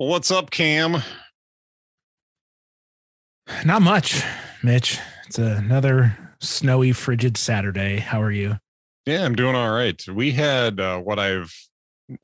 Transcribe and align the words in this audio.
What's 0.00 0.30
up, 0.30 0.52
Cam? 0.52 1.02
Not 3.64 3.82
much, 3.82 4.22
Mitch. 4.62 4.96
It's 5.26 5.38
another 5.38 6.16
snowy, 6.38 6.92
frigid 6.92 7.36
Saturday. 7.36 7.96
How 7.96 8.22
are 8.22 8.30
you? 8.30 8.58
Yeah, 9.06 9.24
I'm 9.24 9.34
doing 9.34 9.56
all 9.56 9.72
right. 9.72 10.00
We 10.08 10.30
had 10.30 10.78
uh, 10.78 11.00
what 11.00 11.18
I've 11.18 11.52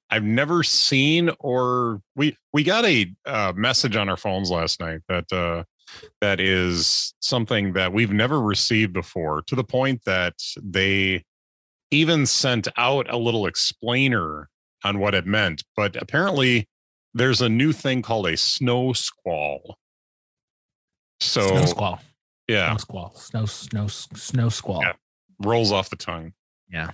I've 0.09 0.23
never 0.23 0.63
seen, 0.63 1.31
or 1.41 2.01
we 2.15 2.37
we 2.53 2.63
got 2.63 2.85
a 2.85 3.13
uh, 3.27 3.54
message 3.56 3.97
on 3.97 4.09
our 4.09 4.17
phones 4.17 4.53
last 4.53 4.79
night 4.79 5.01
that 5.09 5.33
uh, 5.33 5.65
that 6.21 6.38
is 6.38 7.13
something 7.19 7.72
that 7.72 7.93
we've 7.93 8.13
never 8.13 8.41
received 8.41 8.93
before. 8.93 9.43
To 9.49 9.56
the 9.56 9.65
point 9.65 10.03
that 10.06 10.35
they 10.63 11.25
even 11.91 12.25
sent 12.27 12.69
out 12.77 13.13
a 13.13 13.17
little 13.19 13.47
explainer 13.47 14.49
on 14.85 15.01
what 15.01 15.17
it 15.17 15.27
meant. 15.27 15.65
But 15.75 16.01
apparently, 16.01 16.69
there's 17.15 17.41
a 17.41 17.48
new 17.48 17.73
thing 17.73 18.02
called 18.02 18.27
a 18.27 18.37
snow 18.37 18.92
squall. 18.92 19.77
So 21.20 21.47
Snow 21.47 21.66
squall. 21.66 22.01
yeah, 22.48 22.69
Snow 22.70 22.79
squall. 22.79 23.15
Snow 23.16 23.47
snow 23.47 23.87
snow 23.87 24.48
squall. 24.48 24.80
Yeah. 24.83 24.93
rolls 25.41 25.73
off 25.73 25.91
the 25.91 25.97
tongue. 25.97 26.33
Yeah. 26.70 26.91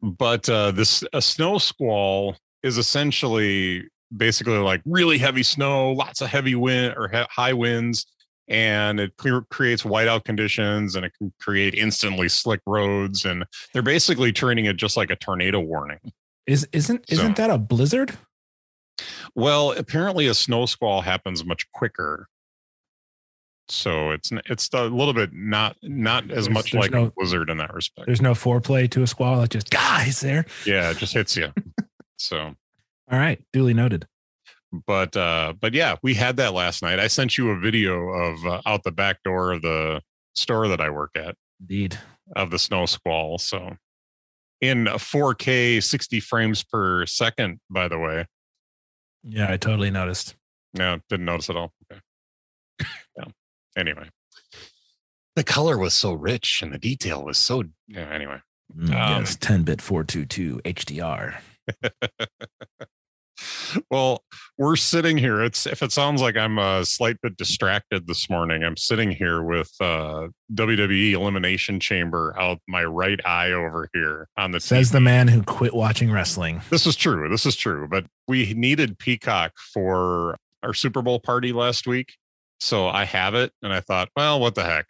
but 0.00 0.48
uh, 0.48 0.70
this 0.70 1.02
a 1.12 1.20
snow 1.22 1.58
squall 1.58 2.36
is 2.62 2.78
essentially 2.78 3.88
basically 4.16 4.58
like 4.58 4.82
really 4.84 5.18
heavy 5.18 5.42
snow, 5.42 5.92
lots 5.92 6.20
of 6.20 6.28
heavy 6.28 6.54
wind 6.54 6.94
or 6.96 7.08
he- 7.08 7.24
high 7.30 7.52
winds, 7.52 8.06
and 8.48 9.00
it 9.00 9.16
clear, 9.16 9.42
creates 9.50 9.82
whiteout 9.82 10.24
conditions, 10.24 10.94
and 10.94 11.04
it 11.06 11.12
can 11.18 11.32
create 11.40 11.74
instantly 11.74 12.28
slick 12.28 12.60
roads, 12.66 13.24
and 13.24 13.44
they're 13.72 13.82
basically 13.82 14.32
treating 14.32 14.66
it 14.66 14.76
just 14.76 14.96
like 14.96 15.10
a 15.10 15.16
tornado 15.16 15.58
warning. 15.60 15.98
Is 16.46 16.68
isn't 16.72 17.08
So- 17.08 17.14
isn't 17.14 17.36
that 17.36 17.50
a 17.50 17.58
blizzard? 17.58 18.16
Well, 19.34 19.72
apparently 19.72 20.26
a 20.26 20.34
snow 20.34 20.66
squall 20.66 21.00
happens 21.00 21.44
much 21.44 21.70
quicker. 21.72 22.28
So 23.68 24.10
it's 24.10 24.30
it's 24.46 24.68
a 24.74 24.84
little 24.84 25.14
bit 25.14 25.30
not 25.32 25.76
not 25.82 26.24
as 26.24 26.46
There's- 26.46 26.48
much 26.50 26.72
there's 26.72 26.82
like 26.82 26.90
no- 26.90 27.04
a 27.06 27.12
blizzard 27.16 27.48
in 27.48 27.56
that 27.58 27.72
respect. 27.72 28.06
There's 28.06 28.20
no 28.20 28.32
foreplay 28.32 28.90
to 28.90 29.02
a 29.02 29.06
squall. 29.06 29.42
It 29.42 29.50
just 29.50 29.70
guys 29.70 30.20
there. 30.20 30.44
Yeah, 30.66 30.90
it 30.90 30.98
just 30.98 31.14
hits 31.14 31.36
you. 31.36 31.52
so 32.18 32.38
All 33.10 33.18
right. 33.18 33.42
Duly 33.52 33.74
noted. 33.74 34.06
but 34.86 35.14
uh 35.18 35.52
but 35.60 35.74
yeah 35.74 35.96
we 36.02 36.14
had 36.14 36.38
that 36.38 36.54
last 36.54 36.80
night 36.82 36.98
i 36.98 37.06
sent 37.06 37.36
you 37.36 37.50
a 37.50 37.58
video 37.60 38.08
of 38.08 38.46
uh, 38.46 38.62
out 38.64 38.82
the 38.84 38.90
back 38.90 39.22
door 39.22 39.52
of 39.52 39.60
the 39.60 40.00
store 40.34 40.66
that 40.66 40.80
i 40.80 40.88
work 40.88 41.10
at 41.14 41.34
Indeed. 41.60 41.98
of 42.34 42.50
the 42.50 42.58
snow 42.58 42.86
squall 42.86 43.36
so 43.36 43.76
in 44.62 44.86
4k 44.86 45.82
60 45.82 46.20
frames 46.20 46.64
per 46.64 47.04
second 47.04 47.60
by 47.68 47.86
the 47.86 47.98
way 47.98 48.24
Yeah, 49.24 49.50
I 49.50 49.56
totally 49.56 49.90
noticed. 49.90 50.34
no 50.74 50.98
didn't 51.08 51.26
notice 51.26 51.50
at 51.50 51.56
all. 51.56 51.72
Okay. 51.90 52.00
Yeah. 53.16 53.24
Anyway. 53.76 54.08
The 55.36 55.44
color 55.44 55.78
was 55.78 55.94
so 55.94 56.12
rich 56.12 56.60
and 56.62 56.72
the 56.72 56.78
detail 56.78 57.24
was 57.24 57.38
so 57.38 57.64
yeah 57.88 58.08
anyway. 58.12 58.38
Mm, 58.76 58.88
Um, 58.90 59.20
yes, 59.20 59.36
10 59.36 59.62
bit 59.64 59.80
422 59.82 60.60
HDR. 60.64 61.40
well, 63.90 64.22
we're 64.58 64.76
sitting 64.76 65.18
here. 65.18 65.42
It's 65.42 65.66
if 65.66 65.82
it 65.82 65.92
sounds 65.92 66.20
like 66.20 66.36
I'm 66.36 66.58
a 66.58 66.84
slight 66.84 67.16
bit 67.22 67.36
distracted 67.36 68.06
this 68.06 68.28
morning, 68.30 68.64
I'm 68.64 68.76
sitting 68.76 69.10
here 69.10 69.42
with 69.42 69.70
uh 69.80 70.28
WWE 70.54 71.12
Elimination 71.12 71.80
Chamber 71.80 72.34
out 72.38 72.58
my 72.68 72.84
right 72.84 73.20
eye 73.24 73.52
over 73.52 73.88
here 73.92 74.28
on 74.36 74.52
the 74.52 74.60
Says 74.60 74.90
TV. 74.90 74.92
the 74.92 75.00
man 75.00 75.28
who 75.28 75.42
quit 75.42 75.74
watching 75.74 76.10
wrestling. 76.10 76.60
This 76.70 76.86
is 76.86 76.96
true. 76.96 77.28
This 77.28 77.46
is 77.46 77.56
true. 77.56 77.88
But 77.88 78.06
we 78.28 78.54
needed 78.54 78.98
Peacock 78.98 79.52
for 79.72 80.36
our 80.62 80.74
Super 80.74 81.02
Bowl 81.02 81.18
party 81.20 81.52
last 81.52 81.86
week. 81.86 82.14
So 82.60 82.88
I 82.88 83.04
have 83.04 83.34
it 83.34 83.52
and 83.62 83.72
I 83.72 83.80
thought, 83.80 84.08
well, 84.16 84.38
what 84.38 84.54
the 84.54 84.64
heck? 84.64 84.86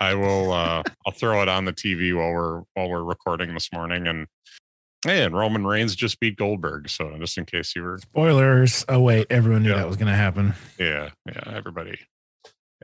I 0.00 0.14
will 0.14 0.52
uh 0.52 0.82
I'll 1.06 1.12
throw 1.12 1.42
it 1.42 1.48
on 1.48 1.64
the 1.64 1.72
TV 1.72 2.16
while 2.16 2.32
we're 2.32 2.62
while 2.74 2.88
we're 2.88 3.02
recording 3.02 3.54
this 3.54 3.72
morning 3.72 4.06
and 4.06 4.26
and 5.06 5.36
Roman 5.36 5.66
Reigns 5.66 5.94
just 5.94 6.18
beat 6.20 6.36
Goldberg. 6.36 6.88
So 6.88 7.16
just 7.18 7.38
in 7.38 7.44
case 7.44 7.74
you 7.76 7.82
were 7.82 7.98
Spoilers. 7.98 8.84
Oh, 8.88 9.00
wait. 9.00 9.26
Everyone 9.30 9.62
knew 9.62 9.70
Yeah. 9.70 9.76
that 9.76 9.86
was 9.86 9.96
going 9.96 10.08
to 10.10 10.14
happen. 10.16 10.54
Yeah, 10.78 11.10
yeah, 11.26 11.42
everybody. 11.46 11.98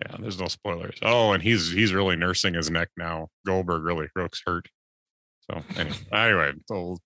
Yeah, 0.03 0.17
there's 0.19 0.41
no 0.41 0.49
spoilers. 0.49 0.99
Oh, 1.03 1.33
and 1.33 1.41
he's 1.43 1.71
he's 1.71 1.93
really 1.95 2.17
nursing 2.17 2.55
his 2.55 2.69
neck 2.69 2.89
now. 2.97 3.29
Goldberg 3.47 3.85
really 3.85 4.09
looks 4.17 4.43
hurt. 4.45 4.67
So 5.49 5.63
anyway, 5.77 5.97
anyway, 6.13 6.53
we'll, 6.69 6.99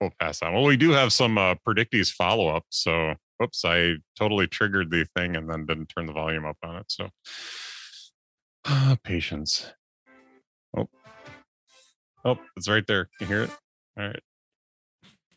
we'll 0.00 0.12
pass 0.20 0.42
on. 0.42 0.52
Well, 0.52 0.64
we 0.64 0.76
do 0.76 0.90
have 0.90 1.10
some 1.12 1.38
uh 1.38 1.54
predictees 1.66 2.10
follow 2.12 2.48
up. 2.48 2.64
So 2.68 3.14
oops, 3.42 3.64
I 3.64 3.94
totally 4.18 4.46
triggered 4.46 4.90
the 4.90 5.06
thing 5.16 5.36
and 5.36 5.48
then 5.48 5.64
didn't 5.64 5.86
turn 5.86 6.04
the 6.04 6.12
volume 6.12 6.44
up 6.44 6.58
on 6.62 6.76
it. 6.76 6.84
So 6.88 7.08
ah, 8.66 8.96
patience. 9.02 9.72
Oh, 10.76 10.88
oh, 12.26 12.38
it's 12.58 12.68
right 12.68 12.86
there. 12.86 13.08
Can 13.18 13.26
you 13.28 13.34
hear 13.34 13.42
it? 13.44 13.50
All 13.98 14.06
right. 14.06 14.20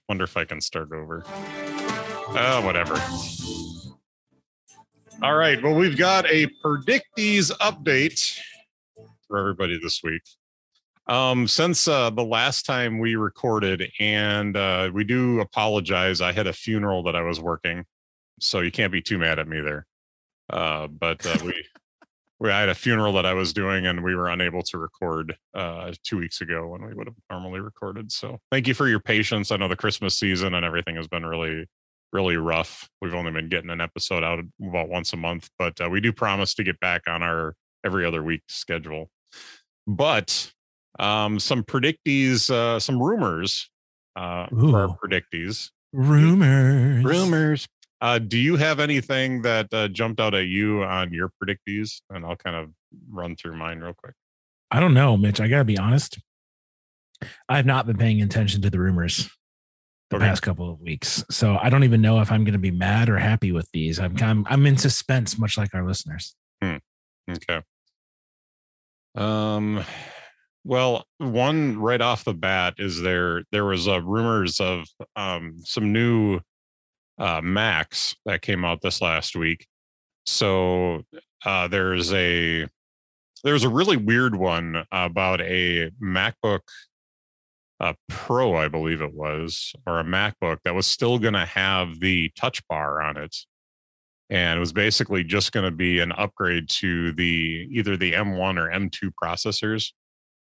Wonder 0.09 0.23
if 0.23 0.37
I 0.37 0.45
can 0.45 0.61
start 0.61 0.91
over. 0.93 1.23
Oh, 1.27 2.61
whatever. 2.63 2.95
All 5.21 5.35
right. 5.35 5.61
Well, 5.61 5.73
we've 5.73 5.97
got 5.97 6.25
a 6.31 6.47
predictees 6.63 7.51
update 7.57 8.39
for 9.27 9.37
everybody 9.37 9.79
this 9.81 10.01
week. 10.03 10.21
Um, 11.07 11.47
since 11.47 11.87
uh, 11.87 12.09
the 12.09 12.23
last 12.23 12.65
time 12.65 12.99
we 12.99 13.15
recorded, 13.15 13.91
and 13.99 14.55
uh, 14.55 14.91
we 14.93 15.03
do 15.03 15.39
apologize, 15.39 16.21
I 16.21 16.33
had 16.33 16.47
a 16.47 16.53
funeral 16.53 17.03
that 17.03 17.15
I 17.15 17.21
was 17.21 17.39
working, 17.39 17.85
so 18.39 18.59
you 18.59 18.71
can't 18.71 18.91
be 18.91 19.01
too 19.01 19.17
mad 19.17 19.39
at 19.39 19.47
me 19.47 19.61
there. 19.61 19.87
Uh, 20.49 20.87
but 20.87 21.25
uh, 21.25 21.37
we 21.43 21.53
we 22.39 22.51
I 22.51 22.59
had 22.59 22.69
a 22.69 22.75
funeral 22.75 23.13
that 23.13 23.25
I 23.25 23.33
was 23.33 23.53
doing, 23.53 23.87
and 23.87 24.03
we 24.03 24.15
were 24.15 24.27
unable 24.27 24.61
to 24.63 24.77
record 24.77 25.35
uh, 25.53 25.91
two 26.03 26.17
weeks 26.17 26.41
ago 26.41 26.67
when 26.67 26.85
we 26.85 26.93
would 26.93 27.07
have 27.07 27.15
normally 27.29 27.59
recorded. 27.59 28.11
So 28.11 28.39
thank 28.51 28.67
you 28.67 28.73
for 28.73 28.87
your 28.87 28.99
patience. 28.99 29.51
I 29.51 29.57
know 29.57 29.67
the 29.67 29.75
Christmas 29.75 30.17
season 30.17 30.53
and 30.53 30.65
everything 30.65 30.95
has 30.95 31.07
been 31.07 31.25
really 31.25 31.65
really 32.13 32.37
rough. 32.37 32.89
We've 33.01 33.13
only 33.13 33.31
been 33.31 33.49
getting 33.49 33.69
an 33.69 33.81
episode 33.81 34.23
out 34.23 34.39
about 34.61 34.89
once 34.89 35.13
a 35.13 35.17
month, 35.17 35.49
but 35.59 35.79
uh, 35.81 35.89
we 35.89 35.99
do 35.99 36.13
promise 36.13 36.53
to 36.55 36.63
get 36.63 36.79
back 36.79 37.01
on 37.07 37.21
our 37.21 37.53
every 37.85 38.05
other 38.05 38.23
week 38.23 38.43
schedule. 38.47 39.09
But 39.85 40.51
um, 40.99 41.39
some 41.39 41.63
predictees, 41.63 42.49
uh, 42.49 42.79
some 42.79 43.01
rumors 43.01 43.69
uh, 44.15 44.47
for 44.47 44.79
our 44.79 44.97
predictees. 44.97 45.69
Rumors. 45.93 47.03
Rumors. 47.03 47.67
Uh, 47.99 48.19
do 48.19 48.37
you 48.37 48.55
have 48.57 48.79
anything 48.79 49.41
that 49.41 49.67
uh, 49.73 49.87
jumped 49.87 50.19
out 50.19 50.35
at 50.35 50.45
you 50.47 50.83
on 50.83 51.11
your 51.13 51.31
predictees? 51.41 52.01
And 52.09 52.25
I'll 52.25 52.35
kind 52.35 52.55
of 52.55 52.69
run 53.09 53.35
through 53.35 53.57
mine 53.57 53.79
real 53.79 53.93
quick. 53.93 54.13
I 54.69 54.79
don't 54.79 54.93
know, 54.93 55.17
Mitch. 55.17 55.39
I 55.41 55.47
got 55.47 55.59
to 55.59 55.65
be 55.65 55.77
honest. 55.77 56.19
I 57.49 57.55
have 57.57 57.65
not 57.65 57.87
been 57.87 57.97
paying 57.97 58.21
attention 58.21 58.61
to 58.61 58.69
the 58.69 58.79
rumors 58.79 59.29
the 60.09 60.17
Okay. 60.17 60.25
past 60.25 60.41
couple 60.41 60.69
of 60.71 60.79
weeks. 60.79 61.23
So 61.31 61.57
I 61.61 61.69
don't 61.69 61.83
even 61.83 62.01
know 62.01 62.21
if 62.21 62.31
I'm 62.31 62.43
going 62.43 62.53
to 62.53 62.59
be 62.59 62.71
mad 62.71 63.09
or 63.09 63.17
happy 63.17 63.51
with 63.51 63.69
these. 63.73 63.99
I'm, 63.99 64.15
I'm 64.21 64.45
I'm 64.47 64.65
in 64.65 64.77
suspense, 64.77 65.37
much 65.39 65.57
like 65.57 65.73
our 65.73 65.85
listeners. 65.85 66.35
Okay. 66.63 67.61
Um 69.15 69.83
well, 70.63 71.05
one 71.17 71.77
right 71.79 72.01
off 72.01 72.23
the 72.25 72.33
bat 72.33 72.75
is 72.77 73.01
there 73.01 73.43
there 73.51 73.65
was 73.65 73.87
uh, 73.87 74.01
rumors 74.01 74.59
of 74.59 74.85
um 75.15 75.55
some 75.63 75.91
new 75.91 76.39
uh 77.17 77.41
Macs 77.41 78.15
that 78.25 78.41
came 78.41 78.63
out 78.65 78.81
this 78.81 79.01
last 79.01 79.35
week. 79.35 79.67
So 80.25 81.03
uh 81.45 81.67
there's 81.67 82.13
a 82.13 82.67
there's 83.43 83.63
a 83.63 83.69
really 83.69 83.97
weird 83.97 84.35
one 84.35 84.83
about 84.91 85.41
a 85.41 85.91
MacBook 86.01 86.61
uh, 87.79 87.93
Pro, 88.09 88.55
I 88.55 88.67
believe 88.67 89.01
it 89.01 89.13
was, 89.13 89.73
or 89.85 89.99
a 89.99 90.03
MacBook 90.03 90.57
that 90.65 90.73
was 90.73 90.87
still 90.87 91.19
going 91.19 91.35
to 91.35 91.45
have 91.45 91.99
the 91.99 92.31
touch 92.35 92.67
bar 92.67 92.99
on 92.99 93.17
it 93.17 93.35
and 94.29 94.57
it 94.57 94.59
was 94.59 94.73
basically 94.73 95.23
just 95.23 95.51
going 95.51 95.65
to 95.65 95.75
be 95.75 95.99
an 95.99 96.11
upgrade 96.11 96.67
to 96.67 97.13
the 97.13 97.67
either 97.71 97.95
the 97.95 98.13
M1 98.13 98.57
or 98.57 98.69
M2 98.69 99.11
processors, 99.21 99.91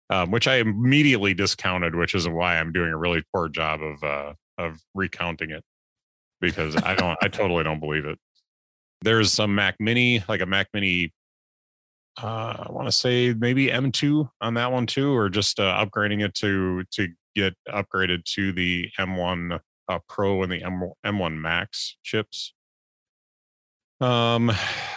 um, 0.10 0.32
which 0.32 0.48
I 0.48 0.56
immediately 0.56 1.34
discounted, 1.34 1.96
which 1.96 2.16
is 2.16 2.28
why 2.30 2.58
I'm 2.58 2.72
doing 2.72 2.92
a 2.92 2.98
really 2.98 3.24
poor 3.34 3.50
job 3.50 3.82
of 3.82 4.04
uh, 4.04 4.34
of 4.58 4.80
recounting 4.96 5.52
it 5.52 5.64
because 6.40 6.76
I 6.78 6.96
don't, 6.96 7.18
I 7.22 7.28
totally 7.28 7.64
don't 7.64 7.80
believe 7.80 8.06
it. 8.06 8.18
There's 9.02 9.32
some 9.32 9.54
Mac 9.56 9.76
Mini, 9.80 10.24
like 10.28 10.42
a 10.42 10.46
Mac 10.46 10.68
Mini. 10.74 11.14
Uh, 12.22 12.66
I 12.68 12.72
want 12.72 12.88
to 12.88 12.92
say 12.92 13.34
maybe 13.34 13.68
M2 13.68 14.28
on 14.42 14.56
that 14.56 14.72
one 14.72 14.88
too, 14.88 15.16
or 15.16 15.30
just 15.30 15.60
uh, 15.60 15.86
upgrading 15.86 16.24
it 16.26 16.34
to 16.36 16.84
to 16.92 17.10
get 17.36 17.54
upgraded 17.70 18.24
to 18.26 18.52
the 18.52 18.90
M1 19.00 19.60
uh, 19.90 20.00
Pro 20.10 20.42
and 20.44 20.52
the 20.52 20.64
M, 20.64 20.92
M1 21.06 21.40
Max 21.40 21.98
chips. 22.04 22.54
Um, 24.00 24.52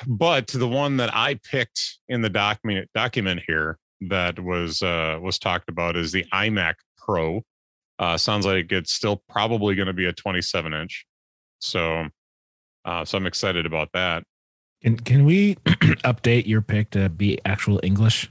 but 0.07 0.49
the 0.49 0.69
one 0.69 0.99
that 0.99 1.15
I 1.15 1.35
picked 1.35 1.99
in 2.09 2.23
the 2.23 2.29
document 2.29 2.89
document 2.95 3.43
here 3.47 3.79
that 4.03 4.39
was 4.41 4.83
uh 4.83 5.19
was 5.21 5.39
talked 5.39 5.69
about 5.69 5.97
is 5.97 6.13
the 6.13 6.25
iMac 6.33 6.75
Pro. 6.99 7.43
Uh 7.99 8.17
sounds 8.17 8.47
like 8.47 8.73
it's 8.73 8.95
still 8.95 9.23
probably 9.29 9.75
going 9.75 9.87
to 9.87 9.93
be 9.93 10.07
a 10.07 10.13
27 10.13 10.75
inch. 10.75 11.07
So 11.61 12.09
Uh, 12.85 13.05
so 13.05 13.19
I'm 13.19 13.27
excited 13.27 13.67
about 13.67 13.91
that. 13.93 14.25
Can 14.83 14.97
can 14.97 15.25
we 15.25 15.55
update 16.05 16.47
your 16.47 16.62
pick 16.62 16.91
to 16.91 17.09
be 17.09 17.39
actual 17.45 17.79
English? 17.83 18.31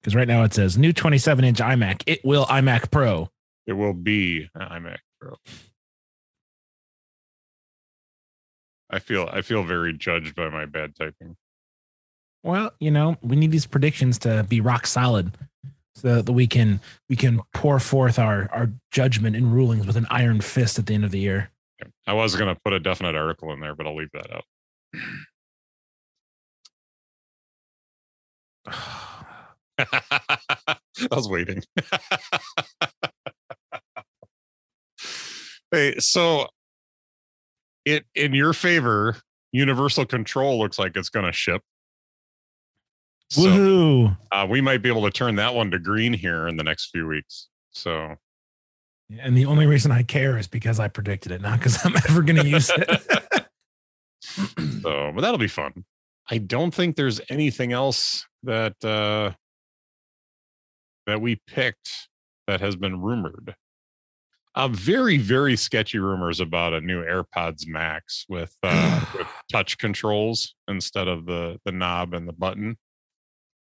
Because 0.00 0.14
right 0.14 0.26
now 0.28 0.42
it 0.42 0.52
says 0.52 0.76
new 0.76 0.92
27 0.92 1.44
inch 1.44 1.58
iMac. 1.58 2.02
It 2.06 2.24
will 2.24 2.44
iMac 2.46 2.90
Pro. 2.90 3.30
It 3.66 3.74
will 3.74 3.92
be 3.94 4.48
iMac 4.56 4.98
Pro. 5.20 5.36
I 8.90 8.98
feel 8.98 9.28
I 9.32 9.42
feel 9.42 9.62
very 9.64 9.92
judged 9.92 10.34
by 10.34 10.48
my 10.48 10.66
bad 10.66 10.96
typing. 10.96 11.36
Well, 12.42 12.72
you 12.78 12.90
know, 12.90 13.16
we 13.22 13.36
need 13.36 13.50
these 13.50 13.66
predictions 13.66 14.18
to 14.20 14.44
be 14.48 14.60
rock 14.60 14.86
solid 14.86 15.32
so 15.94 16.20
that 16.22 16.32
we 16.32 16.46
can 16.46 16.80
we 17.08 17.16
can 17.16 17.40
pour 17.52 17.78
forth 17.78 18.18
our 18.18 18.48
our 18.52 18.70
judgment 18.90 19.34
and 19.36 19.52
rulings 19.52 19.86
with 19.86 19.96
an 19.96 20.06
iron 20.10 20.40
fist 20.40 20.78
at 20.78 20.86
the 20.86 20.94
end 20.94 21.04
of 21.04 21.10
the 21.10 21.20
year. 21.20 21.50
I 22.06 22.14
was 22.14 22.36
going 22.36 22.54
to 22.54 22.60
put 22.64 22.72
a 22.72 22.80
definite 22.80 23.16
article 23.16 23.52
in 23.52 23.60
there, 23.60 23.74
but 23.74 23.86
I'll 23.86 23.96
leave 23.96 24.12
that 24.12 24.32
out. 24.32 24.44
I 29.78 30.76
was 31.10 31.28
waiting. 31.28 31.62
hey, 35.70 35.98
so 35.98 36.46
it 37.84 38.04
in 38.14 38.34
your 38.34 38.52
favor, 38.52 39.16
Universal 39.52 40.06
Control 40.06 40.58
looks 40.58 40.78
like 40.78 40.96
it's 40.96 41.08
going 41.08 41.26
to 41.26 41.32
ship. 41.32 41.62
So 43.30 43.42
Woohoo! 43.42 44.16
uh, 44.32 44.46
we 44.48 44.60
might 44.60 44.82
be 44.82 44.88
able 44.88 45.02
to 45.02 45.10
turn 45.10 45.36
that 45.36 45.54
one 45.54 45.70
to 45.72 45.78
green 45.78 46.12
here 46.12 46.46
in 46.46 46.56
the 46.56 46.64
next 46.64 46.90
few 46.90 47.06
weeks. 47.06 47.48
So 47.72 48.16
And 49.10 49.36
the 49.36 49.46
only 49.46 49.66
reason 49.66 49.92
I 49.92 50.02
care 50.02 50.36
is 50.36 50.48
because 50.48 50.80
I 50.80 50.88
predicted 50.88 51.30
it, 51.32 51.40
not 51.40 51.58
because 51.58 51.84
I'm 51.84 51.94
ever 52.08 52.22
going 52.22 52.36
to 52.36 52.46
use 52.46 52.70
it. 52.70 53.46
so 54.82 55.12
but 55.14 55.20
that'll 55.20 55.38
be 55.38 55.48
fun. 55.48 55.84
I 56.28 56.38
don't 56.38 56.74
think 56.74 56.96
there's 56.96 57.20
anything 57.30 57.72
else 57.72 58.26
that 58.42 58.84
uh 58.84 59.32
that 61.06 61.20
we 61.20 61.40
picked 61.46 62.08
that 62.48 62.60
has 62.60 62.74
been 62.74 63.00
rumored. 63.00 63.54
Uh 64.54 64.68
very 64.68 65.18
very 65.18 65.56
sketchy 65.56 65.98
rumors 65.98 66.40
about 66.40 66.72
a 66.72 66.80
new 66.80 67.04
airpods 67.04 67.66
max 67.66 68.24
with 68.28 68.56
uh 68.64 69.04
with 69.16 69.28
touch 69.52 69.78
controls 69.78 70.54
instead 70.66 71.06
of 71.06 71.26
the 71.26 71.60
the 71.64 71.72
knob 71.72 72.12
and 72.12 72.28
the 72.28 72.32
button. 72.32 72.76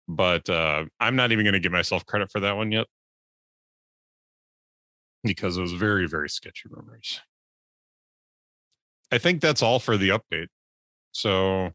But 0.07 0.49
uh 0.49 0.85
i'm 0.99 1.15
not 1.15 1.31
even 1.31 1.45
going 1.45 1.53
to 1.53 1.59
give 1.59 1.71
myself 1.71 2.05
credit 2.05 2.31
for 2.31 2.39
that 2.39 2.55
one 2.55 2.71
yet 2.71 2.87
because 5.23 5.57
it 5.57 5.61
was 5.61 5.73
very 5.73 6.07
very 6.07 6.29
sketchy 6.29 6.69
rumors 6.69 7.21
I 9.11 9.17
think 9.19 9.41
that's 9.41 9.61
all 9.61 9.79
for 9.79 9.95
the 9.95 10.09
update. 10.09 10.47
So 11.13 11.71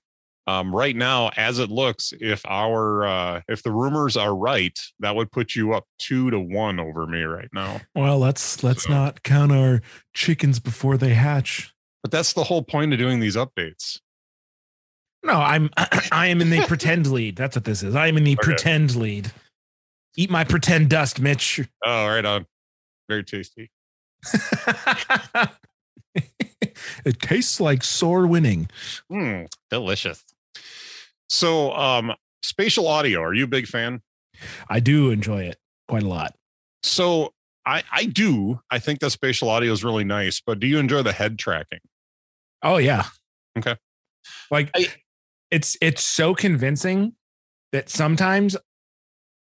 um, 0.46 0.74
right 0.74 0.94
now, 0.94 1.30
as 1.36 1.58
it 1.60 1.70
looks, 1.70 2.12
if 2.20 2.44
our 2.46 3.06
uh, 3.06 3.40
if 3.48 3.62
the 3.62 3.70
rumors 3.72 4.16
are 4.18 4.34
right, 4.36 4.78
that 5.00 5.16
would 5.16 5.32
put 5.32 5.54
you 5.54 5.72
up 5.72 5.84
two 5.98 6.30
to 6.30 6.38
one 6.38 6.78
over 6.78 7.06
me 7.06 7.22
right 7.22 7.48
now. 7.54 7.80
well, 7.94 8.18
let's 8.18 8.62
let's 8.62 8.84
So- 8.84 8.90
not 8.92 9.22
count 9.22 9.50
our 9.50 9.80
chickens 10.14 10.60
before 10.60 10.96
they 10.98 11.14
hatch. 11.14 11.72
But 12.02 12.10
that's 12.10 12.32
the 12.34 12.44
whole 12.44 12.62
point 12.62 12.92
of 12.92 12.98
doing 12.98 13.20
these 13.20 13.36
updates. 13.36 14.00
No, 15.24 15.32
I'm 15.34 15.70
I 16.12 16.26
am 16.26 16.40
in 16.42 16.50
the 16.50 16.66
pretend 16.66 17.10
lead. 17.10 17.36
That's 17.36 17.56
what 17.56 17.64
this 17.64 17.82
is. 17.82 17.94
I 17.94 18.08
am 18.08 18.16
in 18.18 18.24
the 18.24 18.32
Okay. 18.32 18.42
pretend 18.44 18.94
lead. 18.96 19.32
Eat 20.18 20.28
my 20.30 20.44
pretend 20.44 20.90
dust, 20.90 21.18
Mitch. 21.18 21.60
Oh, 21.82 22.06
right 22.08 22.24
on. 22.26 22.44
Very 23.12 23.24
tasty. 23.24 23.70
it 27.04 27.20
tastes 27.20 27.60
like 27.60 27.84
sore 27.84 28.26
winning. 28.26 28.70
Mm, 29.10 29.52
delicious. 29.70 30.24
So, 31.28 31.72
um, 31.72 32.14
spatial 32.42 32.88
audio. 32.88 33.20
Are 33.20 33.34
you 33.34 33.44
a 33.44 33.48
big 33.48 33.66
fan? 33.66 34.00
I 34.70 34.80
do 34.80 35.10
enjoy 35.10 35.42
it 35.42 35.58
quite 35.88 36.04
a 36.04 36.08
lot. 36.08 36.34
So, 36.82 37.34
I 37.66 37.82
I 37.92 38.06
do. 38.06 38.60
I 38.70 38.78
think 38.78 39.00
the 39.00 39.10
spatial 39.10 39.50
audio 39.50 39.70
is 39.72 39.84
really 39.84 40.04
nice. 40.04 40.40
But 40.40 40.58
do 40.58 40.66
you 40.66 40.78
enjoy 40.78 41.02
the 41.02 41.12
head 41.12 41.38
tracking? 41.38 41.80
Oh 42.62 42.78
yeah. 42.78 43.04
Okay. 43.58 43.76
Like 44.50 44.70
it's 45.50 45.76
it's 45.82 46.06
so 46.06 46.34
convincing 46.34 47.12
that 47.72 47.90
sometimes 47.90 48.56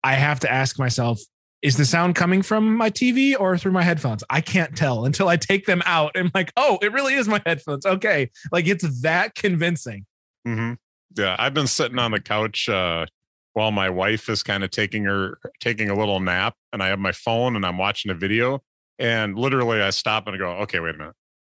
I 0.02 0.16
have 0.16 0.40
to 0.40 0.52
ask 0.52 0.78
myself, 0.78 1.18
is 1.64 1.76
the 1.78 1.84
sound 1.86 2.14
coming 2.14 2.42
from 2.42 2.76
my 2.76 2.90
TV 2.90 3.34
or 3.40 3.56
through 3.56 3.72
my 3.72 3.82
headphones? 3.82 4.22
I 4.28 4.40
can't 4.42 4.76
tell 4.76 5.06
until 5.06 5.28
I 5.28 5.36
take 5.38 5.64
them 5.64 5.82
out. 5.86 6.12
and 6.14 6.30
like, 6.34 6.52
oh, 6.58 6.78
it 6.82 6.92
really 6.92 7.14
is 7.14 7.26
my 7.26 7.40
headphones. 7.46 7.86
Okay. 7.86 8.30
Like 8.52 8.66
it's 8.68 9.00
that 9.00 9.34
convincing. 9.34 10.04
hmm 10.44 10.74
Yeah, 11.16 11.34
I've 11.38 11.54
been 11.54 11.66
sitting 11.66 11.98
on 11.98 12.10
the 12.10 12.20
couch 12.20 12.68
uh, 12.68 13.06
while 13.54 13.70
my 13.70 13.88
wife 13.88 14.28
is 14.28 14.42
kind 14.42 14.62
of 14.62 14.70
taking 14.70 15.04
her 15.04 15.38
taking 15.58 15.88
a 15.88 15.94
little 15.96 16.20
nap, 16.20 16.54
and 16.72 16.82
I 16.82 16.88
have 16.88 16.98
my 16.98 17.12
phone 17.12 17.56
and 17.56 17.64
I'm 17.64 17.78
watching 17.78 18.10
a 18.10 18.14
video, 18.14 18.62
and 18.98 19.36
literally 19.38 19.80
I 19.80 19.88
stop 19.90 20.26
and 20.26 20.34
I 20.36 20.38
go, 20.38 20.50
"Okay, 20.64 20.80
wait 20.80 20.94
a 20.96 20.98
minute." 20.98 21.14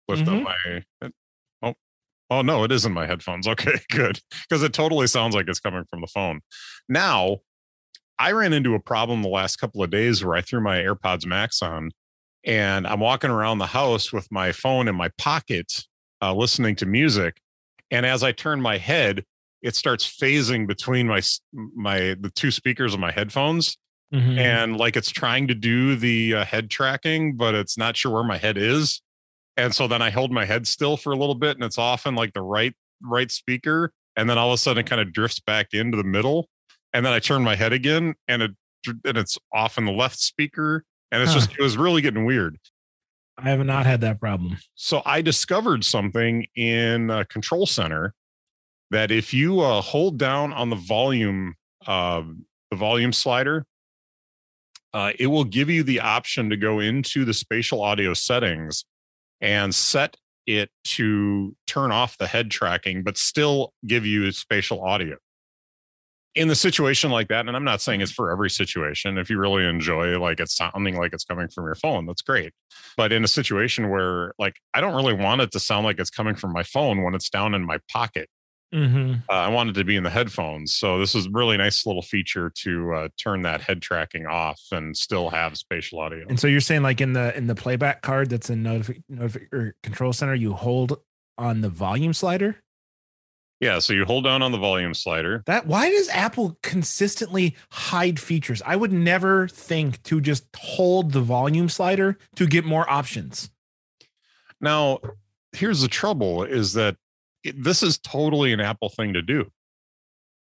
Lift 0.09 0.25
Mhm. 0.25 0.47
up 0.47 0.55
my 1.03 1.11
oh 1.63 1.75
oh 2.31 2.41
no, 2.43 2.65
it 2.65 2.73
isn't 2.73 2.93
my 2.93 3.07
headphones. 3.07 3.47
Okay, 3.55 3.79
good 3.91 4.21
because 4.49 4.63
it 4.63 4.73
totally 4.73 5.07
sounds 5.07 5.35
like 5.35 5.49
it's 5.49 5.61
coming 5.61 5.85
from 5.91 6.01
the 6.01 6.07
phone. 6.07 6.41
Now, 6.89 7.39
I 8.19 8.33
ran 8.33 8.53
into 8.53 8.75
a 8.75 8.81
problem 8.81 9.23
the 9.23 9.29
last 9.29 9.57
couple 9.57 9.83
of 9.83 9.91
days 9.91 10.25
where 10.25 10.37
I 10.37 10.41
threw 10.41 10.61
my 10.61 10.79
AirPods 10.79 11.25
Max 11.27 11.63
on, 11.63 11.91
and 12.45 12.87
I'm 12.87 13.01
walking 13.01 13.31
around 13.31 13.59
the 13.59 13.67
house 13.67 14.13
with 14.13 14.31
my 14.31 14.53
phone 14.53 14.89
in 14.89 14.95
my 14.95 15.09
pocket, 15.19 15.85
uh, 16.23 16.35
listening 16.35 16.77
to 16.77 16.87
music, 16.87 17.41
and 17.91 18.05
as 18.05 18.23
I 18.23 18.33
turn 18.33 18.61
my 18.61 18.79
head 18.79 19.25
it 19.61 19.75
starts 19.75 20.07
phasing 20.07 20.69
between 20.69 21.09
my 21.09 21.21
my 21.75 22.15
the 22.21 22.31
two 22.35 22.53
speakers 22.53 22.95
of 22.95 23.01
my 23.01 23.11
headphones 23.11 23.77
Mhm. 24.15 24.39
and 24.39 24.77
like 24.77 24.97
it's 24.97 25.11
trying 25.11 25.49
to 25.49 25.55
do 25.55 25.97
the 25.97 26.33
uh, 26.35 26.45
head 26.45 26.71
tracking 26.71 27.37
but 27.37 27.55
it's 27.57 27.77
not 27.77 27.97
sure 27.97 28.13
where 28.13 28.23
my 28.25 28.39
head 28.39 28.57
is 28.57 29.03
and 29.57 29.75
so 29.75 29.89
then 29.89 30.01
i 30.01 30.11
hold 30.11 30.31
my 30.31 30.45
head 30.45 30.67
still 30.69 30.97
for 30.97 31.13
a 31.13 31.17
little 31.17 31.35
bit 31.35 31.57
and 31.57 31.65
it's 31.65 31.77
often 31.77 32.15
like 32.15 32.33
the 32.35 32.41
right 32.41 32.75
right 33.03 33.31
speaker 33.33 33.93
and 34.17 34.31
then 34.31 34.39
all 34.39 34.49
of 34.51 34.55
a 34.55 34.59
sudden 34.59 34.81
it 34.85 34.89
kind 34.89 35.01
of 35.03 35.13
drifts 35.13 35.41
back 35.41 35.75
into 35.75 35.97
the 35.97 36.05
middle 36.05 36.49
and 36.93 37.05
then 37.05 37.13
i 37.13 37.19
turn 37.19 37.43
my 37.43 37.55
head 37.57 37.73
again 37.73 38.15
and 38.29 38.43
it 38.43 38.51
and 39.05 39.17
it's 39.19 39.37
off 39.53 39.77
in 39.79 39.85
the 39.85 39.93
left 39.93 40.19
speaker 40.19 40.85
and 41.13 41.23
it's 41.23 41.33
Huh. 41.33 41.41
just 41.41 41.53
it 41.53 41.63
was 41.63 41.77
really 41.77 42.01
getting 42.03 42.25
weird 42.25 42.59
I 43.41 43.51
have 43.51 43.65
not 43.65 43.87
had 43.87 44.01
that 44.01 44.19
problem. 44.19 44.57
so 44.75 45.01
I 45.07 45.23
discovered 45.23 45.85
something 45.85 46.45
in 46.57 47.09
uh, 47.09 47.23
Control 47.31 47.67
Center 47.67 48.13
that 48.91 49.13
if 49.13 49.33
you 49.33 49.61
uh, 49.61 49.81
hold 49.81 50.19
down 50.19 50.53
on 50.53 50.71
the 50.71 50.77
volume, 50.77 51.55
uh, 51.87 52.23
the 52.73 52.77
volume 52.77 53.13
slider, 53.13 53.65
uh, 54.93 55.13
it 55.21 55.29
will 55.29 55.45
give 55.45 55.71
you 55.71 55.83
the 55.85 56.01
option 56.01 56.51
to 56.51 56.57
go 56.57 56.81
into 56.81 57.25
the 57.25 57.33
spatial 57.35 57.81
audio 57.81 58.13
settings 58.15 58.85
and 59.41 59.73
set 59.75 60.17
it 60.49 60.71
to 60.83 61.55
turn 61.69 61.93
off 61.93 62.19
the 62.19 62.27
head 62.27 62.51
tracking, 62.51 63.05
but 63.05 63.17
still 63.17 63.73
give 63.87 64.05
you 64.05 64.33
spatial 64.33 64.83
audio. 64.83 65.17
In 66.39 66.49
the 66.49 66.55
situation 66.55 67.11
like 67.11 67.29
that, 67.29 67.47
and 67.47 67.57
I'm 67.57 67.65
not 67.65 67.81
saying 67.81 68.01
it's 68.01 68.13
for 68.13 68.31
every 68.31 68.51
situation. 68.51 69.19
If 69.19 69.29
you 69.29 69.39
really 69.39 69.65
enjoy 69.67 70.19
like 70.19 70.41
it's 70.41 70.57
sounding 70.57 70.97
like 70.97 71.13
it's 71.13 71.25
coming 71.25 71.49
from 71.49 71.65
your 71.65 71.75
phone, 71.75 72.07
that's 72.07 72.23
great 72.23 72.53
but 72.97 73.13
in 73.13 73.25
a 73.25 73.29
situation 73.29 73.91
where 73.91 74.33
like 74.39 74.57
i 74.75 74.81
don't 74.81 74.95
really 74.95 75.13
want 75.13 75.41
it 75.41 75.51
to 75.53 75.61
sound 75.61 75.85
like 75.85 75.99
it's 75.99 76.11
coming 76.11 76.35
from 76.35 76.53
my 76.53 76.63
phone 76.63 77.03
when 77.03 77.15
it's 77.15 77.29
down 77.31 77.55
in 77.55 77.65
my 77.65 77.79
pocket 77.91 78.29
Mm-hmm. 78.75 79.15
uh, 79.31 79.33
i 79.33 79.49
want 79.49 79.71
it 79.71 79.73
to 79.75 79.85
be 79.85 79.97
in 79.97 80.03
the 80.03 80.11
headphones 80.11 80.75
so 80.75 80.99
this 80.99 81.15
is 81.15 81.25
a 81.27 81.31
really 81.31 81.57
nice 81.57 81.87
little 81.87 82.03
feature 82.03 82.53
to 82.65 82.93
uh, 82.93 83.09
turn 83.17 83.41
that 83.43 83.63
head 83.63 83.81
tracking 83.81 84.27
off 84.27 84.61
and 84.73 84.95
still 84.95 85.31
have 85.31 85.57
spatial 85.57 86.01
audio 86.01 86.27
And 86.29 86.39
so 86.39 86.49
you're 86.49 86.61
saying 86.61 86.83
like 86.83 87.01
in 87.01 87.15
the 87.15 87.35
in 87.35 87.47
the 87.47 87.55
playback 87.55 88.03
card 88.03 88.29
that's 88.29 88.51
in 88.51 88.63
notifi- 88.63 89.03
or 89.53 89.75
control 89.83 90.13
center, 90.13 90.35
you 90.35 90.53
hold 90.53 90.99
on 91.39 91.63
the 91.63 91.71
volume 91.71 92.13
slider. 92.13 92.57
Yeah 93.61 93.79
so 93.79 93.93
you 93.93 94.05
hold 94.05 94.25
down 94.25 94.43
on 94.43 94.53
the 94.53 94.59
volume 94.59 94.95
slider 94.95 95.43
That 95.47 95.67
why 95.67 95.91
does 95.91 96.09
Apple 96.11 96.57
consistently 96.63 97.57
hide 97.71 98.21
features? 98.21 98.63
I 98.65 98.77
would 98.77 98.93
never 98.93 99.49
think 99.49 100.03
to 100.05 100.21
just 100.21 100.45
hold 100.57 101.13
the 101.13 101.21
volume 101.21 101.69
slider 101.69 102.19
to 102.37 102.47
get 102.47 102.65
more 102.65 102.89
options. 102.91 103.51
now 104.61 104.99
here's 105.53 105.81
the 105.81 105.89
trouble 105.89 106.43
is 106.45 106.73
that 106.75 106.97
it, 107.45 107.63
this 107.63 107.83
is 107.83 107.99
totally 107.99 108.53
an 108.53 108.61
apple 108.61 108.89
thing 108.89 109.13
to 109.15 109.23
do 109.23 109.51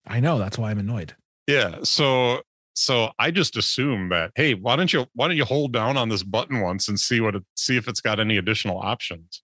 I 0.05 0.19
know 0.19 0.38
that's 0.38 0.57
why 0.57 0.69
I'm 0.72 0.79
annoyed. 0.79 1.15
yeah 1.48 1.77
so 1.83 2.41
so 2.75 3.12
i 3.19 3.29
just 3.31 3.55
assume 3.55 4.10
that 4.10 4.31
hey 4.36 4.53
why 4.55 4.75
don't 4.75 4.91
you 4.91 5.05
why 5.13 5.27
don't 5.27 5.38
you 5.38 5.45
hold 5.45 5.72
down 5.74 5.95
on 5.95 6.10
this 6.10 6.24
button 6.24 6.60
once 6.62 6.88
and 6.88 7.00
see 7.00 7.19
what 7.22 7.36
it 7.36 7.43
see 7.55 7.77
if 7.77 7.88
it's 7.88 8.01
got 8.01 8.19
any 8.19 8.36
additional 8.38 8.79
options 8.79 9.43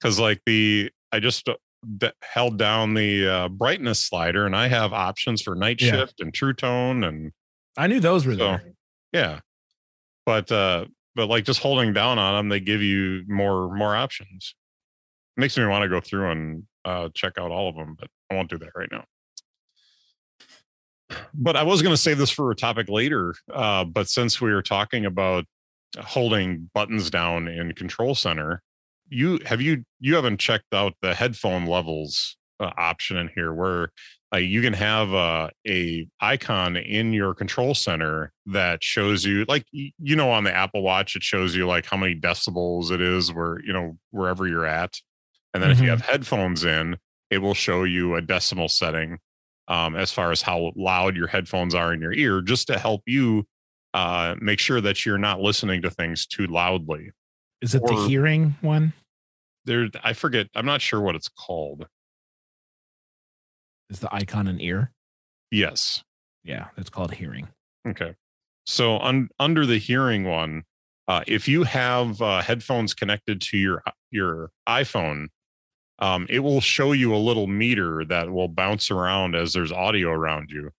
because 0.00 0.18
like 0.18 0.40
the 0.46 0.90
i 1.12 1.20
just 1.20 1.48
held 2.22 2.58
down 2.58 2.94
the 2.94 3.26
uh, 3.28 3.48
brightness 3.48 4.00
slider 4.04 4.46
and 4.46 4.54
i 4.56 4.66
have 4.68 4.92
options 4.92 5.42
for 5.42 5.54
night 5.54 5.80
Yeah. 5.80 5.90
shift 5.92 6.20
and 6.20 6.32
true 6.34 6.52
tone 6.54 7.04
and 7.04 7.32
I 7.76 7.86
knew 7.88 7.98
those 8.00 8.24
were 8.26 8.32
So- 8.34 8.38
there. 8.38 8.64
yeah 9.12 9.40
but 10.26 10.50
uh 10.52 10.86
but 11.16 11.28
like 11.28 11.44
just 11.44 11.60
holding 11.60 11.92
down 11.92 12.18
on 12.18 12.34
them 12.36 12.48
they 12.48 12.60
give 12.60 12.82
you 12.82 13.24
more 13.28 13.74
more 13.74 13.94
options 13.96 14.54
makes 15.36 15.56
me 15.56 15.66
want 15.66 15.82
to 15.82 15.88
go 15.88 16.00
through 16.00 16.30
and 16.30 16.62
uh, 16.84 17.08
check 17.14 17.38
out 17.38 17.50
all 17.50 17.68
of 17.68 17.74
them, 17.74 17.96
but 17.98 18.08
I 18.30 18.34
won't 18.34 18.48
do 18.50 18.58
that 18.58 18.68
right 18.76 18.88
now. 18.92 19.04
But 21.32 21.56
I 21.56 21.62
was 21.62 21.82
going 21.82 21.92
to 21.92 22.00
save 22.00 22.18
this 22.18 22.30
for 22.30 22.50
a 22.50 22.54
topic 22.54 22.88
later. 22.88 23.34
Uh, 23.52 23.84
but 23.84 24.08
since 24.08 24.40
we 24.40 24.52
were 24.52 24.62
talking 24.62 25.04
about 25.06 25.44
holding 26.00 26.70
buttons 26.74 27.10
down 27.10 27.48
in 27.48 27.72
Control 27.72 28.14
Center, 28.14 28.62
you 29.08 29.38
have 29.46 29.60
you 29.60 29.84
you 30.00 30.14
haven't 30.14 30.38
checked 30.38 30.72
out 30.72 30.94
the 31.02 31.14
headphone 31.14 31.66
levels 31.66 32.36
uh, 32.60 32.70
option 32.76 33.16
in 33.16 33.30
here 33.34 33.52
where 33.52 33.90
uh, 34.32 34.38
you 34.38 34.62
can 34.62 34.72
have 34.72 35.12
uh, 35.12 35.48
a 35.66 36.06
icon 36.20 36.76
in 36.76 37.12
your 37.12 37.34
control 37.34 37.74
center 37.74 38.32
that 38.46 38.82
shows 38.82 39.24
you 39.24 39.44
like 39.48 39.64
you 39.72 40.16
know 40.16 40.30
on 40.30 40.44
the 40.44 40.54
apple 40.54 40.82
watch 40.82 41.16
it 41.16 41.22
shows 41.22 41.54
you 41.54 41.66
like 41.66 41.86
how 41.86 41.96
many 41.96 42.14
decibels 42.14 42.90
it 42.90 43.00
is 43.00 43.32
where 43.32 43.60
you 43.64 43.72
know 43.72 43.96
wherever 44.10 44.46
you're 44.46 44.66
at 44.66 44.94
and 45.52 45.62
then 45.62 45.70
mm-hmm. 45.70 45.78
if 45.78 45.84
you 45.84 45.92
mm-hmm. 45.92 46.00
have 46.00 46.06
headphones 46.06 46.64
in 46.64 46.96
it 47.30 47.38
will 47.38 47.54
show 47.54 47.84
you 47.84 48.14
a 48.14 48.22
decimal 48.22 48.68
setting 48.68 49.18
um, 49.66 49.96
as 49.96 50.12
far 50.12 50.30
as 50.30 50.42
how 50.42 50.72
loud 50.76 51.16
your 51.16 51.26
headphones 51.26 51.74
are 51.74 51.92
in 51.92 52.00
your 52.00 52.12
ear 52.12 52.40
just 52.40 52.66
to 52.66 52.78
help 52.78 53.02
you 53.06 53.44
uh, 53.94 54.34
make 54.40 54.58
sure 54.58 54.80
that 54.80 55.06
you're 55.06 55.18
not 55.18 55.40
listening 55.40 55.80
to 55.82 55.90
things 55.90 56.26
too 56.26 56.46
loudly 56.46 57.10
is 57.64 57.74
it 57.74 57.82
or, 57.82 57.88
the 57.88 58.06
hearing 58.06 58.54
one 58.60 58.92
there 59.64 59.88
i 60.02 60.12
forget 60.12 60.46
i'm 60.54 60.66
not 60.66 60.80
sure 60.80 61.00
what 61.00 61.14
it's 61.14 61.28
called 61.28 61.86
is 63.90 64.00
the 64.00 64.14
icon 64.14 64.48
an 64.48 64.60
ear? 64.60 64.92
Yes. 65.50 66.02
Yeah, 66.42 66.68
that's 66.76 66.90
called 66.90 67.14
hearing. 67.14 67.48
Okay. 67.86 68.14
So 68.66 68.98
un- 68.98 69.28
under 69.38 69.66
the 69.66 69.78
hearing 69.78 70.24
one, 70.24 70.64
uh, 71.06 71.22
if 71.26 71.46
you 71.48 71.64
have 71.64 72.20
uh, 72.22 72.40
headphones 72.40 72.94
connected 72.94 73.40
to 73.42 73.58
your 73.58 73.82
your 74.10 74.50
iPhone, 74.68 75.28
um, 75.98 76.26
it 76.30 76.40
will 76.40 76.60
show 76.60 76.92
you 76.92 77.14
a 77.14 77.18
little 77.18 77.46
meter 77.46 78.04
that 78.06 78.30
will 78.30 78.48
bounce 78.48 78.90
around 78.90 79.34
as 79.34 79.52
there's 79.52 79.70
audio 79.70 80.10
around 80.10 80.50
you, 80.50 80.70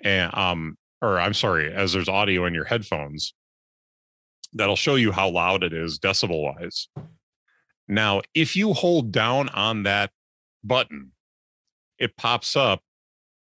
and 0.00 0.34
um, 0.34 0.76
or 1.02 1.20
I'm 1.20 1.34
sorry, 1.34 1.72
as 1.72 1.92
there's 1.92 2.08
audio 2.08 2.46
in 2.46 2.54
your 2.54 2.64
headphones. 2.64 3.34
That'll 4.52 4.76
show 4.76 4.94
you 4.94 5.12
how 5.12 5.28
loud 5.28 5.62
it 5.62 5.72
is 5.72 5.98
decibel 5.98 6.42
wise. 6.42 6.88
Now, 7.86 8.22
if 8.34 8.54
you 8.54 8.74
hold 8.74 9.12
down 9.12 9.48
on 9.50 9.82
that 9.84 10.10
button, 10.62 11.12
it 11.98 12.16
pops 12.16 12.56
up 12.56 12.82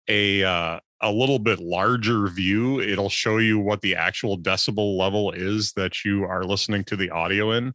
a 0.09 0.45
uh, 0.45 0.81
a 1.01 1.13
little 1.13 1.39
bit 1.39 1.59
larger 1.59 2.29
view. 2.29 2.81
It'll 2.81 3.11
show 3.11 3.39
you 3.39 3.59
what 3.59 3.83
the 3.83 3.97
actual 3.97 4.39
decibel 4.39 4.97
level 4.97 5.33
is 5.33 5.73
that 5.73 6.05
you 6.05 6.25
are 6.25 6.45
listening 6.45 6.85
to 6.85 6.97
the 6.97 7.11
audio 7.11 7.53
in, 7.53 7.73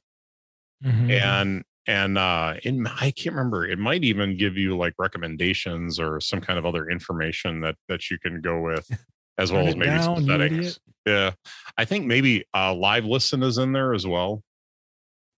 mm-hmm. 0.83 1.11
and 1.11 1.63
and 1.87 2.17
uh, 2.17 2.55
in 2.63 2.87
I 2.87 3.11
can't 3.11 3.35
remember. 3.35 3.65
It 3.65 3.79
might 3.79 4.03
even 4.03 4.37
give 4.37 4.57
you 4.57 4.77
like 4.77 4.93
recommendations 4.97 5.99
or 5.99 6.19
some 6.19 6.41
kind 6.41 6.57
of 6.57 6.65
other 6.65 6.89
information 6.89 7.61
that 7.61 7.75
that 7.87 8.09
you 8.09 8.17
can 8.17 8.41
go 8.41 8.61
with, 8.61 8.89
as 9.37 9.51
well 9.51 9.67
as 9.67 9.75
maybe 9.75 9.91
down, 9.91 10.17
some 10.17 10.25
settings. 10.25 10.79
Yeah, 11.05 11.31
I 11.77 11.85
think 11.85 12.05
maybe 12.05 12.45
uh, 12.53 12.73
live 12.73 13.05
listen 13.05 13.43
is 13.43 13.57
in 13.57 13.73
there 13.73 13.93
as 13.93 14.05
well. 14.05 14.43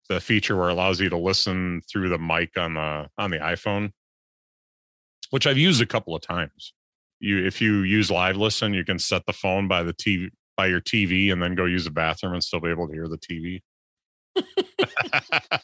The 0.10 0.20
feature 0.20 0.58
where 0.58 0.70
it 0.70 0.74
allows 0.74 1.00
you 1.00 1.10
to 1.10 1.18
listen 1.18 1.82
through 1.92 2.10
the 2.10 2.18
mic 2.18 2.58
on 2.58 2.74
the 2.74 3.08
on 3.18 3.32
the 3.32 3.38
iPhone 3.38 3.92
which 5.34 5.48
I've 5.48 5.58
used 5.58 5.82
a 5.82 5.88
couple 5.88 6.16
of 6.16 6.22
times. 6.22 6.74
You, 7.20 7.44
if 7.44 7.60
you 7.60 7.80
use 7.80 8.12
Live 8.12 8.38
Listen, 8.38 8.72
you 8.72 8.86
can 8.86 9.00
set 9.00 9.26
the 9.26 9.34
phone 9.34 9.68
by 9.68 9.82
the 9.82 9.92
TV 9.92 10.30
by 10.56 10.68
your 10.68 10.80
TV 10.80 11.34
and 11.34 11.42
then 11.42 11.56
go 11.56 11.66
use 11.66 11.86
the 11.86 11.90
bathroom 11.90 12.34
and 12.34 12.44
still 12.44 12.60
be 12.60 12.70
able 12.70 12.88
to 12.88 12.94
hear 12.94 13.08
the 13.08 13.18
TV. 13.18 13.64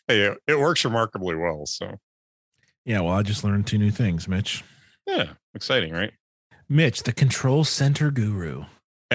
hey, 0.06 0.20
it, 0.20 0.38
it 0.46 0.56
works 0.60 0.84
remarkably 0.84 1.34
well. 1.34 1.66
So, 1.66 1.98
yeah. 2.84 3.00
Well, 3.00 3.14
I 3.14 3.22
just 3.22 3.42
learned 3.42 3.66
two 3.66 3.76
new 3.76 3.90
things, 3.90 4.28
Mitch. 4.28 4.62
Yeah, 5.04 5.30
exciting, 5.52 5.92
right? 5.92 6.12
Mitch, 6.68 7.02
the 7.02 7.12
control 7.12 7.64
center 7.64 8.10
guru. 8.10 8.64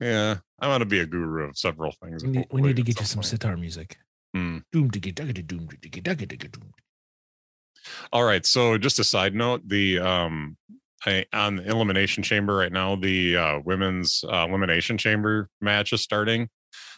yeah, 0.00 0.36
I 0.60 0.68
want 0.68 0.82
to 0.82 0.86
be 0.86 1.00
a 1.00 1.06
guru 1.06 1.48
of 1.48 1.56
several 1.56 1.92
things. 2.02 2.22
We 2.22 2.30
need, 2.30 2.46
we 2.50 2.62
need 2.62 2.76
to 2.76 2.82
get 2.82 3.00
you 3.00 3.06
some 3.06 3.18
point. 3.18 3.26
sitar 3.26 3.56
music. 3.56 3.98
Mm. 4.36 4.64
All 8.12 8.24
right. 8.24 8.44
So 8.44 8.78
just 8.78 8.98
a 8.98 9.04
side 9.04 9.34
note, 9.34 9.62
the 9.66 10.00
um 10.00 10.56
I, 11.06 11.26
on 11.32 11.56
the 11.56 11.68
elimination 11.68 12.22
chamber 12.22 12.56
right 12.56 12.72
now, 12.72 12.96
the 12.96 13.36
uh, 13.36 13.60
women's 13.64 14.24
uh, 14.26 14.46
elimination 14.48 14.96
chamber 14.96 15.48
match 15.60 15.92
is 15.92 16.02
starting. 16.02 16.48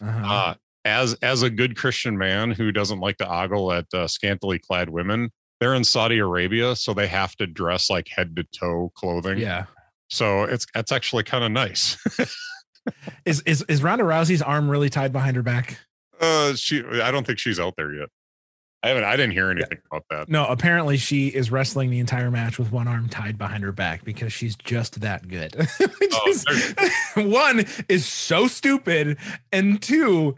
Uh-huh. 0.01 0.33
Uh, 0.33 0.53
as 0.85 1.15
as 1.15 1.43
a 1.43 1.49
good 1.49 1.75
Christian 1.75 2.17
man 2.17 2.51
who 2.51 2.71
doesn't 2.71 2.99
like 2.99 3.17
to 3.17 3.27
ogle 3.27 3.73
at 3.73 3.85
uh, 3.93 4.07
scantily 4.07 4.59
clad 4.59 4.89
women, 4.89 5.31
they're 5.59 5.73
in 5.73 5.83
Saudi 5.83 6.19
Arabia, 6.19 6.75
so 6.75 6.93
they 6.93 7.07
have 7.07 7.35
to 7.37 7.47
dress 7.47 7.89
like 7.89 8.07
head 8.09 8.35
to 8.35 8.43
toe 8.43 8.91
clothing. 8.95 9.37
Yeah. 9.37 9.65
So 10.09 10.43
it's 10.43 10.65
it's 10.75 10.91
actually 10.91 11.23
kind 11.23 11.43
of 11.43 11.51
nice. 11.51 11.97
is 13.25 13.41
is 13.41 13.63
is 13.67 13.83
Ronda 13.83 14.03
Rousey's 14.03 14.41
arm 14.41 14.69
really 14.69 14.89
tied 14.89 15.11
behind 15.11 15.35
her 15.35 15.43
back? 15.43 15.79
Uh, 16.19 16.55
she. 16.55 16.83
I 17.01 17.11
don't 17.11 17.25
think 17.25 17.39
she's 17.39 17.59
out 17.59 17.75
there 17.77 17.93
yet. 17.93 18.09
I 18.83 18.89
haven't. 18.89 19.03
I 19.05 19.15
didn't 19.15 19.31
hear 19.31 19.49
anything 19.49 19.79
about 19.91 20.05
that. 20.11 20.29
No, 20.29 20.45
apparently 20.45 20.97
she 20.97 21.27
is 21.27 21.51
wrestling 21.51 21.89
the 21.89 21.99
entire 21.99 22.29
match 22.29 22.59
with 22.59 22.71
one 22.71 22.87
arm 22.87 23.09
tied 23.09 23.37
behind 23.37 23.63
her 23.63 23.71
back 23.71 24.05
because 24.05 24.31
she's 24.31 24.55
just 24.55 25.01
that 25.01 25.27
good. 25.27 25.55
oh, 26.13 26.33
one 27.15 27.65
is 27.89 28.05
so 28.05 28.47
stupid, 28.47 29.17
and 29.51 29.81
two, 29.81 30.35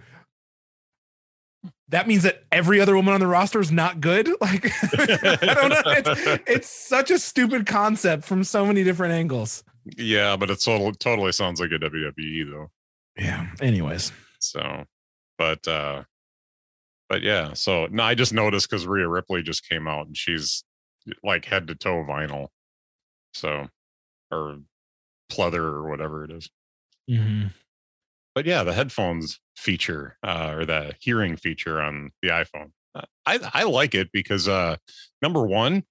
that 1.89 2.08
means 2.08 2.24
that 2.24 2.43
every 2.51 2.79
other 2.79 2.96
woman 2.96 3.13
on 3.13 3.19
the 3.19 3.27
roster 3.27 3.60
is 3.60 3.72
not 3.72 4.00
good. 4.01 4.29
Like 4.41 4.72
I 4.98 5.53
don't 5.53 5.69
know. 5.69 5.81
It's, 5.86 6.43
it's 6.48 6.69
such 6.69 7.12
a 7.12 7.19
stupid 7.19 7.65
concept 7.65 8.24
from 8.24 8.43
so 8.43 8.65
many 8.65 8.84
different 8.84 9.13
angles. 9.13 9.63
Yeah, 9.98 10.38
but 10.38 10.50
it 10.50 10.62
totally 10.62 10.93
totally 10.93 11.31
sounds 11.31 11.60
like 11.60 11.72
a 11.72 11.79
WWE 11.79 12.50
though. 12.50 12.72
Yeah. 13.17 13.48
Anyways. 13.62 14.12
So, 14.39 14.86
but 15.38 15.67
uh 15.67 16.03
but 17.10 17.22
yeah, 17.22 17.53
so 17.53 17.88
no, 17.88 18.03
I 18.03 18.15
just 18.15 18.34
noticed 18.34 18.69
because 18.69 18.88
Rhea 18.88 19.08
Ripley 19.08 19.41
just 19.41 19.67
came 19.67 19.88
out 19.88 20.08
and 20.08 20.15
she's 20.15 20.63
like 21.24 21.46
head 21.46 21.67
to 21.67 21.75
toe 21.75 22.05
vinyl. 22.08 22.48
So, 23.34 23.67
or 24.31 24.60
pleather 25.31 25.60
or 25.60 25.89
whatever 25.89 26.24
it 26.24 26.31
is. 26.31 26.50
Mm-hmm. 27.10 27.48
But 28.36 28.45
yeah, 28.45 28.63
the 28.63 28.74
headphones 28.74 29.39
feature 29.57 30.17
uh, 30.24 30.53
or 30.55 30.65
the 30.65 30.95
hearing 31.00 31.36
feature 31.36 31.81
on 31.81 32.12
the 32.21 32.29
iPhone. 32.29 32.71
Uh, 32.95 33.01
I 33.25 33.39
I 33.53 33.63
like 33.63 33.95
it 33.95 34.12
because 34.12 34.48
uh, 34.48 34.77
number 35.21 35.45
one, 35.45 35.83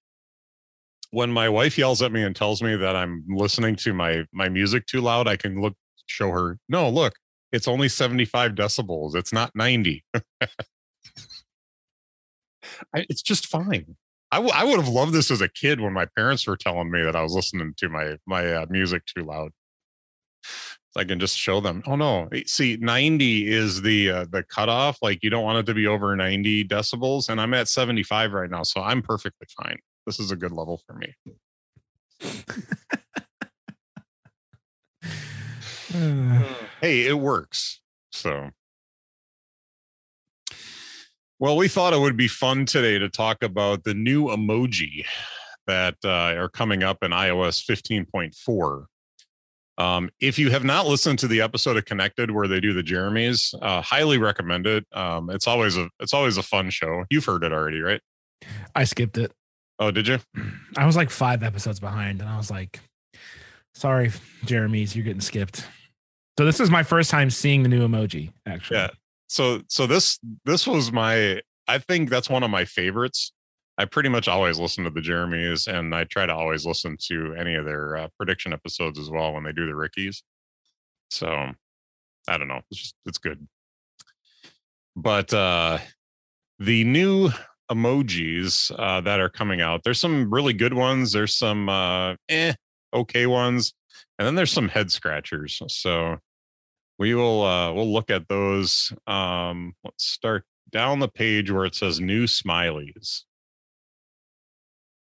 when 1.11 1.31
my 1.31 1.49
wife 1.49 1.77
yells 1.77 2.01
at 2.01 2.11
me 2.11 2.23
and 2.23 2.35
tells 2.35 2.61
me 2.61 2.75
that 2.75 2.95
I'm 2.95 3.23
listening 3.29 3.75
to 3.77 3.93
my 3.93 4.25
my 4.33 4.49
music 4.49 4.85
too 4.85 5.01
loud, 5.01 5.27
I 5.27 5.35
can 5.35 5.61
look 5.61 5.75
show 6.09 6.31
her, 6.31 6.57
no, 6.67 6.89
look, 6.89 7.13
it's 7.51 7.67
only 7.67 7.89
75 7.89 8.53
decibels. 8.53 9.15
It's 9.15 9.33
not 9.33 9.51
90. 9.55 10.03
I, 10.13 10.21
it's 12.93 13.21
just 13.21 13.47
fine. 13.47 13.95
I, 14.31 14.37
w- 14.37 14.53
I 14.53 14.63
would 14.63 14.79
have 14.79 14.87
loved 14.87 15.13
this 15.13 15.31
as 15.31 15.41
a 15.41 15.49
kid 15.49 15.81
when 15.81 15.93
my 15.93 16.05
parents 16.15 16.45
were 16.45 16.57
telling 16.57 16.91
me 16.91 17.01
that 17.03 17.15
I 17.15 17.23
was 17.23 17.33
listening 17.33 17.73
to 17.77 17.89
my 17.89 18.17
my 18.27 18.53
uh, 18.53 18.65
music 18.69 19.03
too 19.05 19.23
loud. 19.23 19.51
So 20.91 21.01
I 21.01 21.03
can 21.03 21.19
just 21.19 21.37
show 21.37 21.61
them. 21.61 21.83
Oh 21.85 21.95
no! 21.95 22.27
See, 22.45 22.77
ninety 22.81 23.47
is 23.47 23.83
the 23.83 24.09
uh, 24.09 24.25
the 24.31 24.41
cutoff. 24.43 24.97
Like 25.01 25.19
you 25.21 25.29
don't 25.29 25.43
want 25.43 25.59
it 25.59 25.67
to 25.67 25.75
be 25.75 25.85
over 25.85 26.15
ninety 26.15 26.65
decibels, 26.65 27.29
and 27.29 27.39
I'm 27.39 27.53
at 27.53 27.67
seventy 27.67 28.01
five 28.01 28.31
right 28.31 28.49
now, 28.49 28.63
so 28.63 28.81
I'm 28.81 29.03
perfectly 29.03 29.45
fine. 29.61 29.77
This 30.07 30.19
is 30.19 30.31
a 30.31 30.35
good 30.35 30.51
level 30.51 30.81
for 30.87 30.93
me. 30.93 31.13
hey, 36.81 37.05
it 37.05 37.19
works. 37.19 37.81
So 38.11 38.49
well, 41.41 41.55
we 41.55 41.69
thought 41.69 41.93
it 41.93 41.99
would 41.99 42.17
be 42.17 42.27
fun 42.27 42.65
today 42.65 42.99
to 42.99 43.07
talk 43.07 43.43
about 43.43 43.85
the 43.85 43.93
new 43.93 44.25
emoji 44.25 45.05
that 45.67 45.95
uh, 46.03 46.35
are 46.35 46.49
coming 46.49 46.83
up 46.83 46.97
in 47.01 47.11
iOS 47.11 47.63
15.4. 47.63 48.85
Um, 49.79 50.09
if 50.19 50.37
you 50.37 50.51
have 50.51 50.63
not 50.63 50.85
listened 50.85 51.19
to 51.19 51.27
the 51.27 51.41
episode 51.41 51.77
of 51.77 51.85
Connected 51.85 52.31
where 52.31 52.47
they 52.47 52.59
do 52.59 52.73
the 52.73 52.83
Jeremys, 52.83 53.55
uh, 53.61 53.81
highly 53.81 54.17
recommend 54.17 54.67
it. 54.67 54.85
Um, 54.93 55.29
it's 55.29 55.47
always 55.47 55.77
a 55.77 55.89
it's 55.99 56.13
always 56.13 56.37
a 56.37 56.43
fun 56.43 56.69
show. 56.69 57.05
You've 57.09 57.25
heard 57.25 57.43
it 57.43 57.53
already, 57.53 57.81
right? 57.81 58.01
I 58.75 58.83
skipped 58.83 59.17
it. 59.17 59.31
Oh, 59.79 59.91
did 59.91 60.07
you? 60.07 60.19
I 60.77 60.85
was 60.85 60.95
like 60.95 61.09
five 61.09 61.41
episodes 61.41 61.79
behind, 61.79 62.19
and 62.19 62.29
I 62.29 62.37
was 62.37 62.51
like, 62.51 62.81
"Sorry, 63.73 64.11
Jeremy's, 64.45 64.95
you're 64.95 65.05
getting 65.05 65.21
skipped." 65.21 65.65
So 66.37 66.45
this 66.45 66.59
is 66.59 66.69
my 66.69 66.83
first 66.83 67.09
time 67.09 67.29
seeing 67.29 67.63
the 67.63 67.69
new 67.69 67.87
emoji. 67.87 68.31
Actually, 68.45 68.77
yeah 68.77 68.89
so 69.29 69.61
so 69.67 69.87
this 69.87 70.19
this 70.43 70.67
was 70.67 70.91
my 70.91 71.39
I 71.67 71.77
think 71.77 72.09
that's 72.09 72.29
one 72.29 72.43
of 72.43 72.49
my 72.49 72.65
favorites. 72.65 73.31
I 73.79 73.85
pretty 73.85 74.09
much 74.09 74.27
always 74.27 74.59
listen 74.59 74.83
to 74.83 74.89
the 74.91 74.99
Jeremys, 74.99 75.67
and 75.67 75.95
I 75.95 76.03
try 76.03 76.25
to 76.25 76.35
always 76.35 76.65
listen 76.65 76.97
to 77.07 77.33
any 77.39 77.55
of 77.55 77.65
their 77.65 77.97
uh, 77.97 78.07
prediction 78.17 78.53
episodes 78.53 78.99
as 78.99 79.09
well 79.09 79.33
when 79.33 79.43
they 79.43 79.53
do 79.53 79.65
the 79.65 79.75
Rickies. 79.75 80.21
So 81.09 81.51
I 82.27 82.37
don't 82.37 82.49
know, 82.49 82.61
it's 82.69 82.81
just 82.81 82.95
it's 83.05 83.17
good. 83.17 83.47
But 84.95 85.33
uh 85.33 85.79
the 86.59 86.83
new 86.83 87.31
emojis 87.71 88.71
uh, 88.77 89.01
that 89.01 89.19
are 89.19 89.29
coming 89.29 89.61
out. 89.61 89.83
There's 89.83 89.99
some 89.99 90.31
really 90.33 90.53
good 90.53 90.73
ones. 90.73 91.11
There's 91.11 91.35
some 91.35 91.69
uh, 91.69 92.15
eh, 92.27 92.53
okay 92.93 93.25
ones, 93.25 93.73
and 94.17 94.25
then 94.25 94.35
there's 94.35 94.51
some 94.51 94.69
head 94.69 94.91
scratchers. 94.91 95.61
So 95.67 96.17
we 96.97 97.15
will 97.15 97.43
uh, 97.43 97.71
we'll 97.73 97.91
look 97.91 98.09
at 98.09 98.27
those. 98.27 98.91
Um, 99.07 99.73
let's 99.83 100.05
start 100.05 100.43
down 100.69 100.99
the 100.99 101.07
page 101.07 101.49
where 101.49 101.65
it 101.65 101.75
says 101.75 101.99
new 101.99 102.25
smileys. 102.25 103.23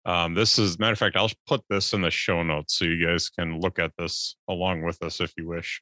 Um, 0.05 0.33
this 0.33 0.59
is 0.59 0.77
matter 0.79 0.93
of 0.93 0.99
fact, 0.99 1.15
I'll 1.15 1.31
put 1.47 1.61
this 1.69 1.93
in 1.93 2.01
the 2.01 2.11
show 2.11 2.43
notes 2.43 2.77
so 2.77 2.85
you 2.85 3.05
guys 3.05 3.29
can 3.29 3.59
look 3.59 3.79
at 3.79 3.91
this 3.97 4.35
along 4.49 4.83
with 4.83 5.01
us 5.01 5.21
if 5.21 5.31
you 5.37 5.47
wish. 5.47 5.81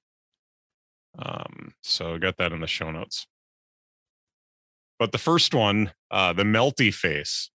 Um, 1.18 1.74
so 1.82 2.18
get 2.20 2.38
that 2.38 2.51
in 2.51 2.62
the 2.62 2.68
show 2.68 2.92
notes. 2.92 3.25
But 5.00 5.12
the 5.12 5.18
first 5.18 5.54
one, 5.56 5.92
uh, 6.12 6.34
the 6.34 6.44
melty 6.44 6.94
face. 6.94 7.50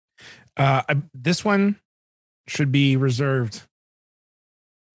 Uh, 0.57 0.83
I, 0.89 1.03
this 1.13 1.45
one 1.45 1.81
should 2.47 2.71
be 2.71 2.97
reserved 2.97 3.63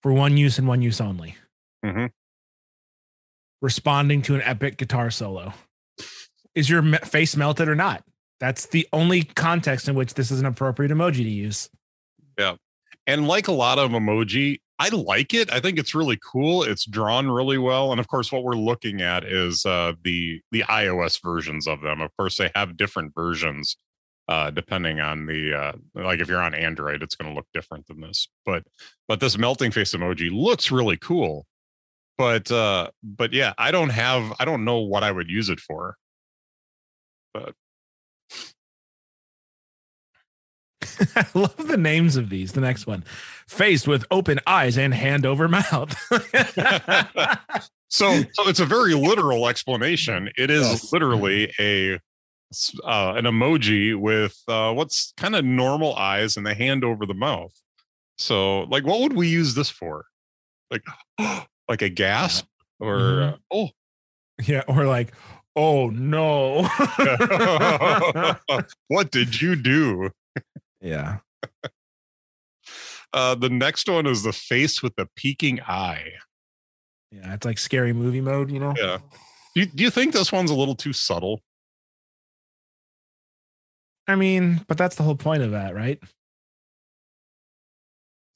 for 0.01 0.13
one 0.13 0.37
use 0.37 0.57
and 0.57 0.67
one 0.67 0.81
use 0.81 1.01
only. 1.01 1.35
Mhm. 1.83 2.11
Responding 3.61 4.21
to 4.23 4.35
an 4.35 4.41
epic 4.43 4.77
guitar 4.77 5.09
solo. 5.11 5.53
Is 6.55 6.69
your 6.69 6.81
me- 6.81 6.97
face 6.99 7.35
melted 7.35 7.67
or 7.67 7.75
not? 7.75 8.03
That's 8.39 8.67
the 8.67 8.87
only 8.93 9.23
context 9.23 9.87
in 9.87 9.95
which 9.95 10.13
this 10.13 10.31
is 10.31 10.39
an 10.39 10.45
appropriate 10.45 10.91
emoji 10.91 11.17
to 11.17 11.29
use. 11.29 11.69
Yeah. 12.37 12.55
And 13.07 13.27
like 13.27 13.47
a 13.47 13.53
lot 13.53 13.79
of 13.79 13.91
emoji, 13.91 14.59
I 14.79 14.89
like 14.89 15.33
it. 15.33 15.51
I 15.51 15.59
think 15.59 15.79
it's 15.79 15.95
really 15.95 16.19
cool. 16.23 16.63
It's 16.63 16.85
drawn 16.85 17.31
really 17.31 17.57
well. 17.57 17.91
And 17.91 17.99
of 17.99 18.07
course, 18.07 18.31
what 18.31 18.43
we're 18.43 18.53
looking 18.53 19.01
at 19.01 19.23
is 19.23 19.65
uh, 19.65 19.93
the 20.03 20.41
the 20.51 20.63
iOS 20.63 21.19
versions 21.23 21.67
of 21.67 21.81
them. 21.81 22.01
Of 22.01 22.15
course, 22.17 22.37
they 22.37 22.51
have 22.53 22.77
different 22.77 23.13
versions 23.15 23.77
uh, 24.27 24.51
depending 24.51 24.99
on 24.99 25.25
the 25.25 25.53
uh, 25.53 25.71
like 25.95 26.19
if 26.19 26.27
you're 26.27 26.41
on 26.41 26.53
Android, 26.53 27.01
it's 27.01 27.15
going 27.15 27.31
to 27.31 27.35
look 27.35 27.47
different 27.53 27.87
than 27.87 28.01
this. 28.01 28.27
But 28.45 28.63
but 29.07 29.19
this 29.19 29.37
melting 29.37 29.71
face 29.71 29.93
emoji 29.93 30.29
looks 30.31 30.71
really 30.71 30.97
cool. 30.97 31.45
But 32.17 32.51
uh, 32.51 32.89
but 33.01 33.31
yeah, 33.31 33.53
I 33.57 33.71
don't 33.71 33.89
have 33.89 34.33
I 34.39 34.45
don't 34.45 34.65
know 34.65 34.79
what 34.79 35.03
I 35.03 35.11
would 35.11 35.29
use 35.29 35.49
it 35.49 35.59
for. 35.59 35.97
But 37.33 37.53
I 41.15 41.25
love 41.33 41.67
the 41.67 41.77
names 41.77 42.15
of 42.15 42.29
these. 42.29 42.53
The 42.53 42.61
next 42.61 42.87
one, 42.87 43.03
faced 43.47 43.87
with 43.87 44.05
open 44.11 44.39
eyes 44.47 44.77
and 44.77 44.93
hand 44.93 45.25
over 45.25 45.47
mouth. 45.47 45.95
so 47.89 48.21
so 48.33 48.47
it's 48.49 48.59
a 48.59 48.65
very 48.65 48.93
literal 48.93 49.47
explanation 49.47 50.29
it 50.37 50.49
is 50.51 50.67
Yes. 50.67 50.91
literally 50.93 51.53
a 51.59 51.95
uh, 52.83 53.13
an 53.15 53.25
emoji 53.25 53.95
with 53.97 54.37
uh, 54.47 54.73
what's 54.73 55.13
kind 55.17 55.35
of 55.35 55.43
normal 55.45 55.95
eyes 55.95 56.37
and 56.37 56.45
the 56.45 56.53
hand 56.53 56.83
over 56.83 57.05
the 57.05 57.13
mouth 57.13 57.53
so 58.17 58.61
like 58.63 58.85
what 58.85 58.99
would 59.01 59.13
we 59.13 59.27
use 59.29 59.55
this 59.55 59.69
for 59.69 60.05
like 60.71 60.83
like 61.69 61.81
a 61.81 61.89
gasp 61.89 62.45
or 62.79 62.97
Mhm. 62.97 63.33
uh, 63.33 63.37
oh 63.51 63.69
yeah, 64.45 64.61
or 64.67 64.85
like, 64.85 65.13
oh 65.55 65.89
no. 65.89 66.61
what 68.87 69.09
did 69.09 69.41
you 69.41 69.55
do 69.55 70.11
yeah. 70.81 71.17
uh 73.13 73.35
the 73.35 73.49
next 73.49 73.89
one 73.89 74.05
is 74.05 74.23
the 74.23 74.33
face 74.33 74.83
with 74.83 74.95
the 74.95 75.07
peeking 75.15 75.61
eye 75.61 76.11
Yeah, 77.11 77.33
it's 77.33 77.45
like 77.45 77.57
scary 77.57 77.93
movie 77.93 78.21
mode, 78.21 78.51
you 78.51 78.59
know? 78.59 78.73
Yeah. 78.77 78.97
do 79.55 79.61
you, 79.61 79.65
do 79.65 79.83
you 79.83 79.89
think 79.89 80.13
this 80.13 80.31
one's 80.31 80.51
a 80.51 80.55
little 80.55 80.75
too 80.75 80.93
subtle 80.93 81.41
I 84.09 84.15
mean, 84.15 84.61
but 84.67 84.77
that's 84.77 84.95
the 84.95 85.03
whole 85.03 85.15
point 85.17 85.43
of 85.43 85.51
that, 85.51 85.75
right? 85.75 85.99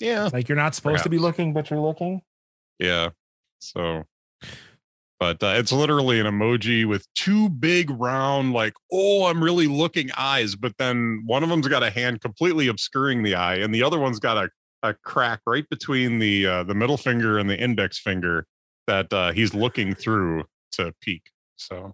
yeah 0.02 0.26
It's 0.26 0.34
like 0.34 0.50
you're 0.50 0.58
not 0.58 0.76
supposed 0.76 1.04
to 1.04 1.10
be 1.10 1.18
looking, 1.18 1.54
but 1.54 1.70
you're 1.70 1.80
looking. 1.80 2.22
Yeah. 2.78 3.10
So, 3.60 4.04
but 5.22 5.44
uh, 5.44 5.54
it's 5.56 5.72
literally 5.72 6.20
an 6.20 6.26
emoji 6.26 6.84
with 6.84 7.06
two 7.14 7.48
big 7.48 7.92
round, 7.92 8.54
like, 8.54 8.74
oh, 8.92 9.26
I'm 9.28 9.44
really 9.44 9.68
looking 9.68 10.10
eyes. 10.18 10.56
But 10.56 10.80
then 10.80 11.22
one 11.28 11.44
of 11.44 11.50
them's 11.50 11.68
got 11.68 11.84
a 11.84 11.92
hand 11.92 12.22
completely 12.22 12.68
obscuring 12.68 13.22
the 13.22 13.36
eye, 13.36 13.58
and 13.58 13.72
the 13.72 13.84
other 13.84 14.00
one's 14.00 14.20
got 14.20 14.38
a, 14.38 14.50
a 14.82 14.96
crack 14.96 15.42
right 15.46 15.70
between 15.70 16.18
the 16.18 16.48
uh, 16.48 16.64
the 16.64 16.74
middle 16.74 16.98
finger 16.98 17.38
and 17.38 17.48
the 17.48 17.56
index 17.56 18.00
finger 18.00 18.48
that 18.88 19.14
uh, 19.14 19.32
he's 19.32 19.54
looking 19.54 19.94
through 19.94 20.46
to 20.72 20.92
peek. 21.02 21.22
So, 21.56 21.94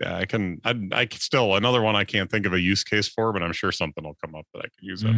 yeah, 0.00 0.16
I 0.16 0.24
can. 0.24 0.60
I, 0.64 0.74
I 0.90 1.08
still 1.12 1.54
another 1.54 1.82
one 1.82 1.94
I 1.94 2.02
can't 2.02 2.28
think 2.28 2.46
of 2.46 2.52
a 2.52 2.60
use 2.60 2.82
case 2.82 3.06
for, 3.06 3.32
but 3.32 3.44
I'm 3.44 3.52
sure 3.52 3.70
something 3.70 4.02
will 4.02 4.16
come 4.24 4.34
up 4.34 4.46
that 4.54 4.58
I 4.58 4.62
could 4.62 4.82
use 4.82 5.04
it. 5.04 5.14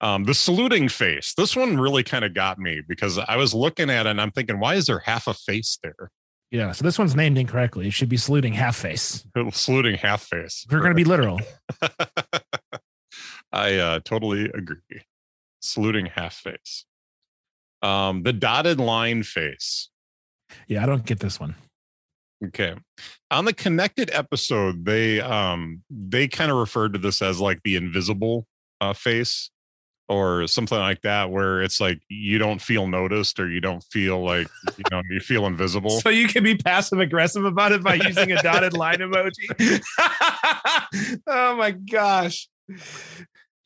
Um, 0.00 0.24
the 0.24 0.34
saluting 0.34 0.88
face. 0.88 1.34
This 1.36 1.56
one 1.56 1.78
really 1.78 2.04
kind 2.04 2.24
of 2.24 2.32
got 2.32 2.58
me 2.58 2.82
because 2.86 3.18
I 3.18 3.36
was 3.36 3.52
looking 3.52 3.90
at 3.90 4.06
it 4.06 4.10
and 4.10 4.20
I'm 4.20 4.30
thinking, 4.30 4.60
why 4.60 4.74
is 4.74 4.86
there 4.86 5.00
half 5.00 5.26
a 5.26 5.34
face 5.34 5.78
there? 5.82 6.10
Yeah. 6.50 6.72
So 6.72 6.84
this 6.84 6.98
one's 6.98 7.16
named 7.16 7.36
incorrectly. 7.36 7.88
It 7.88 7.92
should 7.92 8.08
be 8.08 8.16
saluting 8.16 8.52
half 8.52 8.76
face. 8.76 9.26
Saluting 9.52 9.96
half 9.96 10.22
face. 10.22 10.66
We're 10.70 10.78
going 10.80 10.92
to 10.92 10.94
be 10.94 11.04
literal. 11.04 11.40
I 13.52 13.76
uh, 13.76 14.00
totally 14.04 14.44
agree. 14.44 15.02
Saluting 15.60 16.06
half 16.06 16.34
face. 16.34 16.84
Um, 17.82 18.22
the 18.22 18.32
dotted 18.32 18.78
line 18.78 19.24
face. 19.24 19.90
Yeah, 20.68 20.82
I 20.82 20.86
don't 20.86 21.04
get 21.04 21.20
this 21.20 21.38
one. 21.38 21.54
Okay. 22.44 22.74
On 23.30 23.44
the 23.44 23.52
connected 23.52 24.10
episode, 24.12 24.84
they 24.84 25.20
um 25.20 25.82
they 25.90 26.28
kind 26.28 26.50
of 26.50 26.56
referred 26.56 26.92
to 26.92 26.98
this 26.98 27.20
as 27.20 27.40
like 27.40 27.60
the 27.64 27.76
invisible 27.76 28.46
uh 28.80 28.92
face 28.92 29.50
or 30.08 30.46
something 30.46 30.78
like 30.78 31.02
that, 31.02 31.30
where 31.30 31.60
it's 31.62 31.80
like 31.80 32.00
you 32.08 32.38
don't 32.38 32.60
feel 32.62 32.86
noticed 32.86 33.38
or 33.38 33.48
you 33.48 33.60
don't 33.60 33.84
feel 33.84 34.22
like 34.24 34.48
you 34.76 34.84
know 34.90 35.02
you 35.10 35.20
feel 35.20 35.46
invisible. 35.46 36.00
So 36.00 36.08
you 36.08 36.28
can 36.28 36.42
be 36.42 36.56
passive 36.56 36.98
aggressive 37.00 37.44
about 37.44 37.72
it 37.72 37.82
by 37.82 37.94
using 37.94 38.32
a 38.32 38.40
dotted 38.42 38.72
line 38.72 38.98
emoji. 38.98 39.82
oh 41.26 41.56
my 41.56 41.72
gosh. 41.72 42.48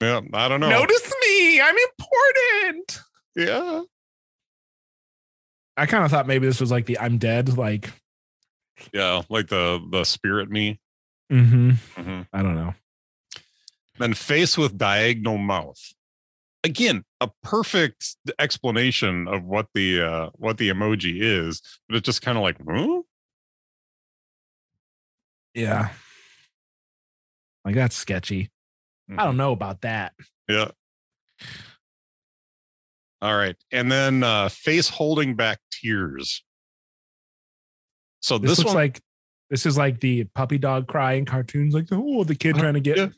Yeah, 0.00 0.20
I 0.32 0.48
don't 0.48 0.60
know. 0.60 0.68
Notice 0.68 1.12
me. 1.22 1.60
I'm 1.60 1.76
important. 1.98 3.00
Yeah. 3.36 3.82
I 5.76 5.86
kind 5.86 6.04
of 6.04 6.10
thought 6.10 6.26
maybe 6.26 6.46
this 6.46 6.60
was 6.60 6.70
like 6.70 6.86
the 6.86 6.98
I'm 6.98 7.18
dead, 7.18 7.56
like, 7.56 7.90
Yeah, 8.92 9.22
like 9.30 9.48
the 9.48 9.80
the 9.90 10.04
spirit 10.04 10.50
me. 10.50 10.80
mm-hmm. 11.32 11.70
Mhm. 12.00 12.26
I 12.32 12.42
don't 12.42 12.56
know. 12.56 12.74
Then 13.98 14.14
face 14.14 14.58
with 14.58 14.76
diagonal 14.76 15.38
mouth. 15.38 15.78
Again, 16.64 17.04
a 17.20 17.28
perfect 17.42 18.16
explanation 18.38 19.26
of 19.26 19.44
what 19.44 19.66
the 19.74 20.00
uh 20.02 20.30
what 20.34 20.58
the 20.58 20.68
emoji 20.68 21.20
is, 21.20 21.60
but 21.88 21.96
it's 21.96 22.06
just 22.06 22.22
kind 22.22 22.38
of 22.38 22.42
like, 22.42 22.56
huh? 22.68 23.02
Yeah. 25.54 25.90
Like 27.64 27.74
that's 27.74 27.96
sketchy. 27.96 28.50
I 29.18 29.24
don't 29.24 29.36
know 29.36 29.52
about 29.52 29.82
that. 29.82 30.12
Yeah. 30.48 30.70
All 33.20 33.36
right. 33.36 33.56
And 33.70 33.90
then 33.90 34.22
uh 34.22 34.48
face 34.48 34.88
holding 34.88 35.34
back 35.34 35.58
tears. 35.70 36.44
So 38.20 38.38
This, 38.38 38.50
this, 38.50 38.58
looks 38.58 38.68
one 38.68 38.76
like 38.76 39.00
this 39.50 39.66
is 39.66 39.76
like 39.76 40.00
the 40.00 40.24
puppy 40.34 40.58
dog 40.58 40.86
cry 40.86 41.14
in 41.14 41.24
cartoons, 41.24 41.74
like 41.74 41.88
oh 41.90 42.24
the 42.24 42.34
kid 42.34 42.56
trying 42.56 42.74
to 42.74 42.80
get 42.80 42.96
Yeah. 42.96 43.08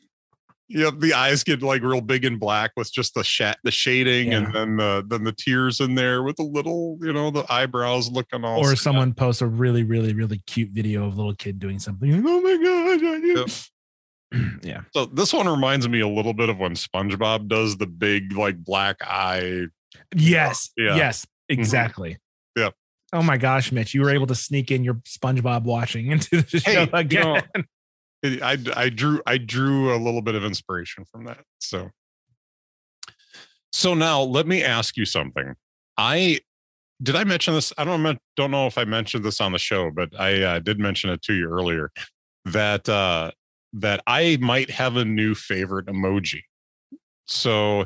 Yeah, 0.67 0.89
the 0.97 1.13
eyes 1.13 1.43
get 1.43 1.61
like 1.61 1.81
real 1.83 2.01
big 2.01 2.25
and 2.25 2.39
black 2.39 2.71
with 2.75 2.91
just 2.91 3.13
the 3.13 3.23
shat 3.23 3.57
the 3.63 3.71
shading 3.71 4.31
Yeah. 4.31 4.37
and 4.39 4.53
then 4.55 4.77
the 4.77 5.05
then 5.07 5.23
the 5.23 5.31
tears 5.31 5.79
in 5.79 5.95
there 5.95 6.23
with 6.23 6.39
a 6.39 6.43
little, 6.43 6.97
you 7.01 7.13
know, 7.13 7.29
the 7.31 7.45
eyebrows 7.51 8.09
looking 8.09 8.43
all 8.43 8.59
or 8.59 8.69
sad. 8.69 8.79
someone 8.79 9.13
posts 9.13 9.41
a 9.41 9.47
really, 9.47 9.83
really, 9.83 10.13
really 10.13 10.39
cute 10.47 10.69
video 10.71 11.05
of 11.05 11.13
a 11.13 11.15
little 11.17 11.35
kid 11.35 11.59
doing 11.59 11.79
something. 11.79 12.11
Like, 12.11 12.23
oh 12.25 12.41
my 12.41 13.35
god! 13.35 13.47
I- 13.47 14.49
yeah. 14.63 14.81
So 14.93 15.05
this 15.05 15.31
one 15.33 15.47
reminds 15.47 15.87
me 15.87 15.99
a 16.01 16.07
little 16.07 16.33
bit 16.33 16.49
of 16.49 16.57
when 16.57 16.73
SpongeBob 16.73 17.47
does 17.47 17.77
the 17.77 17.87
big 17.87 18.33
like 18.35 18.57
black 18.63 18.97
eye. 19.01 19.67
Yes. 20.15 20.71
Yeah. 20.77 20.87
Mm-hmm. 20.89 20.97
Yes. 20.97 21.27
Exactly. 21.47 22.17
Yep. 22.57 22.73
Oh 23.13 23.21
my 23.21 23.37
gosh, 23.37 23.71
Mitch, 23.71 23.93
you 23.93 24.01
were 24.01 24.09
able 24.09 24.27
to 24.27 24.35
sneak 24.35 24.71
in 24.71 24.83
your 24.83 24.95
SpongeBob 24.95 25.63
watching 25.63 26.07
into 26.11 26.41
the 26.41 26.57
Hey, 26.65 26.73
show 26.73 26.81
you 26.81 26.89
again. 26.91 27.23
know, 27.23 27.35
It- 27.53 27.65
I 28.41 28.57
I 28.75 28.89
drew 28.89 29.21
I 29.25 29.37
drew 29.37 29.95
a 29.95 29.97
little 29.97 30.21
bit 30.21 30.35
of 30.35 30.43
inspiration 30.43 31.05
from 31.11 31.25
that. 31.25 31.43
So 31.59 31.89
so 33.71 33.93
now 33.93 34.21
let 34.21 34.47
me 34.47 34.63
ask 34.63 34.97
you 34.97 35.05
something. 35.05 35.55
I 35.97 36.39
did 37.03 37.15
I 37.15 37.23
mention 37.23 37.53
this? 37.53 37.73
I 37.77 37.83
don't 37.83 38.19
don't 38.35 38.51
know 38.51 38.67
if 38.67 38.77
I 38.77 38.85
mentioned 38.85 39.25
this 39.25 39.41
on 39.41 39.51
the 39.51 39.59
show, 39.59 39.91
but 39.91 40.09
I 40.19 40.41
uh, 40.41 40.59
did 40.59 40.79
mention 40.79 41.09
it 41.09 41.21
to 41.23 41.33
you 41.33 41.49
earlier 41.49 41.91
that 42.45 42.87
uh, 42.87 43.31
that 43.73 44.01
I 44.07 44.37
might 44.39 44.69
have 44.69 44.95
a 44.95 45.05
new 45.05 45.35
favorite 45.35 45.87
emoji. 45.87 46.41
So 47.25 47.85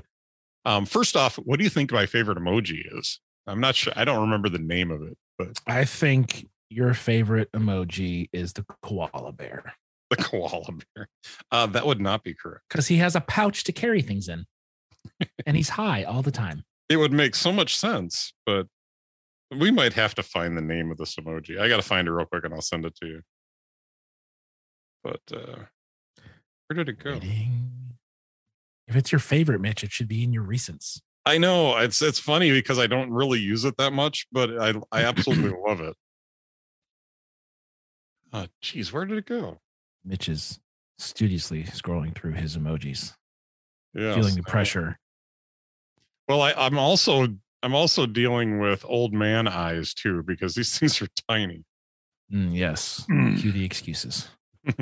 um, 0.65 0.85
first 0.85 1.15
off, 1.15 1.35
what 1.37 1.57
do 1.57 1.63
you 1.63 1.69
think 1.69 1.91
my 1.91 2.05
favorite 2.05 2.37
emoji 2.37 2.81
is? 2.97 3.19
I'm 3.47 3.59
not 3.59 3.75
sure. 3.75 3.93
I 3.95 4.05
don't 4.05 4.21
remember 4.21 4.49
the 4.49 4.59
name 4.59 4.91
of 4.91 5.01
it, 5.01 5.17
but 5.37 5.59
I 5.65 5.85
think 5.85 6.45
your 6.69 6.93
favorite 6.93 7.51
emoji 7.53 8.29
is 8.31 8.53
the 8.53 8.63
koala 8.83 9.31
bear. 9.31 9.73
The 10.15 10.15
koala 10.15 10.65
bear. 10.95 11.07
Uh, 11.51 11.67
that 11.67 11.85
would 11.85 12.01
not 12.01 12.23
be 12.23 12.33
correct. 12.33 12.63
because 12.69 12.87
he 12.87 12.97
has 12.97 13.15
a 13.15 13.21
pouch 13.21 13.63
to 13.65 13.71
carry 13.71 14.01
things 14.01 14.27
in, 14.27 14.45
and 15.45 15.55
he's 15.55 15.69
high 15.69 16.03
all 16.03 16.21
the 16.21 16.31
time. 16.31 16.63
It 16.89 16.97
would 16.97 17.13
make 17.13 17.35
so 17.35 17.51
much 17.51 17.77
sense, 17.77 18.33
but 18.47 18.65
we 19.55 19.69
might 19.69 19.93
have 19.93 20.15
to 20.15 20.23
find 20.23 20.57
the 20.57 20.61
name 20.61 20.89
of 20.89 20.97
this 20.97 21.15
emoji. 21.17 21.59
I 21.59 21.67
got 21.69 21.75
to 21.75 21.83
find 21.83 22.07
it 22.07 22.11
real 22.11 22.25
quick 22.25 22.43
and 22.45 22.51
I'll 22.51 22.61
send 22.61 22.83
it 22.83 22.95
to 22.95 23.05
you. 23.05 23.21
But 25.03 25.21
uh, 25.31 25.65
where 26.65 26.83
did 26.83 26.89
it 26.89 26.97
go? 27.03 27.13
Waiting. 27.13 27.69
If 28.87 28.95
it's 28.95 29.11
your 29.11 29.19
favorite, 29.19 29.61
Mitch, 29.61 29.83
it 29.83 29.91
should 29.91 30.07
be 30.07 30.23
in 30.23 30.33
your 30.33 30.43
recents. 30.43 30.99
I 31.27 31.37
know 31.37 31.77
it's 31.77 32.01
it's 32.01 32.17
funny 32.17 32.51
because 32.51 32.79
I 32.79 32.87
don't 32.87 33.11
really 33.11 33.39
use 33.39 33.65
it 33.65 33.77
that 33.77 33.93
much, 33.93 34.25
but 34.31 34.59
I 34.59 34.73
I 34.91 35.03
absolutely 35.03 35.53
love 35.67 35.81
it. 35.81 35.95
Oh, 38.33 38.47
geez, 38.61 38.91
where 38.91 39.05
did 39.05 39.19
it 39.19 39.27
go? 39.27 39.59
Mitch 40.03 40.29
is 40.29 40.59
studiously 40.97 41.63
scrolling 41.63 42.15
through 42.15 42.33
his 42.33 42.57
emojis, 42.57 43.13
Yeah, 43.93 44.15
feeling 44.15 44.35
the 44.35 44.43
pressure. 44.43 44.99
Well, 46.27 46.41
I, 46.41 46.53
I'm 46.53 46.77
also 46.77 47.27
I'm 47.63 47.75
also 47.75 48.05
dealing 48.05 48.59
with 48.59 48.85
old 48.87 49.13
man 49.13 49.47
eyes 49.47 49.93
too 49.93 50.23
because 50.23 50.55
these 50.55 50.77
things 50.79 51.01
are 51.01 51.07
tiny. 51.27 51.63
Mm, 52.31 52.55
yes. 52.55 53.05
Mm. 53.09 53.39
Cue 53.39 53.51
the 53.51 53.65
excuses. 53.65 54.29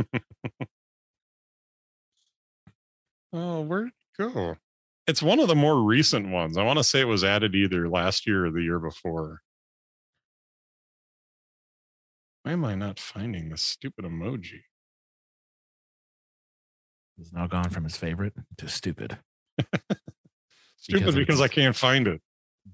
Oh, 3.34 3.62
where'd 3.62 3.88
it 3.90 3.94
go? 4.18 4.56
It's 5.06 5.22
one 5.22 5.40
of 5.40 5.48
the 5.48 5.56
more 5.56 5.84
recent 5.84 6.30
ones. 6.30 6.58
I 6.58 6.64
want 6.64 6.80
to 6.80 6.84
say 6.84 7.02
it 7.02 7.08
was 7.08 7.24
added 7.24 7.56
either 7.56 7.88
last 7.90 8.26
year 8.26 8.46
or 8.46 8.52
the 8.52 8.62
year 8.62 8.80
before. 8.80 9.42
Why 12.44 12.54
am 12.54 12.66
I 12.66 12.76
not 12.76 13.00
finding 13.00 13.50
this 13.50 13.62
stupid 13.62 14.06
emoji? 14.06 14.62
He's 17.18 17.34
now 17.34 17.48
gone 17.48 17.70
from 17.70 17.84
his 17.84 17.98
favorite 17.98 18.34
to 18.58 18.68
stupid. 18.68 19.18
Stupid 20.80 21.02
Because 21.02 21.16
because, 21.16 21.42
I 21.42 21.48
can't 21.48 21.76
find 21.76 22.08
it. 22.08 22.22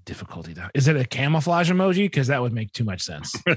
Difficulty. 0.04 0.52
To, 0.54 0.70
is 0.74 0.86
it 0.88 0.96
a 0.96 1.04
camouflage 1.04 1.70
emoji? 1.70 2.04
Because 2.04 2.26
that 2.26 2.42
would 2.42 2.52
make 2.52 2.70
too 2.72 2.84
much 2.84 3.00
sense. 3.00 3.34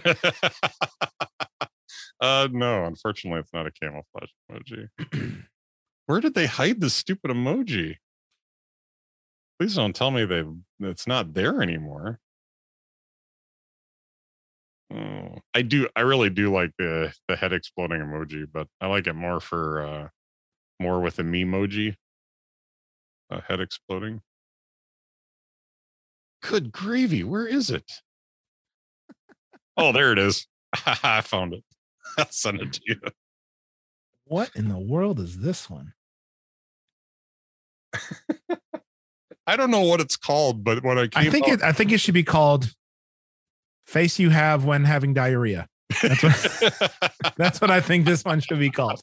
uh 2.21 2.47
no, 2.51 2.85
unfortunately 2.85 3.41
it's 3.41 3.53
not 3.53 3.67
a 3.67 3.71
camouflage 3.71 4.29
emoji. 4.49 4.87
Where 6.05 6.21
did 6.21 6.33
they 6.33 6.45
hide 6.45 6.79
this 6.79 6.93
stupid 6.93 7.31
emoji? 7.31 7.97
Please 9.59 9.75
don't 9.75 9.95
tell 9.95 10.11
me 10.11 10.23
they 10.25 10.45
it's 10.79 11.05
not 11.07 11.33
there 11.33 11.61
anymore. 11.61 12.19
Oh, 14.93 15.39
I 15.53 15.63
do 15.63 15.89
I 15.95 16.01
really 16.01 16.29
do 16.29 16.53
like 16.53 16.71
the 16.79 17.13
the 17.27 17.35
head 17.35 17.51
exploding 17.51 17.99
emoji, 17.99 18.47
but 18.51 18.67
I 18.79 18.87
like 18.87 19.07
it 19.07 19.13
more 19.13 19.41
for 19.41 19.85
uh 19.85 20.07
more 20.79 20.99
with 20.99 21.15
the 21.17 21.23
memoji. 21.23 21.95
Uh, 23.29 23.41
head 23.47 23.59
exploding. 23.59 24.21
Good 26.41 26.71
gravy, 26.71 27.23
where 27.23 27.45
is 27.45 27.69
it? 27.69 27.91
Oh, 29.75 29.91
there 29.91 30.11
it 30.11 30.19
is. 30.19 30.47
I 31.03 31.21
found 31.21 31.53
it. 31.53 31.63
I'll 32.17 32.27
send 32.29 32.61
it 32.61 32.73
to 32.73 32.81
you. 32.85 32.95
what 34.25 34.49
in 34.55 34.69
the 34.69 34.77
world 34.79 35.19
is 35.19 35.39
this 35.39 35.69
one? 35.69 35.93
I 39.47 39.55
don't 39.55 39.71
know 39.71 39.81
what 39.83 40.01
it's 40.01 40.17
called, 40.17 40.63
but 40.63 40.83
when 40.83 40.97
I 40.97 41.07
came 41.07 41.27
I 41.27 41.29
think 41.29 41.47
up- 41.47 41.53
it. 41.53 41.63
I 41.63 41.71
think 41.71 41.91
it 41.91 41.99
should 41.99 42.13
be 42.13 42.23
called 42.23 42.73
"Face 43.85 44.19
You 44.19 44.29
Have 44.29 44.65
When 44.65 44.83
Having 44.83 45.13
Diarrhea." 45.15 45.67
That's 46.01 46.21
what, 46.23 47.33
that's 47.37 47.61
what 47.61 47.71
I 47.71 47.79
think 47.79 48.05
this 48.05 48.23
one 48.25 48.39
should 48.41 48.59
be 48.59 48.69
called. 48.69 48.99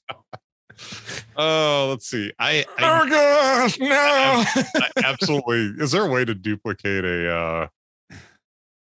Oh, 1.37 1.89
let's 1.91 2.09
see. 2.09 2.33
I, 2.39 2.65
I, 2.79 3.03
oh 3.03 3.09
gosh, 3.09 3.79
no! 3.79 3.89
I 3.89 4.91
absolutely. 5.05 5.75
Is 5.83 5.93
there 5.93 6.05
a 6.05 6.09
way 6.09 6.25
to 6.25 6.35
duplicate 6.35 7.05
a 7.05 7.37
uh 7.37 7.67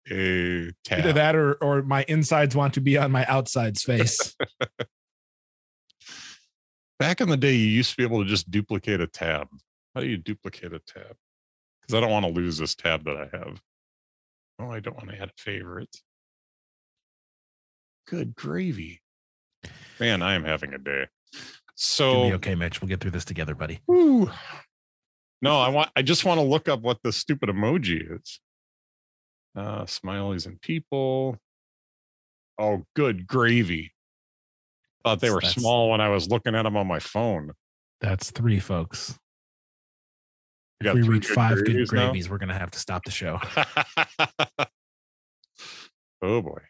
a 0.09 0.71
tab? 0.83 0.99
Either 0.99 1.13
that, 1.13 1.35
or 1.35 1.53
or 1.55 1.81
my 1.81 2.05
insides 2.07 2.55
want 2.55 2.73
to 2.75 2.81
be 2.81 2.97
on 2.97 3.11
my 3.11 3.25
outside's 3.25 3.83
face. 3.83 4.35
Back 6.99 7.19
in 7.19 7.29
the 7.29 7.37
day, 7.37 7.53
you 7.53 7.67
used 7.67 7.91
to 7.91 7.97
be 7.97 8.03
able 8.03 8.23
to 8.23 8.29
just 8.29 8.51
duplicate 8.51 9.01
a 9.01 9.07
tab. 9.07 9.47
How 9.95 10.01
do 10.01 10.07
you 10.07 10.17
duplicate 10.17 10.73
a 10.73 10.79
tab? 10.79 11.15
Because 11.81 11.95
I 11.95 11.99
don't 11.99 12.11
want 12.11 12.25
to 12.25 12.31
lose 12.31 12.59
this 12.59 12.75
tab 12.75 13.03
that 13.05 13.17
I 13.17 13.35
have. 13.35 13.59
Oh, 14.59 14.69
I 14.69 14.79
don't 14.79 14.95
want 14.95 15.09
to 15.09 15.19
add 15.19 15.29
a 15.29 15.41
favorite. 15.41 15.97
Good 18.07 18.35
gravy. 18.35 19.01
Man, 19.99 20.21
I 20.21 20.35
am 20.35 20.43
having 20.43 20.73
a 20.73 20.77
day. 20.77 21.07
So 21.83 22.27
be 22.29 22.33
okay, 22.35 22.53
Mitch. 22.53 22.79
We'll 22.79 22.89
get 22.89 22.99
through 22.99 23.09
this 23.09 23.25
together, 23.25 23.55
buddy. 23.55 23.79
Whew. 23.87 24.29
No, 25.41 25.59
I 25.59 25.69
want 25.69 25.89
I 25.95 26.03
just 26.03 26.23
want 26.25 26.39
to 26.39 26.45
look 26.45 26.69
up 26.69 26.81
what 26.81 26.99
the 27.03 27.11
stupid 27.11 27.49
emoji 27.49 28.19
is. 28.19 28.39
Uh 29.55 29.85
smileys 29.85 30.45
and 30.45 30.61
people. 30.61 31.37
Oh, 32.59 32.83
good 32.95 33.25
gravy. 33.25 33.93
Thought 35.03 35.21
they 35.21 35.31
were 35.31 35.41
That's- 35.41 35.55
small 35.55 35.89
when 35.89 36.01
I 36.01 36.09
was 36.09 36.29
looking 36.29 36.53
at 36.53 36.61
them 36.63 36.77
on 36.77 36.85
my 36.85 36.99
phone. 36.99 37.53
That's 37.99 38.29
three, 38.29 38.59
folks. 38.59 39.17
We 40.81 40.87
If 40.87 40.93
we 40.93 41.01
three 41.01 41.13
reach 41.15 41.27
five 41.27 41.55
good 41.57 41.65
gravies 41.65 41.91
now? 41.91 42.05
gravies, 42.05 42.29
we're 42.29 42.37
gonna 42.37 42.53
have 42.57 42.69
to 42.71 42.79
stop 42.79 43.03
the 43.05 43.11
show. 43.11 43.39
oh 46.21 46.41
boy. 46.43 46.61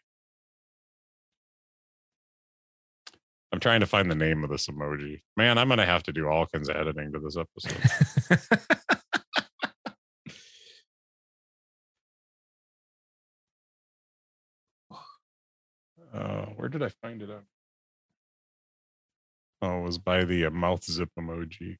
I'm 3.52 3.60
trying 3.60 3.80
to 3.80 3.86
find 3.86 4.10
the 4.10 4.14
name 4.14 4.44
of 4.44 4.50
this 4.50 4.66
emoji. 4.66 5.20
Man, 5.36 5.58
I'm 5.58 5.68
gonna 5.68 5.84
have 5.86 6.02
to 6.04 6.12
do 6.12 6.26
all 6.28 6.46
kinds 6.46 6.68
of 6.70 6.76
editing 6.76 7.12
to 7.12 7.18
this 7.20 7.36
episode. 7.36 8.38
Uh, 16.12 16.46
where 16.56 16.68
did 16.68 16.82
I 16.82 16.88
find 16.88 17.22
it 17.22 17.30
at? 17.30 17.42
Oh, 19.62 19.78
it 19.80 19.82
was 19.82 19.98
by 19.98 20.24
the 20.24 20.46
uh, 20.46 20.50
mouth 20.50 20.84
zip 20.84 21.08
emoji. 21.18 21.76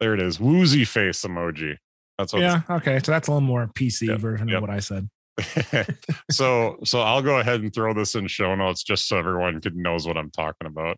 There 0.00 0.14
it 0.14 0.20
is. 0.20 0.38
Woozy 0.40 0.84
face 0.84 1.22
emoji. 1.24 1.76
That's 2.18 2.32
what. 2.32 2.42
yeah. 2.42 2.62
Okay. 2.68 2.98
So 3.02 3.12
that's 3.12 3.28
a 3.28 3.30
little 3.30 3.40
more 3.46 3.66
PC 3.68 4.08
Yep, 4.08 4.18
version 4.18 4.48
yep. 4.48 4.56
of 4.56 4.62
what 4.62 4.70
I 4.70 4.80
said. 4.80 5.08
so, 6.30 6.78
so 6.84 7.00
I'll 7.00 7.22
go 7.22 7.38
ahead 7.38 7.60
and 7.60 7.72
throw 7.72 7.94
this 7.94 8.14
in 8.14 8.26
show 8.26 8.54
notes 8.54 8.82
just 8.82 9.08
so 9.08 9.18
everyone 9.18 9.60
can 9.60 9.80
knows 9.80 10.06
what 10.06 10.16
I'm 10.16 10.30
talking 10.30 10.66
about. 10.66 10.96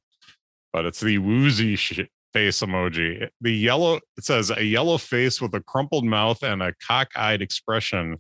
But 0.72 0.86
it's 0.86 1.00
the 1.00 1.18
woozy 1.18 1.76
sh- 1.76 2.00
face 2.32 2.60
emoji. 2.60 3.28
The 3.40 3.52
yellow. 3.52 3.96
It 4.16 4.24
says 4.24 4.50
a 4.50 4.64
yellow 4.64 4.98
face 4.98 5.40
with 5.40 5.54
a 5.54 5.60
crumpled 5.60 6.04
mouth 6.04 6.42
and 6.42 6.62
a 6.62 6.72
cockeyed 6.86 7.42
expression, 7.42 8.18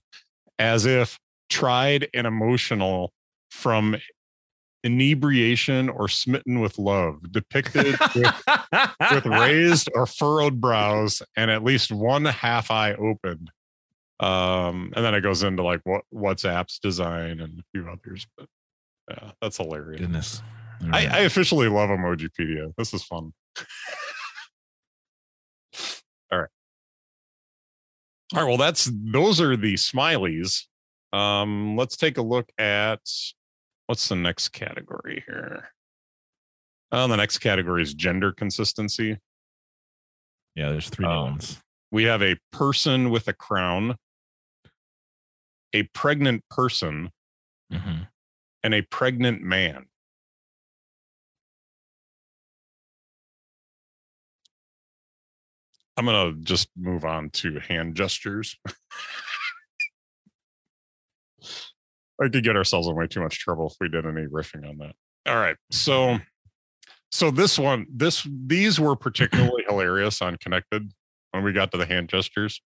as 0.58 0.86
if 0.86 1.18
tried 1.48 2.08
and 2.14 2.26
emotional 2.26 3.12
from 3.50 3.96
inebriation 4.84 5.88
or 5.88 6.08
smitten 6.08 6.60
with 6.60 6.78
love, 6.78 7.20
depicted 7.30 7.98
with, 8.14 8.24
with 9.10 9.26
raised 9.26 9.88
or 9.94 10.06
furrowed 10.06 10.60
brows 10.60 11.22
and 11.36 11.50
at 11.50 11.62
least 11.62 11.92
one 11.92 12.24
half 12.24 12.70
eye 12.70 12.94
opened. 12.94 13.50
Um, 14.22 14.92
and 14.94 15.04
then 15.04 15.14
it 15.14 15.22
goes 15.22 15.42
into 15.42 15.64
like 15.64 15.80
what 15.82 16.04
WhatsApp's 16.14 16.78
design 16.78 17.40
and 17.40 17.58
a 17.58 17.64
few 17.74 17.88
others, 17.90 18.26
but 18.38 18.46
yeah, 19.10 19.32
that's 19.40 19.56
hilarious. 19.56 20.00
Goodness. 20.00 20.42
All 20.82 20.94
I. 20.94 21.06
I 21.06 21.18
officially 21.20 21.68
love 21.68 21.90
Emojipedia. 21.90 22.72
This 22.78 22.94
is 22.94 23.02
fun. 23.02 23.32
All 26.30 26.38
right. 26.38 26.48
All 28.34 28.40
right. 28.40 28.48
Well, 28.48 28.56
that's 28.56 28.90
those 28.92 29.40
are 29.40 29.56
the 29.56 29.74
smileys. 29.74 30.66
Um, 31.12 31.76
let's 31.76 31.96
take 31.96 32.16
a 32.16 32.22
look 32.22 32.50
at 32.58 33.00
what's 33.86 34.08
the 34.08 34.16
next 34.16 34.50
category 34.50 35.24
here. 35.26 35.68
Uh, 36.90 37.06
the 37.06 37.16
next 37.16 37.38
category 37.38 37.82
is 37.82 37.92
gender 37.94 38.32
consistency. 38.32 39.18
yeah, 40.54 40.70
there's 40.70 40.88
three 40.88 41.06
um, 41.06 41.32
ones. 41.32 41.58
We 41.90 42.04
have 42.04 42.22
a 42.22 42.36
person 42.52 43.10
with 43.10 43.28
a 43.28 43.32
crown, 43.32 43.96
a 45.72 45.84
pregnant 45.94 46.44
person, 46.50 47.10
Mhm. 47.72 48.08
and 48.62 48.74
a 48.74 48.82
pregnant 48.82 49.42
man. 49.42 49.86
I'm 55.96 56.06
going 56.06 56.34
to 56.34 56.40
just 56.42 56.68
move 56.76 57.04
on 57.04 57.30
to 57.30 57.58
hand 57.60 57.96
gestures. 57.96 58.56
I 62.20 62.28
could 62.28 62.44
get 62.44 62.56
ourselves 62.56 62.86
in 62.88 62.94
way 62.94 63.06
too 63.06 63.20
much 63.20 63.38
trouble 63.38 63.66
if 63.68 63.74
we 63.80 63.88
did 63.88 64.06
any 64.06 64.26
riffing 64.26 64.68
on 64.68 64.78
that. 64.78 64.94
All 65.26 65.36
right. 65.36 65.56
So 65.70 66.18
so 67.10 67.30
this 67.30 67.58
one, 67.58 67.86
this 67.92 68.26
these 68.46 68.78
were 68.80 68.96
particularly 68.96 69.64
hilarious 69.68 70.22
on 70.22 70.36
Connected 70.36 70.92
when 71.32 71.42
we 71.44 71.52
got 71.52 71.72
to 71.72 71.78
the 71.78 71.86
hand 71.86 72.08
gestures. 72.08 72.62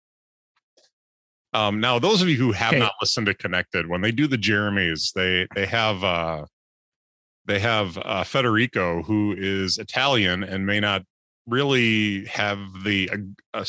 Um, 1.53 1.81
now, 1.81 1.99
those 1.99 2.21
of 2.23 2.29
you 2.29 2.37
who 2.37 2.53
have 2.53 2.73
Okay. 2.73 2.81
not 2.81 2.93
listened 3.01 3.27
to 3.27 3.35
Connected, 3.35 3.89
when 3.89 4.01
they 4.03 4.13
do 4.13 4.27
the 4.27 4.37
Jeremys, 4.39 5.13
they 5.15 5.47
they 5.55 5.67
have 5.67 6.05
uh, 6.05 6.45
they 7.47 7.59
have 7.61 7.97
uh, 7.99 8.25
Federico, 8.25 9.03
who 9.03 9.35
is 9.37 9.79
Italian 9.79 10.43
and 10.43 10.67
may 10.67 10.81
not 10.81 11.03
really 11.47 12.25
have 12.27 12.59
the 12.85 13.09
a, 13.55 13.61
a, 13.61 13.67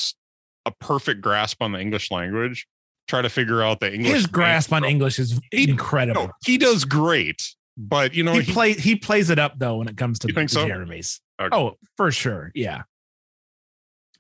a 0.66 0.72
perfect 0.80 1.22
grasp 1.22 1.62
on 1.62 1.72
the 1.72 1.80
English 1.80 2.12
language. 2.12 2.68
Try 3.08 3.22
to 3.22 3.30
figure 3.30 3.62
out 3.64 3.80
the 3.80 3.94
English. 3.94 4.12
His 4.12 4.26
grasp 4.28 4.74
on 4.74 4.84
English 4.84 5.18
is 5.20 5.40
He- 5.52 5.70
incredible. 5.70 6.24
No, 6.26 6.32
he 6.46 6.58
does 6.58 6.84
great, 6.84 7.42
but 7.78 8.14
you 8.14 8.24
know 8.24 8.34
he, 8.34 8.42
he, 8.42 8.52
play 8.52 8.74
he 8.74 8.96
plays 8.98 9.30
it 9.30 9.40
up 9.40 9.54
though 9.60 9.78
when 9.78 9.88
it 9.88 9.96
comes 9.96 10.20
to 10.20 10.28
the 10.28 10.48
so? 10.48 10.68
Jeremy's. 10.68 11.22
Okay. 11.40 11.56
Oh, 11.56 11.76
for 11.96 12.12
sure. 12.12 12.52
Yeah. 12.54 12.82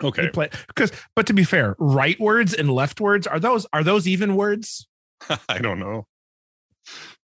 Okay. 0.03 0.29
play 0.29 0.49
because 0.67 0.91
but 1.15 1.25
to 1.27 1.33
be 1.33 1.43
fair, 1.43 1.75
right 1.79 2.19
words 2.19 2.53
and 2.53 2.71
left 2.71 2.99
words 3.01 3.25
are 3.27 3.39
those 3.39 3.65
are 3.73 3.83
those 3.83 4.07
even 4.07 4.35
words? 4.35 4.87
I 5.49 5.57
don't 5.59 5.79
know. 5.79 6.05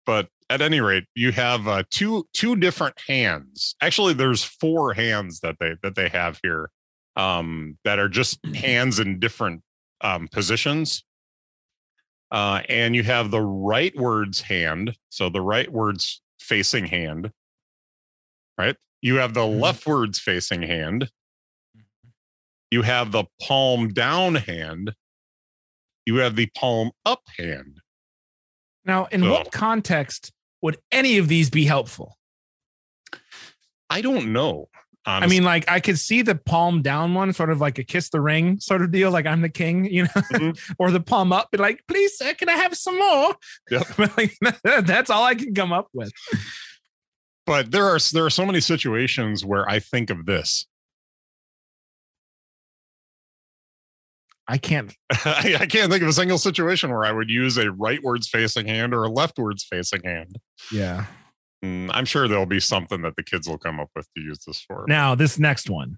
But 0.05 0.27
at 0.49 0.61
any 0.61 0.81
rate, 0.81 1.05
you 1.15 1.31
have 1.31 1.67
uh, 1.67 1.83
two 1.89 2.27
two 2.33 2.55
different 2.55 2.99
hands. 3.07 3.75
Actually, 3.81 4.13
there's 4.13 4.43
four 4.43 4.93
hands 4.93 5.39
that 5.41 5.57
they 5.59 5.75
that 5.83 5.95
they 5.95 6.09
have 6.09 6.39
here 6.43 6.69
um, 7.15 7.77
that 7.83 7.99
are 7.99 8.09
just 8.09 8.39
hands 8.55 8.99
in 8.99 9.19
different 9.19 9.61
um, 10.01 10.27
positions. 10.27 11.03
Uh, 12.31 12.61
and 12.67 12.95
you 12.95 13.03
have 13.03 13.29
the 13.29 13.41
right 13.41 13.95
words 13.95 14.41
hand, 14.41 14.97
so 15.09 15.29
the 15.29 15.41
right 15.41 15.71
words 15.71 16.19
facing 16.39 16.87
hand, 16.87 17.31
right? 18.57 18.75
You 19.01 19.17
have 19.17 19.35
the 19.35 19.41
Mhm. 19.41 19.61
left 19.61 19.85
words 19.85 20.17
facing 20.19 20.63
hand. 20.63 21.11
You 22.73 22.81
have 22.81 23.11
the 23.11 23.25
palm 23.39 23.89
down 23.89 24.33
hand. 24.33 24.95
You 26.07 26.15
have 26.17 26.35
the 26.35 26.47
palm 26.57 26.89
up 27.05 27.21
hand. 27.37 27.77
Now, 28.83 29.05
in 29.11 29.21
So- 29.21 29.29
what 29.31 29.51
context 29.51 30.31
would 30.63 30.77
any 30.91 31.19
of 31.19 31.27
these 31.27 31.51
be 31.51 31.65
helpful? 31.65 32.17
I 33.91 34.01
don't 34.01 34.33
know. 34.33 34.69
I 35.05 35.27
mean, 35.27 35.43
like 35.43 35.69
I 35.69 35.79
could 35.81 35.99
see 35.99 36.23
the 36.23 36.33
palm 36.33 36.81
down 36.81 37.13
one, 37.13 37.31
sort 37.33 37.51
of 37.51 37.61
like 37.61 37.77
a 37.77 37.83
kiss 37.83 38.09
the 38.09 38.21
ring 38.21 38.59
sort 38.59 38.81
of 38.81 38.89
deal, 38.91 39.11
like 39.11 39.27
I'm 39.27 39.41
the 39.41 39.49
king, 39.49 39.85
you 39.85 40.03
know, 40.03 40.09
Mhm. 40.33 40.75
or 40.79 40.89
the 40.89 41.01
palm 41.01 41.31
up, 41.31 41.51
be 41.51 41.59
like, 41.59 41.83
please, 41.87 42.17
sir, 42.17 42.33
can 42.33 42.49
I 42.49 42.53
have 42.53 42.75
some 42.75 42.97
more? 42.97 43.35
Yep. 43.69 43.97
Like, 44.17 44.35
that's 44.63 45.11
all 45.11 45.23
I 45.25 45.35
can 45.35 45.53
come 45.53 45.71
up 45.73 45.89
with. 45.93 46.11
but 47.45 47.69
there 47.71 47.85
are 47.85 47.99
there 48.13 48.25
are 48.25 48.31
so 48.31 48.45
many 48.47 48.61
situations 48.61 49.45
where 49.45 49.69
I 49.69 49.77
think 49.79 50.09
of 50.09 50.25
this. 50.25 50.65
I 54.47 54.57
can't. 54.57 54.93
I, 55.25 55.55
I 55.61 55.65
can't 55.65 55.89
think 55.91 56.01
of 56.03 56.09
a 56.09 56.13
single 56.13 56.37
situation 56.37 56.89
where 56.91 57.05
I 57.05 57.11
would 57.11 57.29
use 57.29 57.57
a 57.57 57.65
rightwards 57.67 58.27
facing 58.27 58.67
hand 58.67 58.93
or 58.93 59.03
a 59.05 59.09
leftwards 59.09 59.63
facing 59.63 60.03
hand. 60.03 60.37
Yeah. 60.71 61.05
Mm, 61.63 61.89
I'm 61.93 62.03
sure 62.05 62.27
there'll 62.27 62.45
be 62.45 62.59
something 62.59 63.01
that 63.03 63.15
the 63.15 63.23
kids 63.23 63.47
will 63.47 63.57
come 63.57 63.79
up 63.79 63.89
with 63.95 64.07
to 64.15 64.21
use 64.21 64.39
this 64.45 64.61
for. 64.61 64.83
Now, 64.87 65.15
this 65.15 65.39
next 65.39 65.69
one 65.69 65.97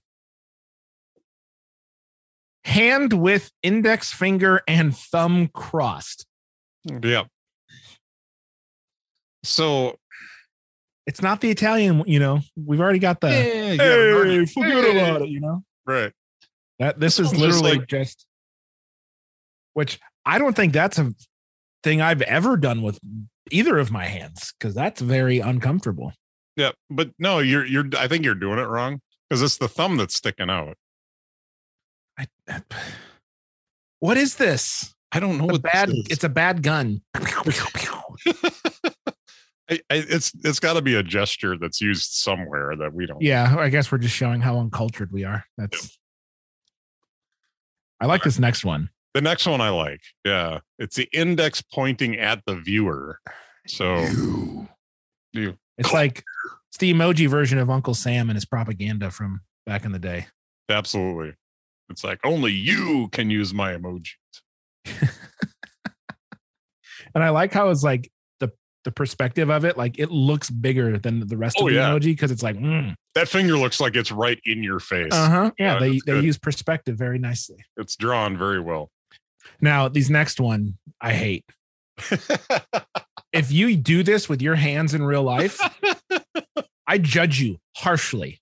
hand 2.64 3.14
with 3.14 3.52
index 3.64 4.12
finger 4.12 4.62
and 4.68 4.96
thumb 4.96 5.48
crossed. 5.54 6.26
Yeah. 7.02 7.24
So 9.44 9.98
It's 11.08 11.22
not 11.22 11.40
the 11.42 11.52
Italian, 11.52 12.04
you 12.08 12.20
know, 12.20 12.40
we've 12.56 12.82
already 12.82 12.98
got 13.00 13.22
the. 13.22 13.28
yeah, 13.30 13.72
yeah, 13.74 14.24
Hey, 14.24 14.46
forget 14.48 14.84
Hey. 14.84 15.00
about 15.10 15.22
it, 15.22 15.30
you 15.30 15.40
know. 15.40 15.64
right. 15.86 16.12
That 16.80 17.00
this 17.00 17.20
is 17.20 17.28
Sounds 17.30 17.40
just 17.40 17.62
literally 17.62 17.78
like- 17.80 17.88
just, 17.88 18.26
which 19.76 20.00
I 20.26 20.40
don't 20.40 20.56
think 20.56 20.74
that's 20.74 20.98
a 20.98 21.14
thing 21.84 22.02
I've 22.02 22.24
ever 22.24 22.58
done 22.58 22.82
with 22.82 23.00
either 23.52 23.78
of 23.78 23.92
my 23.92 24.06
hands 24.06 24.54
because 24.58 24.74
that's 24.74 25.00
very 25.00 25.40
uncomfortable. 25.40 26.12
Yeah, 26.56 26.72
but 26.90 27.12
no, 27.20 27.40
you're 27.40 27.66
you're. 27.66 27.86
I 27.98 28.08
think 28.08 28.26
you're 28.26 28.34
doing 28.34 28.58
it 28.58 28.64
wrong 28.64 29.02
because 29.30 29.44
it's 29.44 29.58
the 29.58 29.68
thumb 29.68 29.98
that's 29.98 30.16
sticking 30.16 30.50
out. 30.50 30.76
I, 32.18 32.28
what 34.00 34.18
is 34.18 34.36
this? 34.36 34.96
I 35.12 35.20
don't 35.20 35.38
know 35.38 35.46
A 35.46 35.54
what 35.54 35.62
bad. 35.62 35.90
It's 36.10 36.24
a 36.24 36.30
bad 36.30 36.64
gun. 36.64 37.02
I, 37.16 37.24
I, 39.70 39.80
it's 39.90 40.32
it's 40.44 40.60
got 40.60 40.74
to 40.74 40.82
be 40.82 40.96
a 40.96 41.04
gesture 41.04 41.58
that's 41.58 41.82
used 41.82 42.14
somewhere 42.14 42.76
that 42.78 42.94
we 42.94 43.06
don't. 43.06 43.22
yeah, 43.22 43.56
I 43.58 43.70
guess 43.70 43.92
we're 43.92 43.98
just 43.98 44.16
showing 44.16 44.42
how 44.42 44.60
uncultured 44.60 45.12
we 45.12 45.26
are. 45.26 45.44
That's. 45.58 45.98
I 48.00 48.06
like 48.06 48.24
this 48.24 48.40
next 48.40 48.64
one. 48.64 48.90
The 49.16 49.22
next 49.22 49.48
one 49.48 49.62
I 49.62 49.70
like. 49.70 50.02
Yeah, 50.26 50.60
it's 50.78 50.98
the 50.98 51.08
index 51.14 51.62
pointing 51.62 52.20
at 52.20 52.44
the 52.46 52.56
viewer. 52.58 53.20
So 53.66 54.06
you 55.34 55.58
It's 55.78 55.94
like 55.94 56.22
it's 56.70 56.78
the 56.80 56.94
emoji 56.94 57.28
version 57.30 57.58
of 57.58 57.70
Uncle 57.70 57.94
Sam 57.94 58.30
and 58.30 58.36
his 58.36 58.44
propaganda 58.46 59.10
from 59.10 59.40
back 59.66 59.86
in 59.86 59.92
the 59.94 60.00
day. 60.00 60.28
absolutely. 60.70 61.34
It's 61.90 62.04
like 62.04 62.20
only 62.26 62.52
you 62.52 63.08
can 63.14 63.30
use 63.30 63.54
my 63.54 63.74
emojis. 63.76 64.10
And 67.14 67.24
I 67.24 67.30
like 67.30 67.54
how 67.54 67.70
it's 67.70 67.84
like 67.84 68.12
the 68.40 68.52
the 68.84 68.92
perspective 68.92 69.50
of 69.50 69.64
it, 69.64 69.78
like 69.78 69.98
it 70.00 70.12
looks 70.12 70.50
bigger 70.50 70.98
than 70.98 71.26
the 71.26 71.38
rest 71.38 71.56
Oh, 71.60 71.68
of 71.68 71.74
the 71.74 71.80
yeah. 71.80 71.90
emoji 71.90 72.06
because 72.08 72.30
it's 72.32 72.44
like, 72.44 72.58
mm, 72.58 72.94
That 73.14 73.30
finger 73.30 73.58
looks 73.58 73.80
like 73.80 73.96
it's 73.96 74.12
right 74.12 74.40
in 74.46 74.62
your 74.64 74.80
face. 74.80 75.14
uh 75.14 75.30
huh. 75.30 75.52
Yeah, 75.58 75.74
Yeah, 75.76 75.80
they 75.80 75.92
they 75.92 76.00
good. 76.16 76.24
use 76.26 76.38
perspective 76.38 76.98
very 76.98 77.18
nicely. 77.20 77.64
It's 77.78 77.96
drawn 77.96 78.38
very 78.38 78.60
well. 78.60 78.90
Now, 79.62 79.88
these 79.88 80.10
next 80.10 80.40
one 80.40 80.78
I 81.02 81.14
hate. 81.14 81.46
If 83.36 83.52
you 83.52 83.76
do 83.76 84.02
this 84.02 84.30
with 84.30 84.42
your 84.42 84.56
hands 84.56 84.94
in 84.94 85.04
real 85.04 85.22
life, 85.24 85.60
I 86.88 86.98
judge 86.98 87.42
you 87.42 87.58
harshly. 87.76 88.40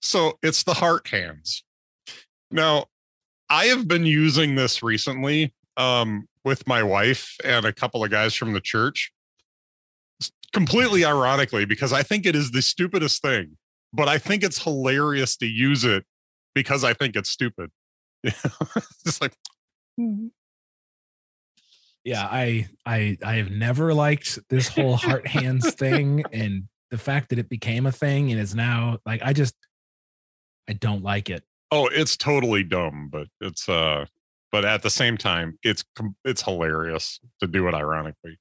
so 0.00 0.38
it's 0.42 0.62
the 0.62 0.72
heart 0.72 1.08
hands. 1.08 1.62
Now, 2.50 2.86
I 3.50 3.66
have 3.66 3.86
been 3.86 4.06
using 4.06 4.54
this 4.54 4.82
recently 4.82 5.52
um, 5.76 6.26
with 6.44 6.66
my 6.66 6.82
wife 6.82 7.36
and 7.44 7.66
a 7.66 7.74
couple 7.74 8.02
of 8.02 8.10
guys 8.10 8.34
from 8.34 8.54
the 8.54 8.60
church. 8.60 9.12
Completely 10.54 11.04
ironically, 11.04 11.66
because 11.66 11.92
I 11.92 12.02
think 12.02 12.24
it 12.24 12.34
is 12.34 12.50
the 12.50 12.62
stupidest 12.62 13.20
thing, 13.20 13.58
but 13.92 14.08
I 14.08 14.16
think 14.16 14.42
it's 14.42 14.62
hilarious 14.62 15.36
to 15.38 15.46
use 15.46 15.84
it 15.84 16.04
because 16.54 16.84
I 16.84 16.94
think 16.94 17.16
it's 17.16 17.28
stupid. 17.28 17.70
it's 18.24 19.20
like, 19.20 19.34
Yeah, 22.04 22.22
I 22.30 22.68
I 22.84 23.16
I 23.24 23.34
have 23.36 23.50
never 23.50 23.92
liked 23.92 24.38
this 24.48 24.68
whole 24.68 24.96
heart 24.96 25.26
hands 25.26 25.74
thing 25.74 26.24
and 26.32 26.64
the 26.90 26.98
fact 26.98 27.30
that 27.30 27.38
it 27.38 27.48
became 27.48 27.86
a 27.86 27.92
thing 27.92 28.30
and 28.30 28.40
is 28.40 28.54
now 28.54 28.98
like 29.04 29.22
I 29.22 29.32
just 29.32 29.54
I 30.68 30.72
don't 30.74 31.02
like 31.02 31.30
it. 31.30 31.44
oh, 31.72 31.88
it's 31.88 32.16
totally 32.16 32.62
dumb, 32.62 33.08
but 33.10 33.26
it's 33.40 33.68
uh, 33.68 34.06
but 34.52 34.64
at 34.64 34.82
the 34.82 34.90
same 34.90 35.16
time, 35.16 35.58
it's 35.62 35.84
it's 36.24 36.42
hilarious 36.42 37.18
to 37.40 37.46
do 37.48 37.66
it 37.68 37.74
ironically. 37.74 38.38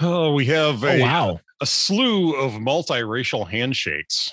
Oh, 0.00 0.32
we 0.32 0.46
have 0.46 0.82
Oh 0.82 0.88
a, 0.88 1.00
wow. 1.00 1.40
a 1.60 1.66
slew 1.66 2.34
of 2.34 2.52
multiracial 2.52 3.48
handshakes. 3.48 4.32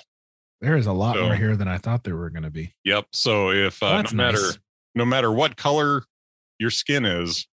There 0.60 0.76
is 0.76 0.86
a 0.86 0.92
lot 0.92 1.14
So- 1.16 1.24
more 1.26 1.36
here 1.36 1.56
than 1.56 1.68
I 1.68 1.78
thought 1.78 2.04
there 2.04 2.16
were 2.16 2.30
going 2.30 2.42
to 2.42 2.50
be. 2.50 2.74
Yep. 2.84 3.06
So 3.12 3.50
if 3.50 3.82
uh, 3.82 4.02
no 4.02 4.10
matter 4.12 4.38
nice. 4.40 4.58
no 4.94 5.04
matter 5.04 5.30
what 5.32 5.56
color 5.56 6.02
your 6.58 6.70
skin 6.70 7.04
is, 7.04 7.46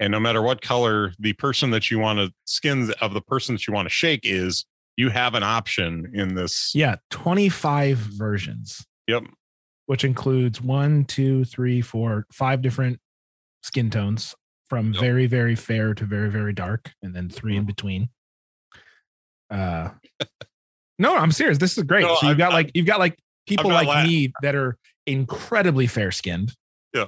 and 0.00 0.10
no 0.10 0.18
matter 0.20 0.40
what 0.42 0.60
color 0.62 1.12
the 1.18 1.34
person 1.34 1.70
that 1.70 1.90
you 1.90 1.98
want 1.98 2.18
to 2.18 2.32
skin 2.46 2.92
of 3.00 3.12
the 3.14 3.20
person 3.20 3.54
that 3.54 3.66
you 3.66 3.74
want 3.74 3.86
to 3.86 3.94
shake 3.94 4.20
is, 4.24 4.64
you 4.96 5.10
have 5.10 5.34
an 5.34 5.42
option 5.42 6.10
in 6.14 6.34
this. 6.34 6.72
Yeah, 6.74 6.96
25 7.10 7.98
versions, 7.98 8.86
Yep. 9.06 9.24
which 9.86 10.04
includes 10.04 10.60
one, 10.62 11.04
two, 11.04 11.44
three, 11.44 11.80
four, 11.82 12.26
five 12.32 12.62
different 12.62 12.98
skin 13.62 13.90
tones 13.90 14.34
from 14.70 14.92
Yep. 14.94 15.00
very, 15.00 15.26
very 15.26 15.54
fair 15.56 15.92
to 15.94 16.04
very, 16.06 16.30
very 16.30 16.52
dark, 16.54 16.92
and 17.02 17.14
then 17.14 17.28
3 17.28 17.52
Mm-hmm. 17.52 17.58
in 17.60 17.66
between. 17.66 18.08
Uh 19.50 19.90
no, 20.98 21.16
I'm 21.16 21.32
serious. 21.32 21.58
This 21.58 21.76
is 21.76 21.84
great. 21.84 22.02
No, 22.02 22.14
so 22.16 22.26
you've 22.26 22.32
I'm 22.32 22.38
got 22.38 22.52
like 22.52 22.70
you've 22.74 22.86
got 22.86 22.98
like 22.98 23.18
people 23.46 23.70
like 23.70 24.06
me 24.06 24.32
that 24.42 24.54
are 24.54 24.76
incredibly 25.06 25.86
fair 25.86 26.10
skinned. 26.10 26.52
Yeah. 26.94 27.06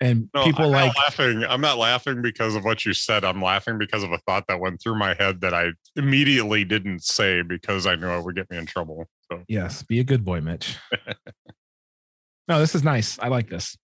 And 0.00 0.28
No, 0.34 0.44
people 0.44 0.66
I'm 0.66 0.72
like 0.72 0.96
laughing. 0.96 1.44
I'm 1.44 1.60
not 1.60 1.78
laughing 1.78 2.20
because 2.22 2.54
of 2.54 2.64
what 2.64 2.84
you 2.84 2.92
said. 2.92 3.24
I'm 3.24 3.40
laughing 3.40 3.78
because 3.78 4.02
of 4.02 4.12
a 4.12 4.18
thought 4.26 4.44
that 4.48 4.60
went 4.60 4.80
through 4.82 4.98
my 4.98 5.14
head 5.14 5.40
that 5.40 5.54
I 5.54 5.70
immediately 5.94 6.64
didn't 6.64 7.02
say 7.02 7.42
because 7.42 7.86
I 7.86 7.94
knew 7.96 8.08
it 8.10 8.24
would 8.24 8.34
get 8.36 8.50
me 8.50 8.58
in 8.58 8.66
trouble. 8.66 9.06
So 9.30 9.42
Yes, 9.48 9.82
be 9.82 9.98
a 10.00 10.04
good 10.04 10.24
boy, 10.24 10.40
Mitch. 10.42 10.76
no, 12.48 12.58
this 12.58 12.74
is 12.74 12.82
nice. 12.82 13.18
I 13.18 13.28
like 13.28 13.48
this. 13.48 13.76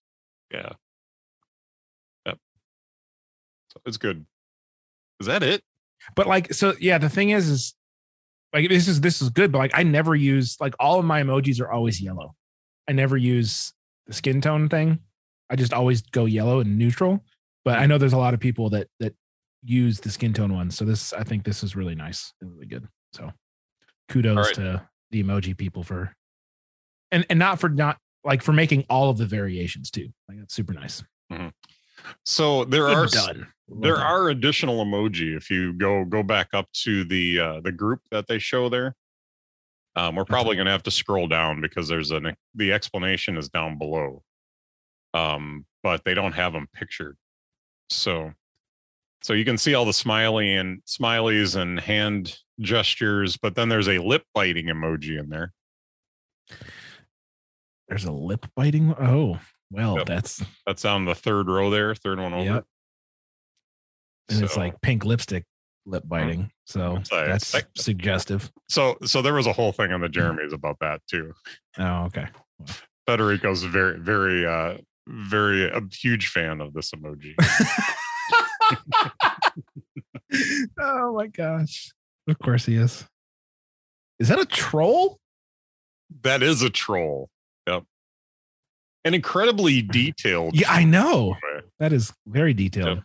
yeah. 0.53 0.73
Yep. 2.27 2.39
So 3.73 3.81
it's 3.87 3.97
good. 3.97 4.27
Is 5.21 5.27
that 5.27 5.43
it? 5.43 5.63
But 6.15 6.27
like, 6.27 6.53
so 6.53 6.75
yeah, 6.81 6.99
the 6.99 7.09
thing 7.09 7.31
is, 7.31 7.49
is 7.49 7.75
like 8.53 8.69
this 8.69 8.89
is 8.89 9.01
this 9.01 9.23
is 9.23 9.31
good, 9.31 9.53
but 9.53 9.59
like 9.59 9.73
I 9.75 9.83
never 9.83 10.15
use 10.15 10.57
like 10.61 10.75
all 10.79 10.99
of 10.99 11.05
my 11.05 11.23
emojis 11.23 11.61
are 11.61 11.71
always 11.71 12.01
yellow. 12.01 12.35
I 12.89 12.93
never 12.93 13.17
use 13.17 13.73
the 14.07 14.13
skin 14.13 14.41
tone 14.41 14.69
thing. 14.69 14.99
I 15.49 15.57
just 15.57 15.73
always 15.73 16.03
go 16.03 16.25
yellow 16.25 16.61
and 16.61 16.79
neutral. 16.79 17.25
But 17.65 17.79
I 17.79 17.87
know 17.87 17.99
there's 17.99 18.13
a 18.13 18.19
lot 18.19 18.35
of 18.35 18.41
people 18.41 18.71
that 18.71 18.89
that 19.01 19.15
use 19.63 20.01
the 20.01 20.11
skin 20.11 20.33
tone 20.33 20.55
ones. 20.55 20.77
So 20.77 20.85
this, 20.85 21.13
I 21.13 21.23
think 21.23 21.45
this 21.45 21.63
is 21.63 21.77
really 21.77 21.95
nice, 21.95 22.33
and 22.41 22.53
really 22.53 22.67
good. 22.67 22.89
So 23.13 23.31
kudos 24.09 24.47
right. 24.47 24.55
to 24.57 24.89
the 25.11 25.23
emoji 25.23 25.57
people 25.57 25.83
for, 25.83 26.15
and 27.11 27.25
and 27.31 27.39
not 27.39 27.61
for 27.61 27.69
not 27.69 27.99
like 28.25 28.43
for 28.43 28.53
making 28.53 28.85
all 28.91 29.11
of 29.11 29.19
the 29.19 29.27
variations 29.27 29.91
too. 29.91 30.09
Like 30.29 30.39
that's 30.39 30.55
super 30.55 30.73
nice. 30.73 31.03
Mm-hmm. 31.33 31.49
So 32.25 32.65
there 32.65 32.89
are 32.89 33.07
done. 33.07 33.47
There 33.69 33.97
done. 33.97 34.03
are 34.03 34.29
additional 34.29 34.85
emoji 34.85 35.37
if 35.37 35.51
you 35.51 35.73
go 35.73 36.05
go 36.05 36.23
back 36.23 36.49
up 36.53 36.71
to 36.85 37.05
the 37.05 37.41
uh 37.41 37.61
the 37.61 37.73
group 37.73 38.01
that 38.11 38.27
they 38.27 38.39
show 38.39 38.69
there 38.69 38.95
um 39.97 40.17
we're 40.17 40.25
probably 40.25 40.57
going 40.57 40.67
to 40.67 40.73
have 40.73 40.83
to 40.83 40.91
scroll 40.91 41.27
down 41.27 41.61
because 41.61 41.89
there's 41.89 42.11
an 42.11 42.35
the 42.55 42.73
explanation 42.73 43.37
is 43.37 43.49
down 43.49 43.79
below 43.79 44.23
um 45.15 45.65
but 45.83 46.05
they 46.05 46.15
don't 46.15 46.33
have 46.33 46.53
them 46.53 46.69
pictured 46.75 47.17
so 47.89 48.33
so 49.23 49.33
you 49.33 49.45
can 49.45 49.57
see 49.57 49.75
all 49.75 49.85
the 49.85 49.93
smiley 49.93 50.55
and 50.55 50.83
smileys 50.85 51.57
and 51.57 51.81
hand 51.81 52.37
gestures 52.61 53.37
but 53.39 53.55
then 53.55 53.69
there's 53.69 53.89
a 53.89 53.99
lip 53.99 54.25
biting 54.35 54.67
emoji 54.67 55.19
in 55.19 55.29
there 55.31 55.53
There's 57.89 58.05
a 58.05 58.13
lip 58.13 58.47
biting. 58.57 58.95
Oh, 58.95 59.39
well, 59.73 59.97
Yep. 59.99 60.07
that's 60.07 60.45
that's 60.67 60.85
on 60.85 61.05
the 61.07 61.15
third 61.15 61.49
row 61.49 61.71
there 61.71 61.95
third 61.95 62.19
one 62.21 62.33
over 62.35 62.45
Yep. 62.45 62.65
and 64.31 64.45
it's 64.45 64.57
like 64.57 64.81
pink 64.81 65.05
lipstick 65.05 65.45
lip 65.87 66.05
biting. 66.07 66.51
So 66.65 66.93
like- 66.95 67.09
that's 67.27 67.53
like- 67.55 67.67
suggestive. 67.77 68.51
so 68.69 68.97
so 69.05 69.21
there 69.23 69.35
was 69.35 69.47
a 69.49 69.53
whole 69.53 69.73
thing 69.73 69.91
on 69.93 69.99
Mm. 70.01 70.05
the 70.05 70.09
jeremy's 70.11 70.53
about 70.53 70.77
that 70.81 71.01
too 71.11 71.33
Oh, 71.79 72.05
okay. 72.05 72.29
Federico's 73.09 73.65
very, 73.65 73.99
very, 73.99 74.47
uh, 74.47 74.77
very 75.09 75.69
a 75.69 75.81
huge 75.91 76.29
fan 76.29 76.61
of 76.61 76.73
this 76.73 76.93
emoji. 76.93 77.35
oh 80.79 81.13
my 81.15 81.27
gosh. 81.27 81.93
Of 82.29 82.39
course 82.39 82.65
he 82.67 82.77
is. 82.77 83.05
Is 84.21 84.29
that 84.29 84.39
a 84.41 84.47
troll? 84.47 85.19
that 86.21 86.43
is 86.43 86.61
a 86.63 86.69
troll. 86.71 87.31
And 89.05 89.15
incredibly 89.15 89.83
detailed. 90.01 90.55
Yeah, 90.59 90.71
I 90.71 90.85
know. 90.85 91.37
That 91.81 91.93
is 91.93 92.13
very 92.27 92.55
detailed. 92.55 92.99
Yep. 92.99 93.05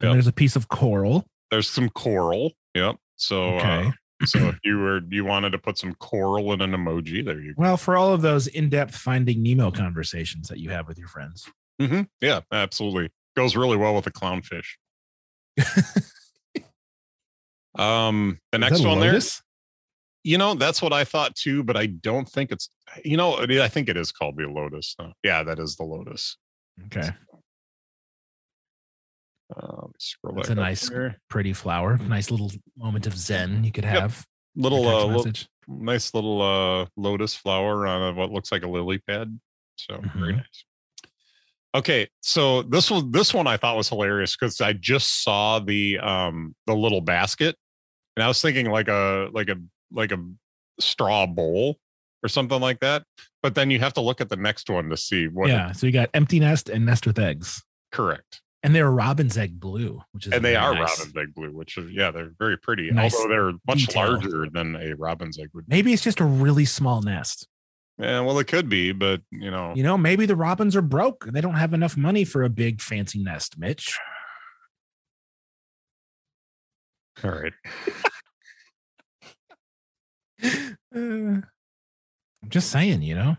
And 0.00 0.08
Yep. 0.08 0.12
there's 0.12 0.26
a 0.26 0.32
piece 0.32 0.54
of 0.56 0.68
coral. 0.68 1.26
There's 1.50 1.68
some 1.68 1.88
coral. 1.88 2.52
Yep. 2.74 2.96
So, 3.16 3.56
Okay. 3.56 3.88
uh, 3.88 4.26
so 4.26 4.48
if 4.48 4.58
you 4.64 4.78
were 4.78 5.00
you 5.08 5.24
wanted 5.24 5.50
to 5.50 5.58
put 5.58 5.78
some 5.78 5.94
coral 5.94 6.52
in 6.52 6.60
an 6.60 6.72
emoji, 6.72 7.24
there 7.24 7.40
you 7.40 7.54
go. 7.54 7.62
Well, 7.62 7.76
for 7.76 7.96
all 7.96 8.12
of 8.12 8.20
those 8.22 8.46
in-depth 8.46 8.94
finding 8.94 9.42
Nemo 9.42 9.70
conversations 9.70 10.48
that 10.48 10.58
you 10.58 10.70
have 10.70 10.86
with 10.86 10.98
your 10.98 11.08
friends. 11.08 11.48
hmm 11.80 12.02
Yeah, 12.20 12.40
absolutely. 12.52 13.10
Goes 13.36 13.56
really 13.56 13.76
well 13.76 13.94
with 13.94 14.04
the 14.04 14.10
clownfish. 14.12 14.76
um, 17.78 18.38
the 18.52 18.58
Is 18.58 18.60
next 18.60 18.80
a 18.84 18.88
one 18.88 19.00
there, 19.00 19.08
lotus? 19.10 19.42
You 20.24 20.38
know, 20.38 20.54
that's 20.54 20.82
what 20.82 20.92
I 20.92 21.04
thought 21.04 21.34
too, 21.34 21.62
but 21.62 21.76
I 21.76 21.86
don't 21.86 22.28
think 22.28 22.50
it's. 22.52 22.68
You 23.04 23.16
know, 23.16 23.36
I 23.38 23.68
think 23.68 23.88
it 23.88 23.96
is 23.96 24.12
called 24.12 24.36
the 24.36 24.46
lotus. 24.48 24.94
though. 24.98 25.12
Yeah, 25.22 25.42
that 25.44 25.58
is 25.58 25.76
the 25.76 25.84
lotus. 25.84 26.36
Okay. 26.86 27.08
Uh, 29.56 29.86
scroll 29.98 30.34
back 30.36 30.50
a 30.50 30.54
nice, 30.54 30.88
here. 30.88 31.16
pretty 31.30 31.52
flower. 31.54 31.96
Nice 31.98 32.30
little 32.30 32.52
moment 32.76 33.06
of 33.06 33.16
zen 33.16 33.64
you 33.64 33.72
could 33.72 33.84
Yep. 33.84 33.92
have. 33.94 34.26
little, 34.56 34.86
uh, 34.88 35.04
lo- 35.06 35.24
nice 35.68 36.12
little 36.14 36.42
uh, 36.42 36.86
lotus 36.96 37.34
flower 37.34 37.86
on 37.86 38.02
a, 38.02 38.12
what 38.12 38.30
looks 38.32 38.50
like 38.50 38.62
a 38.64 38.68
lily 38.68 38.98
pad. 38.98 39.38
So 39.76 40.00
very 40.16 40.32
Mhm. 40.34 40.36
nice. 40.38 40.64
Okay, 41.74 42.08
so 42.22 42.62
this 42.62 42.90
one, 42.90 43.10
this 43.12 43.32
one 43.32 43.46
I 43.46 43.56
thought 43.56 43.76
was 43.76 43.88
hilarious 43.88 44.36
because 44.36 44.60
I 44.60 44.72
just 44.72 45.22
saw 45.22 45.60
the 45.60 45.98
um 45.98 46.56
the 46.66 46.74
little 46.74 47.00
basket, 47.02 47.56
and 48.16 48.24
I 48.24 48.28
was 48.28 48.40
thinking 48.42 48.68
like 48.70 48.88
a 48.88 49.28
like 49.32 49.48
a 49.48 49.56
like 49.92 50.12
a 50.12 50.18
straw 50.80 51.26
bowl 51.26 51.78
or 52.22 52.28
something 52.28 52.60
like 52.60 52.80
that. 52.80 53.04
But 53.42 53.54
then 53.54 53.70
you 53.70 53.78
have 53.78 53.94
to 53.94 54.00
look 54.00 54.20
at 54.20 54.28
the 54.28 54.36
next 54.36 54.68
one 54.68 54.88
to 54.90 54.96
see 54.96 55.28
what. 55.28 55.48
yeah. 55.48 55.72
So 55.72 55.86
you 55.86 55.92
got 55.92 56.10
empty 56.14 56.40
nest 56.40 56.68
and 56.68 56.84
nest 56.86 57.06
with 57.06 57.18
eggs. 57.18 57.62
correct. 57.92 58.40
And 58.64 58.74
they're 58.74 58.90
robin's 58.90 59.38
egg 59.38 59.60
blue, 59.60 60.02
which 60.10 60.26
is 60.26 60.32
And 60.32 60.44
they 60.44 60.56
are 60.56 60.74
nice. 60.74 60.98
robin's 60.98 61.16
egg 61.16 61.32
blue, 61.34 61.50
which 61.52 61.78
is 61.78 61.92
yeah, 61.92 62.10
they're 62.10 62.32
very 62.40 62.58
pretty. 62.58 62.90
Nice 62.90 63.14
Although 63.14 63.28
they're 63.28 63.52
much 63.68 63.86
detail. 63.86 64.08
larger 64.14 64.48
than 64.52 64.74
a 64.74 64.94
robin's 64.96 65.38
egg 65.38 65.50
would 65.54 65.68
be. 65.68 65.76
Maybe 65.76 65.92
it's 65.92 66.02
just 66.02 66.18
a 66.18 66.24
really 66.24 66.64
small 66.64 67.00
nest. 67.00 67.46
Yeah, 68.00 68.20
well, 68.20 68.36
it 68.40 68.48
could 68.48 68.68
be, 68.68 68.90
but 68.92 69.22
you 69.30 69.50
know, 69.52 69.72
You 69.76 69.84
know, 69.84 69.96
maybe 69.96 70.26
the 70.26 70.34
robins 70.36 70.74
are 70.74 70.82
broke. 70.82 71.24
They 71.26 71.40
don't 71.40 71.54
have 71.54 71.72
enough 71.72 71.96
money 71.96 72.24
for 72.24 72.42
a 72.42 72.48
big 72.48 72.80
fancy 72.80 73.20
nest, 73.22 73.56
Mitch. 73.58 73.96
all 77.24 77.30
right. 77.30 77.52
Uh, 80.98 81.40
I'm 82.42 82.48
just 82.50 82.70
saying, 82.70 83.02
you 83.02 83.14
know, 83.14 83.36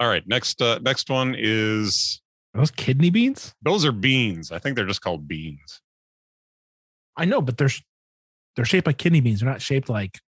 All 0.00 0.08
right, 0.08 0.26
next 0.26 0.60
uh, 0.60 0.78
next 0.82 1.08
one 1.10 1.34
is 1.38 2.20
Are 2.54 2.60
those 2.60 2.70
kidney 2.70 3.10
beans. 3.10 3.54
those 3.62 3.84
are 3.84 3.92
beans. 3.92 4.50
I 4.52 4.58
think 4.58 4.76
they're 4.76 4.86
just 4.86 5.00
called 5.02 5.26
beans. 5.28 5.80
I 7.16 7.24
know, 7.24 7.40
but 7.40 7.56
they're 7.58 7.70
they're 8.56 8.64
shaped 8.64 8.86
like 8.86 8.98
kidney 8.98 9.20
beans. 9.20 9.40
They're 9.40 9.48
not 9.50 9.62
shaped 9.62 9.88
like 9.88 10.18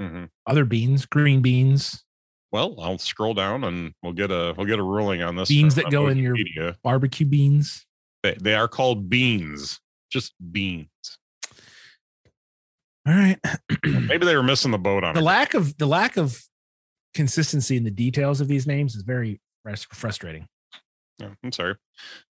hmm 0.00 0.24
other 0.46 0.64
beans, 0.64 1.06
green 1.06 1.40
beans, 1.40 2.04
Well, 2.52 2.74
I'll 2.80 2.98
scroll 2.98 3.32
down 3.34 3.62
and 3.64 3.92
we'll 4.02 4.12
get 4.12 4.30
a 4.30 4.54
we'll 4.56 4.66
get 4.66 4.78
a 4.78 4.82
ruling 4.82 5.22
on 5.22 5.36
this. 5.36 5.48
Beans 5.48 5.74
that 5.76 5.90
go 5.90 6.08
in 6.08 6.18
your- 6.18 6.74
barbecue 6.82 7.26
beans. 7.26 7.86
They, 8.22 8.36
they 8.40 8.54
are 8.54 8.68
called 8.68 9.08
beans, 9.10 9.80
just 10.10 10.34
beans. 10.52 10.88
All 13.06 13.14
right. 13.14 13.38
Maybe 13.84 14.24
they 14.24 14.34
were 14.34 14.42
missing 14.42 14.70
the 14.70 14.78
boat 14.78 15.04
on 15.04 15.14
the 15.14 15.20
it. 15.20 15.24
lack 15.24 15.54
of 15.54 15.76
the 15.76 15.86
lack 15.86 16.16
of 16.16 16.42
consistency 17.14 17.76
in 17.76 17.84
the 17.84 17.90
details 17.90 18.40
of 18.40 18.48
these 18.48 18.66
names 18.66 18.94
is 18.94 19.02
very 19.02 19.40
frustrating. 19.92 20.46
Yeah, 21.18 21.30
I'm 21.42 21.52
sorry. 21.52 21.76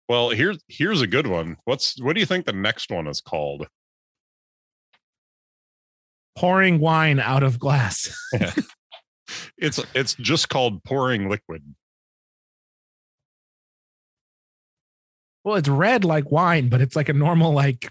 Well, 0.09 0.31
here's 0.31 0.59
here's 0.69 1.01
a 1.03 1.07
good 1.07 1.27
one. 1.27 1.57
What's 1.65 2.01
what 2.01 2.15
do 2.15 2.21
you 2.21 2.27
think 2.27 2.47
the 2.47 2.53
next 2.53 2.91
one 2.91 3.07
is 3.09 3.21
called? 3.21 3.67
Pouring 6.37 6.79
wine 6.79 7.19
out 7.21 7.43
of 7.43 7.59
glass. 7.59 8.17
It's 9.57 9.81
it's 9.95 10.15
just 10.15 10.49
called 10.49 10.83
pouring 10.83 11.29
liquid. 11.29 11.63
well, 15.45 15.55
it's 15.57 15.69
red 15.69 16.05
like 16.05 16.31
wine, 16.31 16.69
but 16.69 16.81
it's 16.81 16.97
like 16.97 17.09
a 17.09 17.13
normal 17.13 17.53
like 17.53 17.91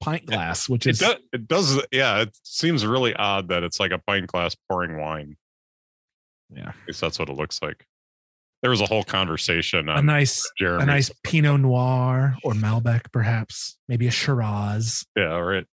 pint 0.00 0.26
glass, 0.26 0.68
which 0.68 0.86
It 0.86 0.90
is 0.90 0.98
does, 1.00 1.16
it 1.32 1.48
does 1.48 1.80
yeah, 1.92 2.22
it 2.22 2.36
seems 2.42 2.84
really 2.86 3.14
odd 3.14 3.48
that 3.48 3.62
it's 3.62 3.78
like 3.80 3.92
a 3.92 3.98
pint 3.98 4.26
glass 4.28 4.54
pouring 4.68 4.98
wine. 4.98 5.36
yeah 6.54 6.68
At 6.68 6.74
least 6.86 7.00
that's 7.00 7.18
what 7.18 7.28
it 7.28 7.36
looks 7.36 7.60
like. 7.62 7.86
There 8.62 8.70
was 8.70 8.80
a 8.80 8.86
whole 8.86 9.04
conversation 9.04 9.88
a 9.88 10.02
nice 10.02 10.48
Jeremy. 10.58 10.82
a 10.82 10.86
nice 10.86 11.10
Pinot 11.22 11.60
Noir 11.60 12.36
or 12.42 12.52
Malbec, 12.54 13.12
perhaps 13.12 13.76
maybe 13.88 14.08
a 14.08 14.10
Shiraz. 14.10 15.04
Yeah, 15.16 15.38
right. 15.38 15.66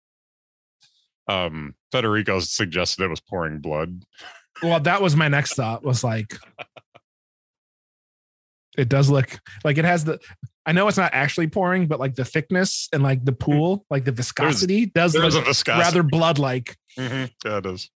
Um, 1.27 1.73
Federico 1.91 2.39
suggested 2.41 3.03
it 3.03 3.09
was 3.09 3.21
pouring 3.21 3.57
blood. 3.59 4.03
Well, 4.61 4.79
that 4.81 5.01
was 5.01 5.15
my 5.15 5.27
next 5.27 5.55
thought. 5.55 5.83
Was 5.83 6.03
like, 6.03 6.35
it 8.77 8.87
does 8.89 9.09
look 9.09 9.39
like 9.63 9.79
it 9.79 9.85
has 9.85 10.03
the. 10.05 10.19
I 10.65 10.71
know 10.71 10.87
it's 10.87 10.97
not 10.97 11.13
actually 11.13 11.47
pouring, 11.47 11.87
but 11.87 11.99
like 11.99 12.15
the 12.15 12.25
thickness 12.25 12.89
and 12.91 13.03
like 13.03 13.23
the 13.23 13.31
pool, 13.33 13.85
like 13.89 14.03
the 14.05 14.11
viscosity, 14.11 14.87
does 14.87 15.13
There's 15.13 15.35
look 15.35 15.45
viscosity. 15.45 15.83
rather 15.83 16.03
blood 16.03 16.39
like. 16.39 16.75
Mhm, 16.97 17.31
Yeah, 17.45 17.57
it 17.57 17.65
is. 17.67 17.89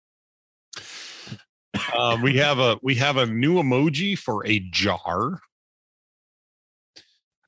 Um, 1.98 2.22
we 2.22 2.38
have 2.38 2.60
a 2.60 2.78
we 2.82 2.96
have 2.96 3.18
a 3.18 3.26
new 3.26 3.56
emoji 3.56 4.18
for 4.18 4.46
a 4.46 4.60
jar. 4.72 5.40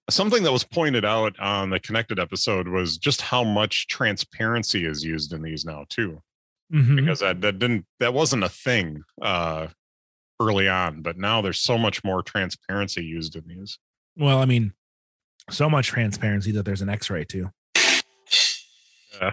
Something 0.10 0.44
that 0.44 0.52
was 0.52 0.64
pointed 0.64 1.06
out 1.06 1.40
on 1.40 1.70
the 1.70 1.80
connected 1.80 2.20
episode 2.20 2.68
was 2.68 2.98
just 2.98 3.22
how 3.22 3.44
much 3.44 3.88
transparency 3.88 4.86
is 4.86 5.04
used 5.04 5.32
in 5.34 5.42
these 5.42 5.64
now 5.66 5.86
too. 5.90 6.22
Mhm. 6.74 6.96
Because 6.98 7.20
that, 7.20 7.42
that 7.42 7.60
didn't 7.60 7.86
that 8.00 8.14
wasn't 8.14 8.44
a 8.44 8.50
thing 8.50 9.04
uh 9.22 9.68
early 10.40 10.68
on, 10.68 11.02
but 11.02 11.18
now 11.18 11.42
there's 11.42 11.60
so 11.60 11.78
much 11.78 12.04
more 12.04 12.24
transparency 12.24 13.04
used 13.06 13.36
in 13.36 13.48
these. 13.48 13.78
Well, 14.18 14.40
I 14.40 14.46
mean, 14.46 14.74
so 15.52 15.70
much 15.70 15.88
transparency 15.88 16.52
that 16.54 16.64
there's 16.64 16.82
an 16.82 16.90
X-ray 16.90 17.26
too. 17.26 17.50
Uh, 19.20 19.32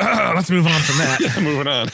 Let's 0.34 0.50
move 0.50 0.66
on 0.66 0.80
from 0.80 0.98
that. 0.98 1.40
moving 1.42 1.66
on. 1.66 1.88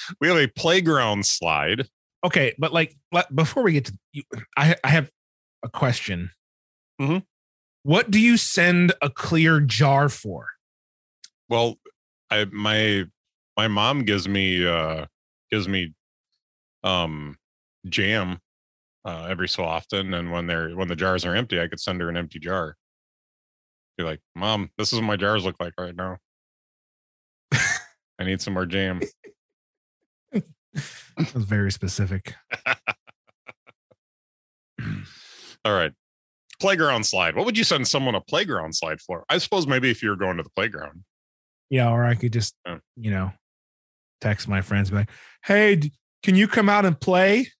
we 0.20 0.28
have 0.28 0.36
a 0.36 0.46
playground 0.46 1.26
slide. 1.26 1.88
Okay, 2.24 2.54
but 2.58 2.72
like 2.72 2.96
before 3.34 3.62
we 3.62 3.72
get 3.72 3.86
to, 3.86 3.98
you, 4.12 4.22
I 4.56 4.76
I 4.84 4.88
have 4.88 5.10
a 5.62 5.68
question. 5.68 6.30
Mhm. 7.00 7.24
What 7.82 8.10
do 8.10 8.20
you 8.20 8.36
send 8.36 8.92
a 9.02 9.08
clear 9.10 9.60
jar 9.60 10.08
for? 10.08 10.46
Well, 11.48 11.76
I 12.30 12.44
my 12.46 13.04
my 13.56 13.68
mom 13.68 14.04
gives 14.04 14.28
me 14.28 14.66
uh 14.66 15.06
gives 15.50 15.68
me 15.68 15.94
um 16.84 17.36
jam 17.88 18.40
uh 19.04 19.26
every 19.30 19.48
so 19.48 19.64
often 19.64 20.12
and 20.14 20.30
when 20.32 20.46
they're 20.46 20.70
when 20.76 20.88
the 20.88 20.96
jars 20.96 21.24
are 21.24 21.34
empty 21.34 21.60
I 21.60 21.68
could 21.68 21.80
send 21.80 22.00
her 22.00 22.08
an 22.08 22.16
empty 22.16 22.38
jar. 22.38 22.76
Be 23.96 24.04
like, 24.04 24.20
Mom, 24.36 24.70
this 24.78 24.92
is 24.92 24.98
what 25.00 25.06
my 25.06 25.16
jars 25.16 25.44
look 25.44 25.56
like 25.58 25.72
right 25.78 25.94
now. 25.96 26.18
I 27.52 28.24
need 28.24 28.40
some 28.40 28.54
more 28.54 28.66
jam. 28.66 29.00
That's 31.16 31.32
very 31.32 31.72
specific. 31.72 32.34
All 35.64 35.74
right. 35.74 35.92
Playground 36.60 37.04
slide. 37.06 37.36
What 37.36 37.44
would 37.46 37.58
you 37.58 37.64
send 37.64 37.86
someone 37.88 38.14
a 38.14 38.20
playground 38.20 38.74
slide 38.74 39.00
for? 39.00 39.24
I 39.28 39.38
suppose 39.38 39.66
maybe 39.66 39.90
if 39.90 40.02
you're 40.02 40.16
going 40.16 40.36
to 40.36 40.42
the 40.42 40.50
playground. 40.50 41.04
Yeah, 41.70 41.90
or 41.90 42.04
I 42.04 42.14
could 42.14 42.32
just, 42.32 42.54
Yeah. 42.66 42.78
you 42.96 43.10
know, 43.10 43.32
text 44.20 44.48
my 44.48 44.60
friends, 44.62 44.90
be 44.90 44.96
like, 44.96 45.10
"Hey, 45.44 45.90
can 46.22 46.34
you 46.34 46.48
come 46.48 46.68
out 46.68 46.84
and 46.84 46.98
play?" 47.00 47.52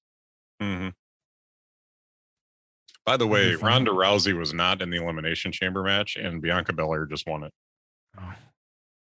Mhm. 0.63 0.93
By 3.09 3.17
the 3.17 3.27
way. 3.27 3.55
Ronda 3.55 3.91
Rousey 3.91 4.37
was 4.39 4.53
not 4.53 4.83
in 4.83 4.91
the 4.91 5.03
Elimination 5.03 5.51
Chamber 5.51 5.83
match, 5.83 6.17
and 6.17 6.43
Bianca 6.43 6.75
Belair 6.75 7.07
just 7.07 7.27
won 7.27 7.43
it. 7.43 7.53
Oh. 8.21 8.35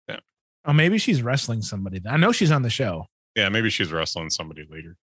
Yeah. 0.10 0.20
Oh, 0.66 0.74
maybe 0.74 0.98
she's 0.98 1.22
wrestling 1.22 1.62
somebody. 1.62 2.02
I 2.06 2.18
know 2.18 2.34
she's 2.34 2.52
on 2.52 2.64
the 2.64 2.70
show. 2.70 3.06
Yeah, 3.34 3.48
maybe 3.48 3.70
she's 3.70 3.94
wrestling 3.94 4.30
somebody 4.30 4.68
later. 4.70 4.98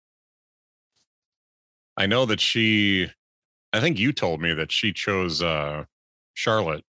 I 1.96 2.04
know 2.04 2.26
that 2.26 2.42
she, 2.42 3.10
I 3.72 3.80
think 3.80 3.98
you 3.98 4.12
told 4.12 4.42
me 4.42 4.52
that 4.52 4.70
she 4.70 4.92
chose 4.92 5.42
uh 5.42 5.84
Charlotte 6.34 6.84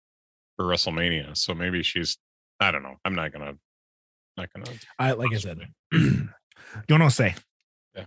for 0.55 0.65
WrestleMania. 0.65 1.37
So 1.37 1.53
maybe 1.53 1.83
she's, 1.83 2.17
I 2.59 2.71
don't 2.71 2.81
know. 2.81 2.95
I'm 3.05 3.13
not 3.13 3.31
gonna, 3.31 3.53
not 4.35 4.49
gonna. 4.51 4.71
I 4.97 5.11
like 5.11 5.31
I 5.31 5.37
said, 5.37 5.59
want 5.91 6.31
to 6.89 7.11
say. 7.11 7.35
Yeah. 7.95 8.05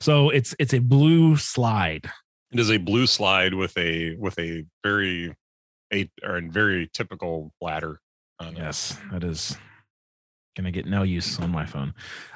So 0.00 0.28
it's 0.28 0.54
it's 0.58 0.74
a 0.74 0.80
blue 0.80 1.36
slide. 1.36 2.10
It 2.56 2.60
is 2.60 2.70
a 2.70 2.78
blue 2.78 3.06
slide 3.06 3.52
with 3.52 3.76
a 3.76 4.16
with 4.16 4.38
a 4.38 4.64
very 4.82 5.36
a 5.92 6.10
or 6.24 6.38
a 6.38 6.40
very 6.40 6.88
typical 6.90 7.52
ladder. 7.60 8.00
On 8.40 8.54
it. 8.54 8.56
Yes, 8.56 8.96
that 9.12 9.22
is 9.22 9.58
gonna 10.56 10.70
get 10.70 10.86
no 10.86 11.02
use 11.02 11.38
on 11.38 11.50
my 11.50 11.66
phone. 11.66 11.92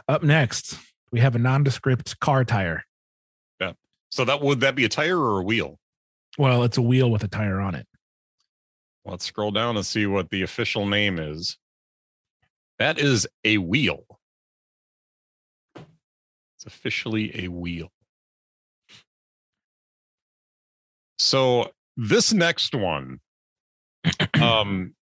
Up 0.09 0.23
next, 0.23 0.79
we 1.11 1.21
have 1.21 1.37
a 1.37 1.39
nondescript 1.39 2.21
car 2.21 2.45
tire. 2.45 2.85
Yeah. 3.63 3.73
So 4.11 4.27
that 4.27 4.43
would 4.43 4.61
that 4.61 4.75
be 4.75 4.85
a 4.85 4.91
tire 4.91 5.19
or 5.19 5.41
a 5.41 5.43
wheel? 5.43 5.79
Well, 6.37 6.65
it's 6.65 6.77
a 6.77 6.83
wheel 6.83 7.11
with 7.11 7.25
a 7.25 7.29
tire 7.29 7.59
on 7.59 7.75
it. 7.75 7.87
Let's 9.07 9.25
scroll 9.25 9.53
down 9.53 9.79
and 9.79 9.87
see 9.87 10.05
what 10.05 10.29
the 10.29 10.43
official 10.43 10.85
name 10.85 11.19
is. 11.19 11.57
That 12.79 12.99
is 12.99 13.27
a 13.43 13.57
wheel. 13.57 14.05
It's 15.75 16.67
officially 16.67 17.45
a 17.47 17.49
wheel. 17.49 17.91
So 21.21 21.71
this 21.99 22.33
next 22.33 22.75
one 22.75 23.21
um 24.41 24.95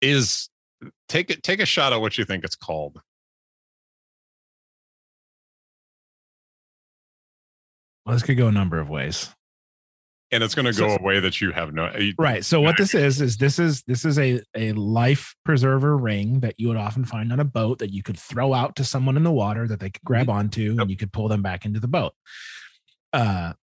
is 0.00 0.48
take 1.08 1.28
it 1.28 1.42
take 1.42 1.58
a 1.58 1.66
shot 1.66 1.92
at 1.92 2.00
what 2.00 2.16
you 2.16 2.24
think 2.24 2.44
it's 2.44 2.54
called. 2.54 3.00
Well, 8.06 8.14
this 8.14 8.22
could 8.22 8.36
go 8.36 8.46
a 8.46 8.52
number 8.52 8.78
of 8.78 8.88
ways. 8.88 9.34
And 10.32 10.44
it's 10.44 10.54
going 10.54 10.66
to 10.66 10.72
So- 10.72 10.86
go 10.86 10.94
a 10.94 11.02
way 11.02 11.18
that 11.18 11.40
you 11.40 11.50
have 11.50 11.74
no 11.74 11.92
you- 11.96 12.14
Right. 12.16 12.44
So 12.44 12.60
what 12.60 12.76
this 12.76 12.94
is 12.94 13.20
is 13.20 13.36
this 13.38 13.58
is 13.58 13.82
this 13.88 14.04
is 14.04 14.20
a 14.20 14.40
a 14.56 14.70
life 14.74 15.34
preserver 15.44 15.96
ring 15.98 16.40
that 16.40 16.54
you 16.58 16.68
would 16.68 16.76
often 16.76 17.04
find 17.04 17.32
on 17.32 17.40
a 17.40 17.44
boat 17.44 17.80
that 17.80 17.92
you 17.92 18.04
could 18.04 18.16
throw 18.18 18.54
out 18.54 18.76
to 18.76 18.84
someone 18.84 19.16
in 19.16 19.24
the 19.24 19.32
water 19.32 19.66
that 19.66 19.80
they 19.80 19.90
could 19.90 20.04
grab 20.04 20.30
onto 20.30 20.74
Yep. 20.74 20.80
and 20.80 20.90
you 20.92 20.96
could 20.96 21.12
pull 21.12 21.26
them 21.26 21.42
back 21.42 21.64
into 21.64 21.80
the 21.80 21.88
boat. 21.88 22.14
Uh 23.12 23.54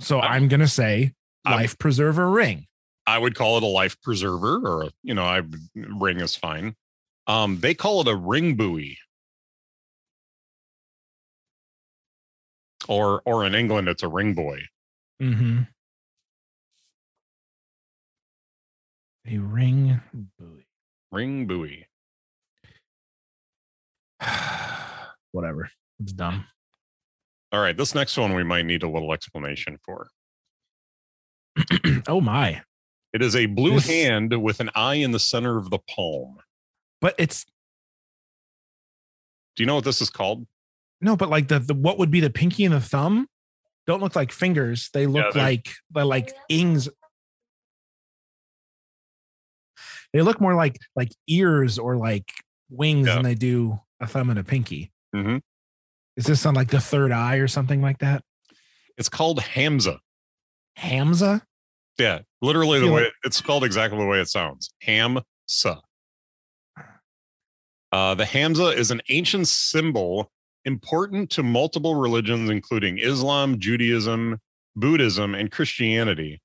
so 0.00 0.18
I'm- 0.20 0.32
I'm 0.44 0.48
gonna 0.48 0.66
say 0.68 1.12
I'm- 1.44 1.56
life 1.56 1.78
preserver 1.78 2.28
ring. 2.30 2.66
I 3.06 3.18
would 3.18 3.34
call 3.34 3.56
it 3.56 3.62
a 3.62 3.66
life 3.66 4.00
preserver 4.02 4.56
or 4.66 4.84
a, 4.84 4.90
you 5.02 5.14
know, 5.14 5.24
I 5.24 5.42
ring 5.74 6.20
is 6.20 6.36
fine. 6.36 6.76
Um, 7.26 7.60
they 7.60 7.74
call 7.74 8.00
it 8.02 8.08
a 8.08 8.14
ring 8.16 8.56
buoy. 8.56 8.98
Or 12.88 13.22
or 13.24 13.44
in 13.44 13.54
England 13.54 13.88
it's 13.88 14.02
a 14.02 14.08
ring 14.08 14.34
boy. 14.34 14.62
Mm-hmm. 15.22 15.62
A 19.26 19.38
ring 19.38 20.00
buoy. 20.38 20.66
Ring 21.12 21.46
buoy. 21.46 21.86
Whatever. 25.32 25.70
It's 26.00 26.12
dumb. 26.12 26.46
All 27.52 27.60
right, 27.60 27.76
this 27.76 27.94
next 27.94 28.16
one 28.16 28.34
we 28.34 28.44
might 28.44 28.64
need 28.64 28.82
a 28.82 28.88
little 28.88 29.12
explanation 29.12 29.78
for. 29.84 30.08
oh 32.08 32.20
my. 32.20 32.62
It 33.12 33.22
is 33.22 33.34
a 33.34 33.46
blue 33.46 33.74
This- 33.74 33.88
hand 33.88 34.40
with 34.42 34.60
an 34.60 34.70
eye 34.74 34.94
in 34.94 35.10
the 35.10 35.18
center 35.18 35.56
of 35.58 35.70
the 35.70 35.78
palm. 35.80 36.38
But 37.00 37.14
it's 37.18 37.44
Do 39.56 39.62
you 39.62 39.66
know 39.66 39.74
what 39.76 39.84
this 39.84 40.00
is 40.00 40.10
called? 40.10 40.46
no, 41.00 41.16
but 41.16 41.28
like 41.30 41.48
the, 41.48 41.58
the 41.58 41.74
what 41.74 41.98
would 41.98 42.10
be 42.10 42.20
the 42.20 42.30
pinky 42.30 42.64
and 42.64 42.74
the 42.74 42.80
thumb 42.80 43.26
don't 43.86 44.00
look 44.02 44.14
like 44.14 44.30
fingers. 44.32 44.90
They 44.92 45.06
look 45.06 45.32
they're- 45.34 45.42
like 45.42 45.70
they're 45.90 46.04
like 46.04 46.32
ings. 46.48 46.88
They 50.12 50.22
look 50.22 50.40
more 50.40 50.54
like 50.54 50.76
like 50.94 51.10
ears 51.28 51.78
or 51.78 51.96
like 51.96 52.30
wings 52.68 53.06
Yeah. 53.08 53.14
than 53.14 53.24
they 53.24 53.34
do 53.34 53.80
a 54.00 54.06
thumb 54.06 54.30
and 54.30 54.38
a 54.38 54.44
pinky. 54.44 54.92
Mm-hmm. 55.14 55.38
Is 56.20 56.26
this 56.26 56.44
on 56.44 56.52
like 56.52 56.68
the 56.68 56.80
third 56.80 57.12
eye 57.12 57.36
or 57.36 57.48
something 57.48 57.80
like 57.80 57.96
that? 58.00 58.22
It's 58.98 59.08
called 59.08 59.40
Hamza. 59.40 60.00
Hamza? 60.76 61.40
Yeah, 61.98 62.18
literally 62.42 62.78
the 62.78 62.92
way 62.92 63.06
it's 63.24 63.38
spelled 63.38 63.64
exactly 63.64 63.98
the 63.98 64.04
way 64.04 64.20
it 64.20 64.28
sounds. 64.28 64.70
Hamza. 64.82 65.80
Uh, 67.90 68.14
the 68.16 68.26
Hamza 68.26 68.66
is 68.66 68.90
an 68.90 69.00
ancient 69.08 69.48
symbol 69.48 70.30
important 70.66 71.30
to 71.30 71.42
multiple 71.42 71.94
religions, 71.94 72.50
including 72.50 72.98
Islam, 72.98 73.58
Judaism, 73.58 74.40
Buddhism, 74.76 75.34
and 75.34 75.50
Christianity. 75.50 76.42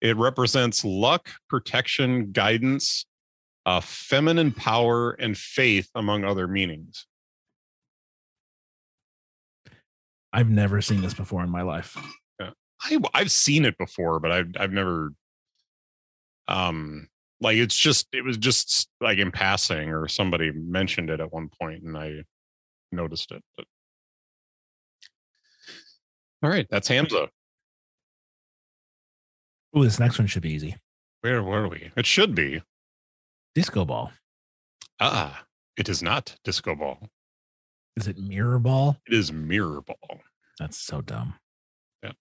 It 0.00 0.16
represents 0.16 0.84
luck, 0.84 1.30
protection, 1.48 2.32
guidance, 2.32 3.06
uh, 3.66 3.82
feminine 3.82 4.50
power, 4.50 5.12
and 5.12 5.38
faith, 5.38 5.88
among 5.94 6.24
other 6.24 6.48
meanings. 6.48 7.06
I've 10.32 10.50
never 10.50 10.80
seen 10.80 11.02
this 11.02 11.14
before 11.14 11.42
in 11.42 11.50
my 11.50 11.62
life. 11.62 11.96
I, 12.84 12.98
I've 13.14 13.30
seen 13.30 13.64
it 13.64 13.78
before, 13.78 14.18
but 14.18 14.32
I've 14.32 14.52
I've 14.58 14.72
never, 14.72 15.12
um, 16.48 17.08
like 17.40 17.56
it's 17.56 17.76
just 17.76 18.08
it 18.12 18.24
was 18.24 18.36
just 18.36 18.88
like 19.00 19.18
in 19.18 19.30
passing, 19.30 19.90
or 19.90 20.08
somebody 20.08 20.50
mentioned 20.52 21.10
it 21.10 21.20
at 21.20 21.32
one 21.32 21.48
point, 21.60 21.82
and 21.84 21.96
I 21.96 22.24
noticed 22.90 23.30
it. 23.30 23.42
But 23.56 23.66
all 26.42 26.50
right, 26.50 26.66
that's 26.70 26.88
Hamza. 26.88 27.28
Oh, 29.74 29.84
this 29.84 30.00
next 30.00 30.18
one 30.18 30.26
should 30.26 30.42
be 30.42 30.52
easy. 30.52 30.76
Where 31.20 31.42
were 31.42 31.68
we? 31.68 31.92
It 31.96 32.04
should 32.04 32.34
be. 32.34 32.62
Disco 33.54 33.84
ball. 33.84 34.12
Ah, 34.98 35.44
it 35.76 35.88
is 35.88 36.02
not 36.02 36.36
disco 36.44 36.74
ball. 36.74 37.08
Is 37.96 38.08
it 38.08 38.18
mirror 38.18 38.58
ball? 38.58 38.98
It 39.06 39.14
is 39.14 39.32
mirror 39.32 39.82
ball. 39.82 40.20
That's 40.58 40.78
so 40.78 41.00
dumb. 41.00 41.34
Yeah. 42.02 42.12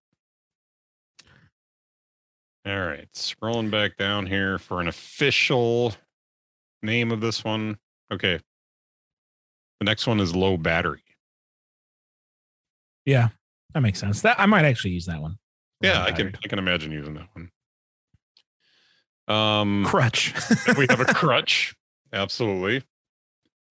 All 2.66 2.86
right, 2.88 3.08
scrolling 3.14 3.72
back 3.72 3.98
down 3.98 4.26
here 4.26 4.58
for 4.58 4.82
an 4.82 4.88
official 4.88 5.94
name 6.84 7.12
of 7.12 7.22
this 7.22 7.44
one. 7.44 7.78
Okay. 8.12 8.40
The 9.80 9.86
next 9.86 10.06
one 10.06 10.20
is 10.20 10.36
low 10.36 10.58
battery. 10.58 11.04
Yeah, 13.06 13.30
that 13.74 13.82
makes 13.82 14.00
sense. 14.00 14.22
That 14.22 14.40
I 14.40 14.46
might 14.46 14.66
actually 14.66 14.92
use 14.92 15.06
that 15.06 15.22
one. 15.22 15.38
Yeah, 15.82 16.04
I 16.04 16.12
can. 16.12 16.36
I 16.44 16.48
can 16.48 16.60
imagine 16.60 16.92
using 16.92 17.16
that 17.16 17.28
one. 17.34 17.50
Um 19.28 19.86
crutch. 19.86 20.34
we 20.78 20.86
have 20.90 21.00
a 21.00 21.06
crutch. 21.06 21.74
Absolutely. 22.14 22.84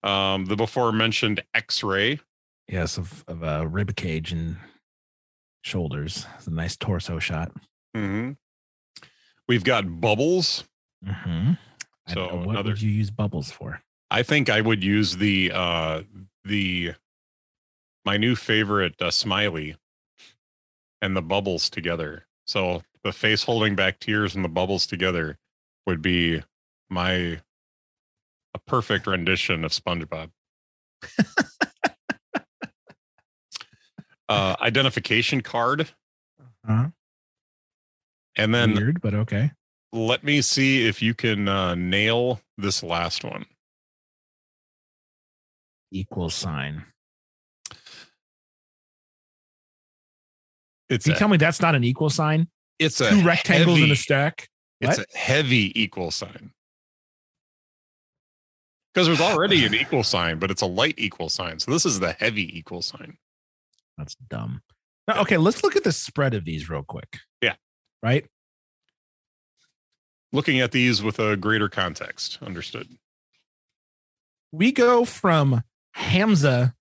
Um 0.03 0.45
the 0.45 0.55
before 0.55 0.91
mentioned 0.91 1.43
x-ray. 1.53 2.19
yes, 2.67 2.97
of 2.97 3.23
of 3.27 3.43
a 3.43 3.67
rib 3.67 3.95
cage 3.95 4.31
and 4.31 4.57
shoulders. 5.63 6.25
It's 6.37 6.47
a 6.47 6.51
nice 6.51 6.75
torso 6.75 7.19
shot. 7.19 7.51
hmm 7.95 8.31
We've 9.47 9.63
got 9.63 9.99
bubbles. 10.01 10.63
Mm-hmm. 11.05 11.53
So 12.07 12.35
what 12.37 12.49
another 12.49 12.71
would 12.71 12.81
you 12.81 12.89
use 12.89 13.11
bubbles 13.11 13.51
for? 13.51 13.81
I 14.09 14.23
think 14.23 14.49
I 14.49 14.61
would 14.61 14.83
use 14.83 15.17
the 15.17 15.51
uh 15.53 16.01
the 16.45 16.93
my 18.05 18.17
new 18.17 18.35
favorite 18.35 18.99
uh, 19.01 19.11
smiley 19.11 19.75
and 21.01 21.15
the 21.15 21.21
bubbles 21.21 21.69
together. 21.69 22.25
So 22.45 22.81
the 23.03 23.11
face 23.11 23.43
holding 23.43 23.75
back 23.75 23.99
tears 23.99 24.35
and 24.35 24.43
the 24.43 24.49
bubbles 24.49 24.87
together 24.87 25.37
would 25.85 26.01
be 26.01 26.41
my 26.89 27.41
a 28.53 28.59
perfect 28.59 29.07
rendition 29.07 29.63
of 29.65 29.71
SpongeBob. 29.71 30.29
uh 34.29 34.55
identification 34.61 35.41
card 35.41 35.89
Huh? 36.65 36.89
and 38.37 38.53
then 38.53 38.75
Weird, 38.75 39.01
but 39.01 39.13
okay. 39.15 39.51
let 39.91 40.23
me 40.23 40.41
see 40.41 40.87
if 40.87 41.01
you 41.01 41.13
can 41.15 41.47
uh, 41.47 41.73
nail 41.75 42.39
this 42.57 42.83
last 42.83 43.23
one. 43.23 43.45
Equal 45.91 46.29
sign. 46.29 46.85
It's 50.87 51.05
Can 51.05 51.11
you 51.11 51.15
a, 51.15 51.19
tell 51.19 51.27
me 51.29 51.37
that's 51.37 51.61
not 51.61 51.73
an 51.73 51.83
equal 51.83 52.09
sign? 52.11 52.47
it's 52.77 53.01
a 53.01 53.09
Two 53.09 53.23
rectangles 53.23 53.77
in 53.77 53.81
heavy- 53.85 53.91
a 53.93 53.95
stack. 53.95 54.47
It's 54.81 54.97
a 54.99 55.05
heavy 55.17 55.79
equal 55.81 56.11
sign. 56.11 56.51
Because 58.93 59.07
there's 59.07 59.21
already 59.21 59.65
an 59.65 59.73
equal 59.73 60.03
sign, 60.03 60.37
but 60.37 60.51
it's 60.51 60.61
a 60.61 60.67
light 60.67 60.95
equal 60.97 61.29
sign. 61.29 61.59
So 61.59 61.71
this 61.71 61.85
is 61.85 61.99
the 61.99 62.11
heavy 62.13 62.57
equal 62.57 62.81
sign. 62.81 63.17
That's 63.97 64.15
dumb. 64.15 64.61
Now, 65.07 65.21
okay, 65.21 65.37
let's 65.37 65.63
look 65.63 65.75
at 65.75 65.83
the 65.83 65.91
spread 65.91 66.33
of 66.33 66.43
these 66.43 66.69
real 66.69 66.83
quick. 66.83 67.19
Yeah. 67.41 67.55
Right. 68.03 68.25
Looking 70.33 70.59
at 70.59 70.71
these 70.71 71.01
with 71.01 71.19
a 71.19 71.37
greater 71.37 71.69
context. 71.69 72.37
Understood. 72.41 72.97
We 74.51 74.71
go 74.71 75.05
from 75.05 75.63
Hamza 75.93 76.75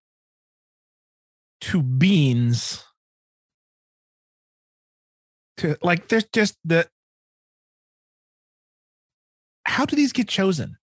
to 1.61 1.83
beans 1.83 2.85
to 5.59 5.77
like 5.83 6.09
there's 6.09 6.25
just 6.33 6.57
the 6.65 6.89
how 9.65 9.85
do 9.85 9.95
these 9.95 10.13
get 10.13 10.27
chosen? 10.27 10.79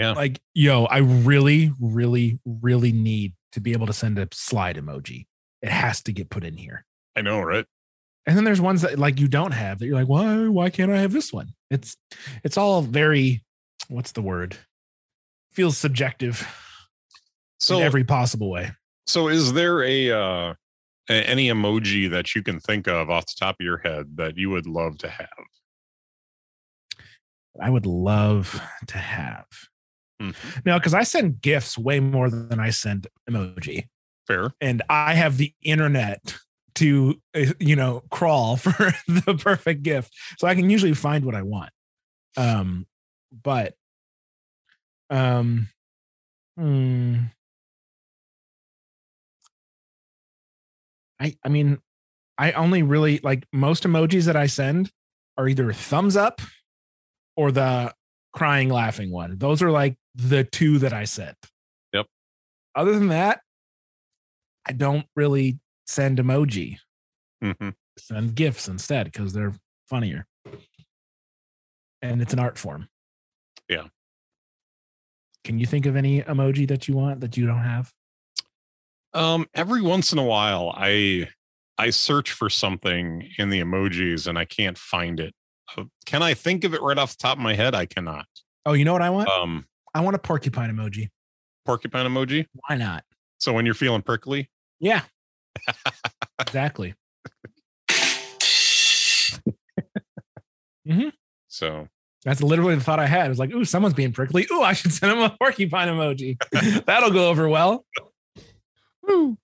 Yeah. 0.00 0.12
Like, 0.12 0.40
yo, 0.54 0.86
I 0.86 0.98
really, 0.98 1.72
really, 1.78 2.40
really 2.46 2.90
need 2.90 3.34
to 3.52 3.60
be 3.60 3.72
able 3.72 3.86
to 3.86 3.92
send 3.92 4.18
a 4.18 4.28
slide 4.32 4.76
emoji. 4.76 5.26
It 5.60 5.68
has 5.68 6.02
to 6.04 6.12
get 6.12 6.30
put 6.30 6.42
in 6.42 6.56
here. 6.56 6.86
I 7.14 7.20
know, 7.20 7.42
right? 7.42 7.66
And 8.26 8.34
then 8.34 8.44
there's 8.44 8.62
ones 8.62 8.80
that 8.80 8.98
like 8.98 9.20
you 9.20 9.28
don't 9.28 9.52
have 9.52 9.78
that 9.78 9.86
you're 9.86 9.96
like, 9.96 10.08
why, 10.08 10.48
why 10.48 10.70
can't 10.70 10.90
I 10.90 11.00
have 11.00 11.12
this 11.12 11.34
one? 11.34 11.48
It's 11.70 11.98
it's 12.42 12.56
all 12.56 12.80
very 12.80 13.44
what's 13.88 14.12
the 14.12 14.22
word? 14.22 14.56
Feels 15.52 15.76
subjective 15.76 16.48
So 17.58 17.76
in 17.76 17.82
every 17.82 18.04
possible 18.04 18.50
way. 18.50 18.70
So 19.06 19.28
is 19.28 19.52
there 19.52 19.82
a 19.82 20.12
uh 20.12 20.54
any 21.10 21.48
emoji 21.48 22.08
that 22.10 22.34
you 22.34 22.42
can 22.42 22.58
think 22.58 22.88
of 22.88 23.10
off 23.10 23.26
the 23.26 23.34
top 23.38 23.56
of 23.60 23.64
your 23.64 23.78
head 23.78 24.16
that 24.16 24.38
you 24.38 24.48
would 24.48 24.66
love 24.66 24.96
to 24.98 25.10
have? 25.10 25.28
I 27.60 27.68
would 27.68 27.84
love 27.84 28.62
to 28.86 28.96
have. 28.96 29.46
Mhm. 30.20 30.64
Now, 30.66 30.78
because 30.78 30.94
I 30.94 31.02
send 31.02 31.40
gifs 31.40 31.78
way 31.78 32.00
more 32.00 32.28
than 32.30 32.60
I 32.60 32.70
send 32.70 33.06
emoji. 33.28 33.88
Fair. 34.26 34.52
and 34.60 34.82
I 34.88 35.14
have 35.14 35.38
the 35.38 35.52
internet 35.62 36.36
to 36.76 37.20
uh, 37.34 37.46
you 37.58 37.74
know 37.74 38.02
crawl 38.10 38.56
for 38.58 38.92
the 39.08 39.34
perfect 39.42 39.82
gif, 39.82 40.08
so 40.38 40.46
I 40.46 40.54
can 40.54 40.70
usually 40.70 40.94
find 40.94 41.24
what 41.24 41.34
I 41.34 41.42
want. 41.42 41.70
Um, 42.36 42.86
but 43.42 43.74
um, 45.10 45.68
hmm, 46.56 47.16
I 51.20 51.36
I 51.44 51.48
mean, 51.48 51.78
I 52.38 52.52
only 52.52 52.82
really 52.82 53.20
like 53.22 53.46
most 53.52 53.84
emojis 53.84 54.26
that 54.26 54.36
I 54.36 54.46
send 54.46 54.90
are 55.36 55.48
either 55.48 55.72
thumbs 55.72 56.16
up 56.16 56.40
or 57.36 57.52
the 57.52 57.94
crying 58.32 58.68
laughing 58.68 59.10
one. 59.10 59.38
Those 59.38 59.62
are 59.62 59.70
like 59.70 59.96
the 60.14 60.44
two 60.44 60.78
that 60.78 60.92
I 60.92 61.04
sent. 61.04 61.36
Yep. 61.92 62.06
Other 62.74 62.92
than 62.92 63.08
that, 63.08 63.40
I 64.66 64.72
don't 64.72 65.06
really 65.16 65.58
send 65.86 66.18
emoji. 66.18 66.78
hmm 67.42 67.70
Send 67.98 68.34
gifs 68.34 68.68
instead 68.68 69.06
because 69.06 69.32
they're 69.32 69.54
funnier. 69.88 70.26
And 72.02 72.22
it's 72.22 72.32
an 72.32 72.38
art 72.38 72.56
form. 72.56 72.88
Yeah. 73.68 73.88
Can 75.44 75.58
you 75.58 75.66
think 75.66 75.86
of 75.86 75.96
any 75.96 76.22
emoji 76.22 76.66
that 76.68 76.88
you 76.88 76.94
want 76.94 77.20
that 77.20 77.36
you 77.36 77.46
don't 77.46 77.62
have? 77.62 77.92
Um, 79.12 79.46
every 79.54 79.82
once 79.82 80.12
in 80.12 80.18
a 80.18 80.24
while, 80.24 80.72
I 80.74 81.28
I 81.76 81.90
search 81.90 82.32
for 82.32 82.48
something 82.48 83.28
in 83.38 83.50
the 83.50 83.60
emojis 83.60 84.26
and 84.26 84.38
I 84.38 84.44
can't 84.44 84.78
find 84.78 85.18
it. 85.18 85.34
Uh, 85.76 85.84
Can 86.06 86.22
I 86.22 86.34
think 86.34 86.64
of 86.64 86.74
it 86.74 86.82
right 86.82 86.98
off 86.98 87.12
the 87.16 87.22
top 87.22 87.36
of 87.38 87.42
my 87.42 87.54
head? 87.54 87.74
I 87.74 87.86
cannot. 87.86 88.26
Oh, 88.66 88.72
you 88.72 88.84
know 88.84 88.92
what 88.92 89.02
I 89.02 89.10
want? 89.10 89.28
Um, 89.28 89.66
I 89.94 90.00
want 90.00 90.16
a 90.16 90.18
porcupine 90.18 90.70
emoji. 90.70 91.08
porcupine 91.64 92.06
emoji. 92.06 92.46
Why 92.68 92.76
not? 92.76 93.04
So 93.38 93.52
when 93.52 93.64
you're 93.66 93.74
feeling 93.74 94.02
prickly, 94.02 94.50
Yeah. 94.80 95.02
exactly. 96.40 96.94
mm-hmm. 100.86 101.08
so 101.48 101.88
That's 102.24 102.42
literally 102.42 102.74
the 102.74 102.80
thought 102.82 103.00
I 103.00 103.06
had. 103.06 103.26
It 103.26 103.30
was 103.30 103.38
like, 103.38 103.52
ooh, 103.52 103.64
someone's 103.64 103.94
being 103.94 104.12
prickly. 104.12 104.46
Ooh, 104.52 104.62
I 104.62 104.72
should 104.74 104.92
send 105.00 105.12
him 105.12 105.18
a 105.20 105.30
porcupine 105.38 105.88
emoji. 105.88 106.36
That'll 106.86 107.10
go 107.10 107.28
over 107.28 107.48
well. 107.48 107.84
Woo. 109.02 109.38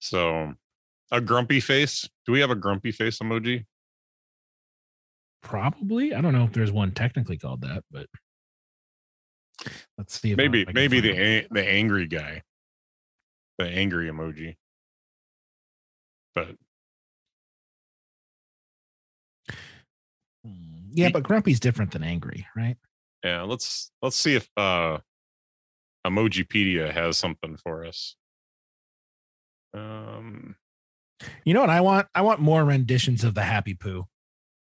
so 0.00 0.54
a 1.10 1.20
grumpy 1.20 1.60
face. 1.60 2.08
Do 2.26 2.32
we 2.32 2.40
have 2.40 2.50
a 2.50 2.54
grumpy 2.56 2.90
face 2.92 3.18
emoji? 3.20 3.64
Probably. 5.42 6.14
I 6.14 6.20
don't 6.20 6.32
know 6.32 6.44
if 6.44 6.52
there's 6.52 6.72
one 6.72 6.92
technically 6.92 7.36
called 7.36 7.62
that, 7.62 7.84
but 7.90 8.06
let's 9.98 10.18
see. 10.20 10.34
Maybe 10.34 10.64
I 10.66 10.72
maybe 10.72 11.00
the 11.00 11.12
a- 11.12 11.46
the 11.50 11.68
angry 11.68 12.06
guy, 12.06 12.42
the 13.58 13.66
angry 13.66 14.08
emoji. 14.08 14.56
But. 16.34 16.56
Hmm. 20.44 20.90
Yeah, 20.92 21.10
but 21.10 21.22
grumpy's 21.22 21.60
different 21.60 21.92
than 21.92 22.02
angry, 22.02 22.46
right? 22.56 22.76
yeah, 23.24 23.42
let's 23.42 23.90
let's 24.02 24.16
see 24.16 24.34
if 24.34 24.48
uh 24.56 24.98
Emojipedia 26.04 26.92
has 26.92 27.16
something 27.16 27.56
for 27.56 27.84
us. 27.84 28.16
Um, 29.72 30.56
You 31.44 31.54
know 31.54 31.60
what 31.60 31.70
I 31.70 31.80
want? 31.80 32.08
I 32.14 32.22
want 32.22 32.40
more 32.40 32.64
renditions 32.64 33.22
of 33.22 33.34
the 33.34 33.44
happy 33.44 33.74
poo. 33.74 34.08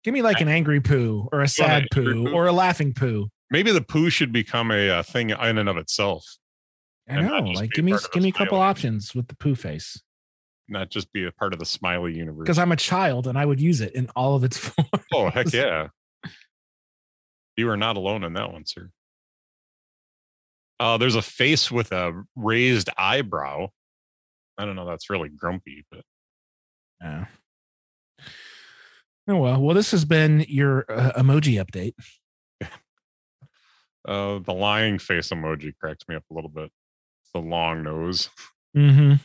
Give 0.07 0.13
me 0.13 0.21
like 0.21 0.39
an 0.39 0.47
angry 0.47 0.79
poo 0.79 1.27
or 1.33 1.41
a 1.41 1.49
sad 1.49 1.87
poo 1.91 2.23
poo? 2.27 2.31
or 2.33 2.47
a 2.47 2.53
laughing 2.53 2.93
poo. 2.93 3.27
maybe 3.51 3.73
the 3.73 3.81
poo 3.81 4.09
should 4.09 4.31
become 4.31 4.71
a, 4.71 4.89
uh 4.89 5.03
thing 5.03 5.31
in 5.31 5.57
and 5.57 5.67
of 5.67 5.75
itself, 5.75 6.23
I 7.09 7.19
know. 7.19 7.39
Like 7.39 7.71
give 7.71 7.83
me 7.83 7.91
part 7.91 8.05
of 8.05 8.11
the 8.11 8.13
give 8.13 8.23
me 8.23 8.29
a 8.29 8.31
couple 8.31 8.57
options 8.57 9.13
with 9.13 9.27
the 9.27 9.35
poo 9.35 9.53
face. 9.53 10.01
not 10.69 10.91
just 10.91 11.11
be 11.11 11.25
a 11.25 11.31
part 11.33 11.51
of 11.51 11.59
the 11.59 11.65
smiley 11.65 12.15
universe. 12.15 12.45
Because 12.45 12.57
I'm 12.57 12.71
a 12.71 12.77
child 12.77 13.27
and 13.27 13.37
I 13.37 13.45
would 13.45 13.59
use 13.59 13.81
it 13.81 13.95
in 13.95 14.07
all 14.15 14.33
of 14.37 14.45
its 14.45 14.57
forms. 14.57 14.89
oh 15.13 15.29
heck 15.29 15.51
yeah, 15.51 15.89
you 17.57 17.69
are 17.69 17.75
not 17.75 17.97
alone 17.97 18.23
in 18.23 18.31
that 18.31 18.53
one, 18.53 18.65
sir. 18.65 18.89
Uh, 20.79 20.97
there's 20.97 21.15
a 21.15 21.21
face 21.21 21.69
with 21.69 21.91
a 21.91 22.23
raised 22.37 22.89
eyebrow. 22.97 23.67
I 24.57 24.63
don't 24.63 24.77
know. 24.77 24.87
That's 24.87 25.09
really 25.09 25.27
grumpy, 25.27 25.85
but 25.91 26.03
Yeah. 27.01 27.25
Oh 29.27 29.35
well. 29.35 29.61
Well, 29.61 29.75
this 29.75 29.91
has 29.91 30.05
been 30.05 30.45
your 30.47 30.85
uh, 30.89 31.11
emoji 31.17 31.61
update. 31.63 31.93
uh, 34.07 34.39
the 34.39 34.53
lying 34.53 34.99
face 34.99 35.29
emoji 35.29 35.73
cracks 35.77 36.05
me 36.07 36.15
up 36.15 36.23
a 36.31 36.33
little 36.33 36.49
bit. 36.49 36.71
The 37.33 37.41
long 37.41 37.83
nose. 37.83 38.29
Mm-hmm. 38.75 39.15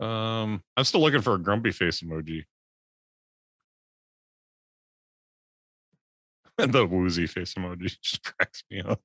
um, 0.04 0.62
I'm 0.76 0.84
still 0.84 1.00
looking 1.00 1.20
for 1.20 1.34
a 1.34 1.38
grumpy 1.38 1.70
face 1.70 2.00
emoji. 2.00 2.44
And 6.56 6.72
the 6.72 6.86
woozy 6.86 7.26
face 7.26 7.54
emoji 7.54 7.96
just 8.02 8.22
cracks 8.24 8.64
me 8.70 8.80
up. 8.80 9.02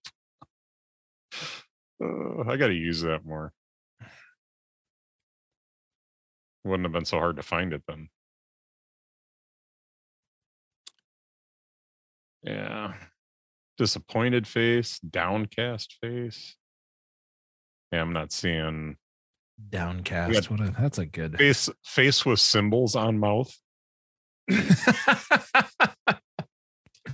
Uh, 2.01 2.41
I 2.47 2.57
got 2.57 2.67
to 2.67 2.74
use 2.74 3.01
that 3.01 3.26
more. 3.26 3.53
Wouldn't 6.64 6.86
have 6.86 6.93
been 6.93 7.05
so 7.05 7.20
hard 7.20 7.36
to 7.38 7.43
find 7.43 7.74
it 7.74 7.84
then. 7.88 8.09
Yeah. 12.43 12.93
Disappointed 13.78 14.47
face, 14.47 14.99
downcast 14.99 15.97
face. 16.01 16.55
Yeah, 17.91 18.01
I'm 18.01 18.14
not 18.14 18.32
seeing 18.32 18.97
Downcast. 19.70 20.49
What 20.49 20.59
a, 20.61 20.74
that's 20.78 20.97
a 20.97 21.05
good. 21.05 21.38
face 21.38 21.70
face 21.84 22.26
with 22.26 22.39
symbols 22.39 22.95
on 22.95 23.20
mouth. 23.20 23.55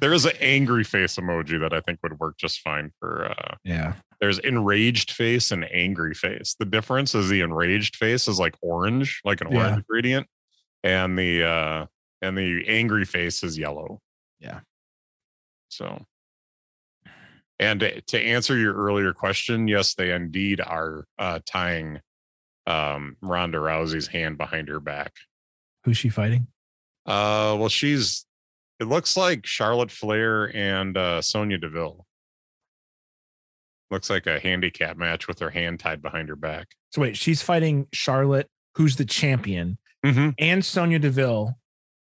There 0.01 0.13
is 0.13 0.25
an 0.25 0.33
angry 0.39 0.83
face 0.83 1.15
emoji 1.17 1.59
that 1.59 1.73
I 1.73 1.81
think 1.81 1.99
would 2.03 2.19
work 2.19 2.37
just 2.37 2.59
fine 2.61 2.91
for 2.99 3.31
uh 3.31 3.55
yeah. 3.63 3.93
there's 4.21 4.39
enraged 4.39 5.11
face 5.11 5.51
and 5.51 5.65
angry 5.71 6.13
face. 6.13 6.55
The 6.59 6.65
difference 6.65 7.15
is 7.15 7.29
the 7.29 7.41
enraged 7.41 7.95
face 7.95 8.27
is 8.27 8.39
like 8.39 8.55
orange, 8.61 9.21
like 9.25 9.41
an 9.41 9.51
Yeah. 9.51 9.69
orange 9.69 9.85
gradient, 9.87 10.27
and 10.83 11.17
the 11.17 11.43
uh 11.43 11.85
and 12.21 12.37
the 12.37 12.65
angry 12.67 13.05
face 13.05 13.43
is 13.43 13.57
yellow. 13.57 13.99
Yeah. 14.39 14.59
So 15.69 16.05
and 17.59 18.01
to 18.07 18.19
answer 18.21 18.57
your 18.57 18.73
earlier 18.73 19.11
question, 19.13 19.67
yes, 19.67 19.93
they 19.95 20.11
indeed 20.11 20.61
are 20.61 21.05
uh 21.17 21.39
tying 21.45 21.99
um, 22.67 23.17
Ronda 23.21 23.57
Rousey's 23.57 24.07
hand 24.07 24.37
behind 24.37 24.69
her 24.69 24.79
back. 24.79 25.13
Who's 25.85 25.97
she 25.97 26.09
fighting? 26.09 26.47
Uh, 27.05 27.55
well, 27.59 27.69
she's. 27.69 28.25
It 28.79 28.85
looks 28.87 29.17
like 29.17 29.45
Charlotte 29.45 29.91
Flair 29.91 30.55
and 30.55 30.95
uh, 30.97 31.21
Sonya 31.21 31.57
Deville. 31.57 32.05
Looks 33.91 34.09
like 34.09 34.27
a 34.27 34.39
handicap 34.39 34.97
match 34.97 35.27
with 35.27 35.39
her 35.39 35.49
hand 35.49 35.79
tied 35.79 36.01
behind 36.01 36.29
her 36.29 36.35
back. 36.35 36.67
So 36.91 37.01
wait, 37.01 37.17
she's 37.17 37.41
fighting 37.41 37.87
Charlotte, 37.91 38.47
who's 38.75 38.95
the 38.95 39.05
champion, 39.05 39.77
Mm-hmm. 40.05 40.29
and 40.39 40.63
Sonya 40.63 40.97
Deville 40.99 41.57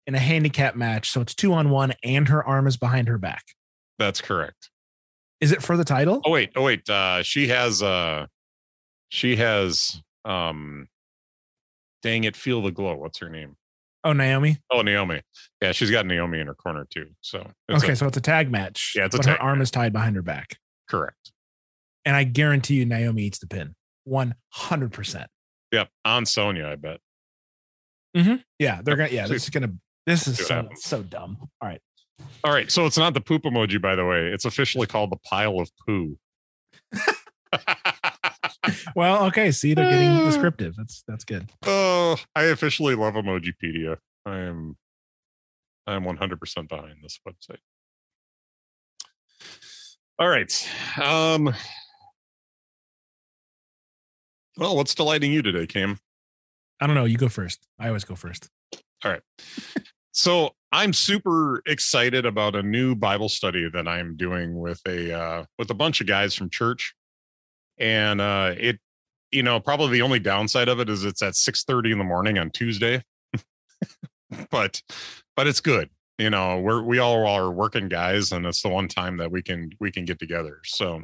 in 0.07 0.15
a 0.15 0.19
handicap 0.19 0.75
match. 0.75 1.11
So 1.11 1.21
it's 1.21 1.35
two 1.35 1.53
on 1.53 1.69
one, 1.69 1.93
and 2.03 2.27
her 2.27 2.43
arm 2.43 2.65
is 2.65 2.75
behind 2.75 3.07
her 3.07 3.19
back. 3.19 3.43
That's 3.99 4.19
correct. 4.19 4.71
Is 5.39 5.51
it 5.51 5.61
for 5.61 5.77
the 5.77 5.85
title? 5.85 6.19
Oh 6.25 6.31
wait, 6.31 6.53
oh 6.55 6.63
wait. 6.63 6.89
Uh, 6.89 7.21
she 7.21 7.49
has. 7.49 7.83
Uh, 7.83 8.25
she 9.09 9.35
has. 9.35 10.01
Um, 10.25 10.87
dang 12.01 12.23
it! 12.23 12.35
Feel 12.35 12.63
the 12.63 12.71
glow. 12.71 12.95
What's 12.95 13.19
her 13.19 13.29
name? 13.29 13.57
Oh, 14.03 14.11
Naomi. 14.13 14.57
Oh, 14.71 14.81
Naomi. 14.81 15.21
Yeah, 15.61 15.71
she's 15.71 15.89
got 15.89 16.05
Naomi 16.05 16.39
in 16.39 16.47
her 16.47 16.53
corner 16.55 16.85
too. 16.89 17.07
So 17.21 17.49
it's 17.69 17.83
a- 17.83 17.85
okay, 17.85 17.95
so 17.95 18.05
it's 18.07 18.17
a 18.17 18.21
tag 18.21 18.51
match. 18.51 18.93
Yeah, 18.95 19.05
it's 19.05 19.15
a 19.15 19.19
but 19.19 19.23
tag 19.25 19.37
her 19.37 19.41
arm 19.43 19.61
is 19.61 19.71
tied 19.71 19.93
behind 19.93 20.15
her 20.17 20.21
back, 20.21 20.57
correct. 20.89 21.31
and 22.05 22.15
I 22.15 22.23
guarantee 22.25 22.75
you, 22.75 22.85
Naomi 22.85 23.23
eats 23.23 23.39
the 23.39 23.47
pin. 23.47 23.75
One 24.03 24.35
hundred 24.49 24.91
percent. 24.91 25.29
Yep, 25.71 25.89
on 26.03 26.25
Sonya, 26.25 26.67
I 26.67 26.75
bet. 26.75 26.99
Mm-hmm. 28.17 28.35
Yeah, 28.59 28.81
they're 28.83 28.97
gonna. 28.97 29.09
Yeah, 29.09 29.27
this 29.27 29.43
is 29.43 29.49
gonna. 29.49 29.71
This 30.05 30.27
is 30.27 30.37
so 30.45 30.55
happens. 30.55 30.83
so 30.83 31.01
dumb. 31.01 31.37
All 31.61 31.69
right. 31.69 31.79
All 32.43 32.51
right, 32.53 32.69
so 32.69 32.85
it's 32.85 32.97
not 32.97 33.13
the 33.13 33.21
poop 33.21 33.43
emoji, 33.43 33.81
by 33.81 33.95
the 33.95 34.05
way. 34.05 34.27
It's 34.27 34.43
officially 34.45 34.85
called 34.85 35.11
the 35.11 35.17
pile 35.25 35.59
of 35.59 35.71
poo. 35.85 36.17
Well, 38.95 39.25
okay. 39.27 39.51
See, 39.51 39.73
they're 39.73 39.89
getting 39.89 40.09
Uh. 40.09 40.25
descriptive. 40.25 40.75
That's 40.77 41.03
that's 41.07 41.23
good. 41.25 41.49
oh, 41.65 42.17
I 42.35 42.43
officially 42.45 42.95
love 42.95 43.15
Emojipedia. 43.15 43.97
I 44.25 44.37
am, 44.39 44.77
I 45.85 45.95
am 45.95 46.03
100% 46.03 46.69
behind 46.69 46.95
this 47.03 47.19
website. 47.27 47.59
All 50.19 50.29
right. 50.29 50.69
Um. 51.01 51.53
Well, 54.57 54.75
what's 54.75 54.93
delighting 54.95 55.31
you 55.33 55.41
today, 55.41 55.65
Cam? 55.67 55.99
I 56.79 56.85
don't 56.87 56.95
know. 56.95 57.05
You 57.05 57.17
go 57.17 57.29
first. 57.29 57.65
I 57.79 57.87
always 57.87 58.03
go 58.03 58.15
first. 58.15 58.49
All 59.03 59.11
right. 59.11 59.21
So 60.11 60.51
I'm 60.71 60.93
super 60.93 61.61
excited 61.65 62.25
about 62.25 62.55
a 62.55 62.61
new 62.61 62.95
Bible 62.95 63.29
study 63.29 63.67
that 63.73 63.87
I'm 63.87 64.15
doing 64.15 64.59
with 64.59 64.79
a 64.87 65.11
uh, 65.11 65.45
with 65.57 65.69
a 65.71 65.73
bunch 65.73 66.01
of 66.01 66.07
guys 66.07 66.35
from 66.35 66.49
church, 66.49 66.93
and 67.83 68.21
uh, 68.21 68.53
it, 68.57 68.79
you 69.31 69.43
know, 69.43 69.59
probably 69.59 69.91
the 69.91 70.01
only 70.01 70.19
downside 70.19 70.69
of 70.69 70.79
it 70.79 70.89
is 70.89 71.03
it's 71.03 71.21
at 71.21 71.33
6:30 71.33 71.91
in 71.91 71.97
the 71.97 72.03
morning 72.03 72.37
on 72.37 72.49
Tuesday, 72.49 73.03
but 74.51 74.81
but 75.35 75.47
it's 75.47 75.59
good. 75.59 75.89
You 76.17 76.29
know, 76.29 76.59
we're 76.59 76.81
we 76.81 76.99
all 76.99 77.25
are 77.25 77.51
working 77.51 77.89
guys, 77.89 78.31
and 78.31 78.45
it's 78.45 78.61
the 78.61 78.69
one 78.69 78.87
time 78.87 79.17
that 79.17 79.31
we 79.31 79.41
can 79.41 79.71
we 79.79 79.91
can 79.91 80.05
get 80.05 80.19
together. 80.19 80.59
So, 80.63 81.01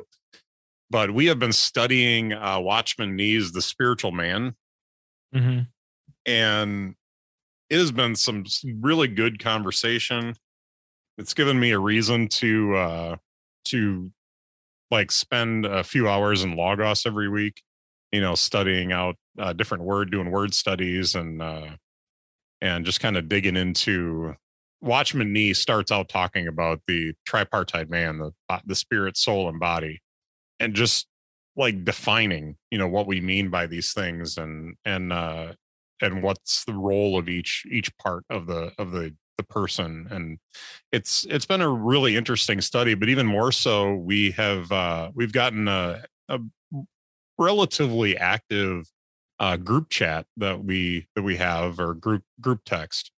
but 0.90 1.12
we 1.12 1.26
have 1.26 1.40
been 1.40 1.54
studying 1.54 2.34
uh, 2.34 2.60
Watchman 2.60 3.16
Nee's 3.16 3.52
The 3.52 3.62
Spiritual 3.62 4.12
Man, 4.12 4.56
Mm-hmm. 5.36 5.60
and 6.26 6.96
it 7.70 7.78
has 7.78 7.92
been 7.92 8.16
some 8.16 8.46
really 8.82 9.08
good 9.08 9.38
conversation 9.38 10.34
it's 11.20 11.34
given 11.34 11.60
me 11.60 11.72
a 11.72 11.78
reason 11.78 12.28
to 12.30 12.76
uh 12.76 13.16
to 13.66 14.12
like 14.92 15.12
spend 15.12 15.66
a 15.66 15.84
few 15.84 16.08
hours 16.08 16.44
in 16.44 16.56
logos 16.56 17.06
every 17.06 17.30
week 17.30 17.62
you 18.12 18.22
know 18.22 18.36
studying 18.36 18.92
out 18.92 19.16
uh, 19.38 19.54
different 19.54 19.84
word 19.84 20.12
doing 20.12 20.32
word 20.32 20.54
studies 20.54 21.16
and 21.16 21.42
uh 21.42 21.70
and 22.62 22.86
just 22.86 23.00
kind 23.00 23.18
of 23.18 23.30
digging 23.30 23.56
into 23.56 24.36
watchman 24.82 25.34
nee 25.34 25.54
starts 25.54 25.92
out 25.92 26.10
talking 26.10 26.48
about 26.48 26.80
the 26.88 27.14
tripartite 27.26 27.90
man 27.90 28.20
the 28.20 28.60
the 28.66 28.76
spirit 28.76 29.18
soul 29.18 29.50
and 29.50 29.60
body 29.60 30.02
and 30.60 30.74
just 30.74 31.08
like 31.56 31.84
defining 31.84 32.56
you 32.72 32.78
know 32.78 32.88
what 32.88 33.08
we 33.08 33.20
mean 33.20 33.50
by 33.50 33.66
these 33.68 33.94
things 33.94 34.38
and 34.38 34.76
and 34.86 35.12
uh 35.12 35.52
and 36.02 36.24
what's 36.24 36.64
the 36.66 36.74
role 36.74 37.18
of 37.18 37.28
each 37.28 37.64
each 37.70 37.96
part 37.98 38.24
of 38.30 38.48
the 38.48 38.72
of 38.78 38.92
the 38.92 39.14
the 39.40 39.44
person 39.44 40.06
and 40.12 40.38
it's 40.92 41.26
it's 41.30 41.46
been 41.46 41.62
a 41.62 41.70
really 41.70 42.18
interesting 42.18 42.60
study 42.60 42.94
but 42.94 43.08
even 43.08 43.26
more 43.26 43.54
so 43.54 43.96
we 43.96 44.32
have 44.32 44.70
uh 44.74 45.10
we've 45.16 45.32
gotten 45.32 45.70
a, 45.70 46.04
a 46.28 46.40
relatively 47.38 48.18
active 48.18 48.92
uh 49.40 49.56
group 49.56 49.90
chat 49.90 50.26
that 50.36 50.62
we 50.62 51.08
that 51.16 51.24
we 51.24 51.38
have 51.38 51.80
or 51.80 51.94
group 51.94 52.24
group 52.42 52.60
text 52.66 53.12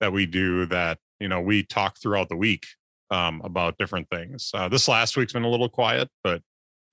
that 0.00 0.10
we 0.10 0.24
do 0.24 0.64
that 0.64 0.96
you 1.20 1.28
know 1.28 1.42
we 1.42 1.62
talk 1.62 1.98
throughout 2.00 2.30
the 2.30 2.36
week 2.36 2.64
um 3.10 3.42
about 3.44 3.76
different 3.76 4.08
things. 4.08 4.50
Uh 4.54 4.70
this 4.70 4.88
last 4.88 5.18
week's 5.18 5.34
been 5.34 5.44
a 5.44 5.50
little 5.50 5.68
quiet 5.68 6.08
but 6.24 6.40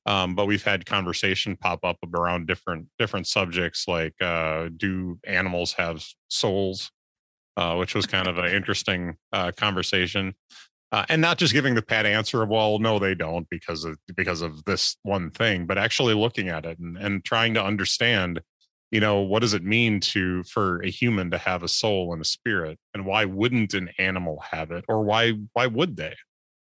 um, 0.07 0.35
but 0.35 0.45
we've 0.45 0.63
had 0.63 0.85
conversation 0.85 1.57
pop 1.57 1.79
up 1.83 1.97
around 2.13 2.45
different 2.45 2.87
different 2.99 3.25
subjects 3.25 3.87
like 3.87 4.13
uh, 4.21 4.69
do 4.77 5.17
animals 5.25 5.73
have 5.73 6.05
souls 6.27 6.91
uh, 7.57 7.75
which 7.75 7.95
was 7.95 8.05
kind 8.05 8.27
of 8.27 8.37
an 8.37 8.51
interesting 8.51 9.15
uh, 9.33 9.51
conversation. 9.51 10.33
Uh, 10.91 11.03
and 11.09 11.21
not 11.21 11.37
just 11.37 11.51
giving 11.51 11.75
the 11.75 11.81
pat 11.81 12.05
answer 12.05 12.41
of 12.43 12.49
well 12.49 12.77
no 12.79 12.99
they 12.99 13.15
don't 13.15 13.49
because 13.49 13.83
of 13.83 13.97
because 14.15 14.41
of 14.41 14.63
this 14.65 14.95
one 15.01 15.31
thing 15.31 15.65
but 15.65 15.79
actually 15.79 16.13
looking 16.13 16.47
at 16.47 16.63
it 16.63 16.77
and, 16.77 16.95
and 16.97 17.25
trying 17.25 17.55
to 17.55 17.61
understand 17.61 18.39
you 18.91 18.99
know 18.99 19.19
what 19.19 19.41
does 19.41 19.53
it 19.53 19.63
mean 19.63 19.99
to 19.99 20.43
for 20.43 20.81
a 20.83 20.89
human 20.89 21.31
to 21.31 21.37
have 21.37 21.63
a 21.63 21.67
soul 21.67 22.13
and 22.13 22.21
a 22.21 22.25
spirit 22.25 22.77
and 22.93 23.05
why 23.05 23.25
wouldn't 23.25 23.73
an 23.73 23.89
animal 23.97 24.41
have 24.51 24.71
it 24.71 24.85
or 24.87 25.03
why 25.03 25.33
why 25.53 25.67
would 25.67 25.97
they? 25.97 26.15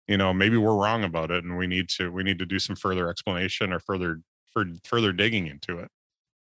You 0.09 0.17
know 0.17 0.33
maybe 0.33 0.57
we're 0.57 0.77
wrong 0.77 1.05
about 1.05 1.31
it 1.31 1.45
and 1.45 1.59
we 1.59 1.67
need 1.67 1.89
to 1.91 2.11
we 2.11 2.23
need 2.23 2.39
to 2.39 2.47
do 2.47 2.59
some 2.59 2.77
further 2.77 3.11
explanation 3.11 3.73
or 3.73 3.81
further 3.81 4.21
for 4.53 4.65
further 4.85 5.13
digging 5.13 5.49
into 5.49 5.79
it 5.81 5.89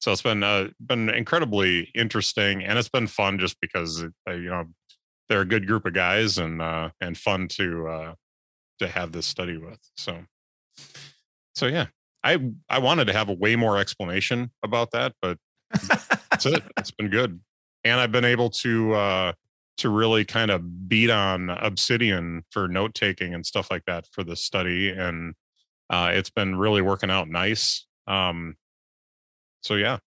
so 0.01 0.11
it's 0.11 0.23
been 0.23 0.43
uh, 0.43 0.67
been 0.79 1.09
incredibly 1.09 1.91
interesting 1.95 2.63
and 2.63 2.77
it's 2.77 2.89
been 2.89 3.07
fun 3.07 3.39
just 3.39 3.55
because 3.61 4.03
uh, 4.27 4.33
you 4.33 4.49
know 4.49 4.65
they're 5.29 5.41
a 5.41 5.45
good 5.45 5.67
group 5.67 5.85
of 5.85 5.93
guys 5.93 6.37
and 6.37 6.61
uh 6.61 6.89
and 6.99 7.17
fun 7.17 7.47
to 7.47 7.87
uh 7.87 8.13
to 8.79 8.87
have 8.87 9.11
this 9.11 9.25
study 9.25 9.57
with 9.57 9.79
so. 9.95 10.17
So 11.53 11.67
yeah 11.67 11.87
i 12.23 12.39
i 12.69 12.79
wanted 12.79 13.05
to 13.05 13.13
have 13.13 13.29
a 13.29 13.33
way 13.33 13.55
more 13.55 13.77
explanation 13.77 14.51
about 14.63 14.91
that 14.91 15.13
but 15.21 15.37
that's 16.29 16.45
it. 16.45 16.63
It's 16.77 16.91
been 16.91 17.09
good. 17.09 17.39
And 17.83 17.99
i've 17.99 18.11
been 18.11 18.25
able 18.25 18.49
to 18.49 18.93
uh 18.93 19.33
to 19.77 19.89
really 19.89 20.25
kind 20.25 20.51
of 20.51 20.89
beat 20.89 21.09
on 21.09 21.49
obsidian 21.49 22.43
for 22.51 22.67
note 22.67 22.93
taking 22.93 23.33
and 23.33 23.45
stuff 23.45 23.69
like 23.71 23.85
that 23.85 24.05
for 24.11 24.23
the 24.23 24.35
study 24.35 24.89
and 24.89 25.35
uh 25.89 26.11
it's 26.13 26.29
been 26.29 26.55
really 26.55 26.81
working 26.81 27.11
out 27.11 27.29
nice. 27.29 27.85
Um 28.07 28.55
so 29.61 29.75
yeah 29.75 29.97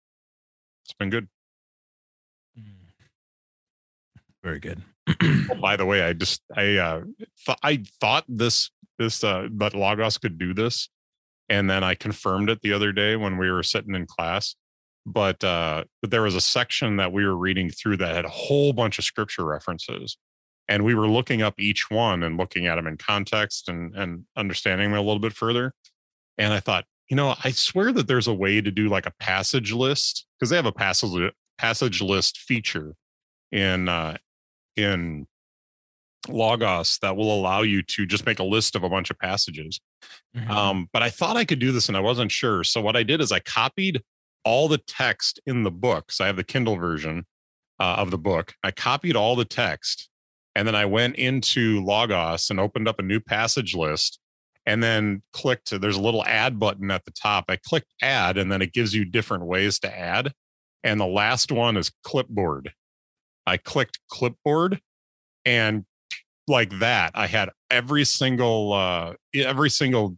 it's 0.83 0.93
been 0.93 1.09
good 1.09 1.27
Very 4.43 4.59
good. 4.59 4.83
oh, 5.23 5.55
by 5.61 5.75
the 5.75 5.85
way 5.85 6.03
i 6.03 6.13
just 6.13 6.41
i 6.55 6.77
uh 6.77 7.01
th- 7.45 7.57
i 7.63 7.83
thought 7.99 8.25
this 8.27 8.69
this 8.99 9.23
uh 9.23 9.47
that 9.53 9.73
logos 9.73 10.17
could 10.17 10.37
do 10.37 10.53
this 10.53 10.89
and 11.49 11.69
then 11.69 11.83
i 11.83 11.95
confirmed 11.95 12.49
it 12.49 12.61
the 12.61 12.73
other 12.73 12.91
day 12.91 13.15
when 13.15 13.37
we 13.37 13.49
were 13.51 13.63
sitting 13.63 13.95
in 13.95 14.05
class 14.05 14.55
but 15.05 15.43
uh 15.43 15.83
but 16.01 16.11
there 16.11 16.21
was 16.23 16.35
a 16.35 16.41
section 16.41 16.97
that 16.97 17.11
we 17.11 17.25
were 17.25 17.37
reading 17.37 17.69
through 17.69 17.97
that 17.97 18.15
had 18.15 18.25
a 18.25 18.29
whole 18.29 18.73
bunch 18.73 18.97
of 18.97 19.05
scripture 19.05 19.45
references 19.45 20.17
and 20.67 20.83
we 20.83 20.95
were 20.95 21.07
looking 21.07 21.43
up 21.43 21.53
each 21.59 21.91
one 21.91 22.23
and 22.23 22.37
looking 22.37 22.65
at 22.65 22.75
them 22.75 22.87
in 22.87 22.97
context 22.97 23.69
and 23.69 23.95
and 23.95 24.25
understanding 24.35 24.89
them 24.89 24.97
a 24.97 25.01
little 25.01 25.19
bit 25.19 25.33
further 25.33 25.71
and 26.37 26.51
i 26.53 26.59
thought 26.59 26.85
you 27.09 27.15
know 27.15 27.35
i 27.43 27.51
swear 27.51 27.91
that 27.91 28.07
there's 28.07 28.27
a 28.27 28.33
way 28.33 28.61
to 28.61 28.71
do 28.71 28.87
like 28.89 29.05
a 29.05 29.13
passage 29.19 29.71
list 29.71 30.25
because 30.39 30.49
they 30.49 30.55
have 30.55 30.65
a 30.65 30.71
passage 30.71 31.31
passage 31.57 32.01
list 32.01 32.37
feature 32.39 32.95
in 33.51 33.87
uh 33.89 34.17
in 34.75 35.25
logos 36.27 36.97
that 37.01 37.15
will 37.15 37.33
allow 37.33 37.61
you 37.61 37.81
to 37.83 38.05
just 38.05 38.25
make 38.25 38.39
a 38.39 38.43
list 38.43 38.75
of 38.75 38.83
a 38.83 38.89
bunch 38.89 39.09
of 39.11 39.19
passages 39.19 39.79
Mhm. 40.35 40.49
um, 40.49 40.89
but 40.91 41.01
I 41.01 41.09
thought 41.09 41.37
I 41.37 41.45
could 41.45 41.59
do 41.59 41.71
this 41.71 41.87
and 41.87 41.97
I 41.97 42.01
wasn't 42.01 42.31
sure. 42.31 42.63
So 42.63 42.81
what 42.81 42.95
I 42.95 43.03
did 43.03 43.21
is 43.21 43.31
I 43.31 43.39
copied 43.39 44.03
all 44.43 44.67
the 44.67 44.77
text 44.77 45.39
in 45.47 45.63
the 45.63 45.71
book. 45.71 46.11
So 46.11 46.23
I 46.23 46.27
have 46.27 46.35
the 46.35 46.43
Kindle 46.43 46.75
version 46.75 47.25
uh, 47.79 47.95
of 47.97 48.11
the 48.11 48.17
book. 48.17 48.53
I 48.63 48.71
copied 48.71 49.15
all 49.15 49.35
the 49.35 49.45
text 49.45 50.09
and 50.53 50.67
then 50.67 50.75
I 50.75 50.85
went 50.85 51.15
into 51.15 51.83
Logos 51.83 52.49
and 52.49 52.59
opened 52.59 52.87
up 52.87 52.99
a 52.99 53.03
new 53.03 53.19
passage 53.19 53.73
list 53.73 54.19
and 54.65 54.81
then 54.81 55.21
clicked. 55.33 55.79
There's 55.79 55.97
a 55.97 56.01
little 56.01 56.25
add 56.25 56.59
button 56.59 56.91
at 56.91 57.05
the 57.05 57.11
top. 57.11 57.45
I 57.49 57.57
clicked 57.57 57.93
add 58.01 58.37
and 58.37 58.51
then 58.51 58.61
it 58.61 58.73
gives 58.73 58.93
you 58.93 59.05
different 59.05 59.45
ways 59.45 59.79
to 59.79 59.97
add. 59.97 60.33
And 60.83 60.99
the 60.99 61.05
last 61.05 61.51
one 61.51 61.77
is 61.77 61.91
clipboard. 62.03 62.73
I 63.45 63.57
clicked 63.57 63.99
clipboard 64.09 64.81
and 65.45 65.85
like 66.47 66.79
that, 66.79 67.11
I 67.15 67.27
had 67.27 67.49
every 67.71 68.05
single 68.05 68.73
uh 68.73 69.13
every 69.33 69.69
single 69.69 70.17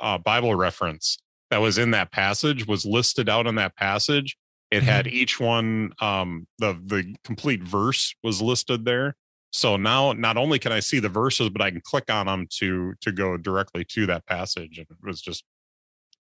uh, 0.00 0.18
Bible 0.18 0.54
reference 0.54 1.18
that 1.50 1.58
was 1.58 1.78
in 1.78 1.90
that 1.92 2.12
passage 2.12 2.66
was 2.66 2.84
listed 2.84 3.28
out 3.28 3.46
in 3.46 3.56
that 3.56 3.76
passage, 3.76 4.36
It 4.70 4.84
had 4.84 5.08
each 5.08 5.40
one, 5.40 5.92
um, 6.00 6.46
the 6.58 6.80
the 6.84 7.16
complete 7.24 7.62
verse 7.62 8.14
was 8.22 8.40
listed 8.40 8.84
there. 8.84 9.16
So 9.52 9.76
now 9.76 10.12
not 10.12 10.36
only 10.36 10.58
can 10.58 10.72
I 10.72 10.80
see 10.80 11.00
the 11.00 11.08
verses, 11.08 11.50
but 11.50 11.60
I 11.60 11.70
can 11.70 11.80
click 11.80 12.10
on 12.10 12.26
them 12.26 12.46
to 12.58 12.94
to 13.00 13.12
go 13.12 13.36
directly 13.36 13.84
to 13.86 14.06
that 14.06 14.26
passage. 14.26 14.78
And 14.78 14.86
it 14.88 14.96
was 15.02 15.20
just 15.20 15.44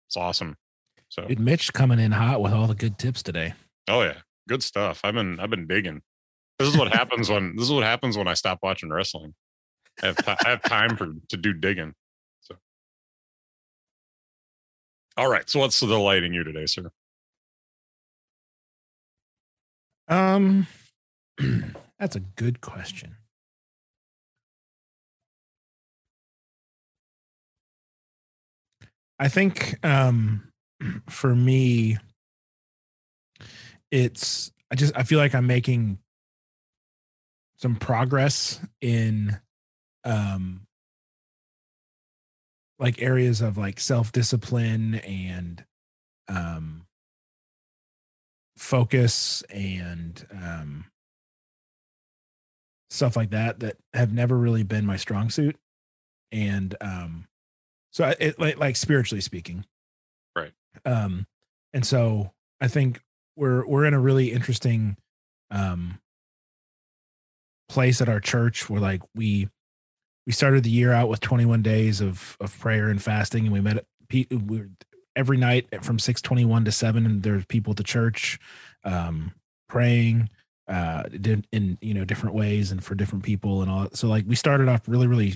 it's 0.07 0.17
awesome. 0.17 0.57
So 1.09 1.25
Dude, 1.27 1.39
Mitch 1.39 1.71
coming 1.73 1.99
in 1.99 2.13
hot 2.13 2.41
with 2.41 2.53
all 2.53 2.67
the 2.67 2.75
good 2.75 2.97
tips 2.97 3.21
today. 3.21 3.53
oh 3.87 4.01
yeah, 4.01 4.17
good 4.47 4.63
stuff. 4.63 5.01
I've 5.03 5.13
been 5.13 5.39
I've 5.39 5.49
been 5.49 5.67
digging. 5.67 6.01
This 6.57 6.67
is 6.67 6.77
what 6.77 6.91
happens 6.93 7.29
when 7.29 7.55
this 7.55 7.65
is 7.65 7.71
what 7.71 7.83
happens 7.83 8.17
when 8.17 8.27
I 8.27 8.33
stop 8.33 8.59
watching 8.63 8.89
wrestling. 8.89 9.33
I 10.01 10.07
have, 10.07 10.19
ti- 10.19 10.35
I 10.45 10.49
have 10.49 10.63
time 10.63 10.95
for 10.95 11.13
to 11.29 11.37
do 11.37 11.53
digging. 11.53 11.93
So 12.41 12.55
all 15.17 15.29
right. 15.29 15.47
So 15.49 15.59
what's 15.59 15.79
the 15.79 15.87
delighting 15.87 16.33
you 16.33 16.43
today, 16.43 16.65
sir? 16.65 16.91
Um, 20.07 20.67
that's 22.01 22.15
a 22.15 22.19
good 22.19 22.61
question. 22.61 23.15
I 29.19 29.27
think 29.27 29.77
um, 29.85 30.51
for 31.09 31.35
me, 31.35 31.99
it's 33.91 34.51
I 34.71 34.75
just 34.75 34.97
I 34.97 35.03
feel 35.03 35.19
like 35.19 35.35
I'm 35.35 35.45
making 35.45 35.99
some 37.57 37.75
progress 37.75 38.59
in 38.81 39.39
um 40.03 40.65
like 42.79 42.99
areas 42.99 43.41
of 43.41 43.59
like 43.59 43.79
self-discipline 43.79 44.95
and 44.95 45.65
um 46.27 46.87
focus 48.57 49.43
and 49.51 50.25
um 50.31 50.90
stuff 52.91 53.15
like 53.15 53.29
that 53.31 53.59
that 53.61 53.77
have 53.93 54.13
never 54.13 54.37
really 54.37 54.63
been 54.63 54.85
my 54.85 54.97
strong 54.97 55.29
suit. 55.31 55.55
And 56.31 56.75
um 56.81 57.27
so 57.91 58.03
I- 58.05 58.15
it 58.19 58.37
like 58.39 58.57
like 58.57 58.75
spiritually 58.75 59.21
speaking. 59.21 59.65
Right. 60.35 60.51
um 60.85 61.25
and 61.73 61.85
so 61.85 62.31
i 62.61 62.67
think 62.67 63.01
we're 63.35 63.65
we're 63.65 63.85
in 63.85 63.93
a 63.93 63.99
really 63.99 64.31
interesting 64.31 64.95
um 65.49 65.99
place 67.69 68.01
at 68.01 68.09
our 68.09 68.19
church 68.19 68.69
where 68.69 68.81
like 68.81 69.01
we 69.15 69.49
we 70.25 70.33
started 70.33 70.63
the 70.63 70.69
year 70.69 70.91
out 70.93 71.09
with 71.09 71.19
21 71.21 71.61
days 71.61 72.01
of 72.01 72.37
of 72.39 72.57
prayer 72.59 72.89
and 72.89 73.01
fasting 73.01 73.45
and 73.45 73.53
we 73.53 73.61
met 73.61 73.85
we 74.11 74.27
were 74.31 74.69
every 75.15 75.37
night 75.37 75.67
from 75.83 75.99
621 75.99 76.65
to 76.65 76.71
7 76.71 77.05
and 77.05 77.23
there's 77.23 77.45
people 77.45 77.71
at 77.71 77.77
the 77.77 77.83
church 77.83 78.39
um 78.83 79.33
praying 79.69 80.29
uh 80.71 81.03
in 81.51 81.77
you 81.81 81.93
know 81.93 82.05
different 82.05 82.33
ways 82.33 82.71
and 82.71 82.83
for 82.83 82.95
different 82.95 83.23
people 83.23 83.61
and 83.61 83.69
all 83.69 83.87
so 83.93 84.07
like 84.07 84.23
we 84.25 84.35
started 84.35 84.69
off 84.69 84.81
really 84.87 85.07
really 85.07 85.35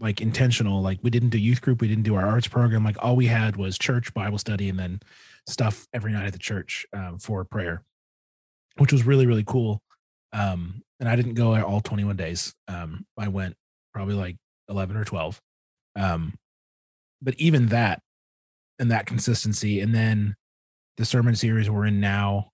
like 0.00 0.22
intentional. 0.22 0.80
Like 0.80 0.98
we 1.02 1.10
didn't 1.10 1.28
do 1.28 1.38
youth 1.38 1.60
group 1.60 1.80
we 1.80 1.88
didn't 1.88 2.04
do 2.04 2.14
our 2.14 2.26
arts 2.26 2.48
program. 2.48 2.82
Like 2.82 2.96
all 3.00 3.14
we 3.14 3.26
had 3.26 3.56
was 3.56 3.78
church 3.78 4.12
bible 4.14 4.38
study 4.38 4.68
and 4.68 4.78
then 4.78 5.00
stuff 5.46 5.86
every 5.92 6.12
night 6.12 6.26
at 6.26 6.32
the 6.32 6.38
church 6.38 6.86
um, 6.92 7.18
for 7.18 7.44
prayer 7.44 7.82
which 8.78 8.92
was 8.92 9.04
really 9.04 9.26
really 9.26 9.44
cool. 9.46 9.80
Um 10.32 10.82
and 10.98 11.08
i 11.08 11.16
didn't 11.16 11.34
go 11.34 11.60
all 11.62 11.80
21 11.80 12.16
days. 12.16 12.54
Um 12.66 13.04
i 13.18 13.28
went 13.28 13.56
probably 13.92 14.14
like 14.14 14.36
11 14.68 14.96
or 14.96 15.04
12 15.04 15.40
um 15.96 16.34
but 17.20 17.34
even 17.34 17.66
that 17.66 18.00
and 18.78 18.90
that 18.90 19.04
consistency 19.06 19.80
and 19.80 19.94
then 19.94 20.36
the 20.96 21.04
sermon 21.04 21.34
series 21.34 21.68
we're 21.68 21.86
in 21.86 22.00
now 22.00 22.50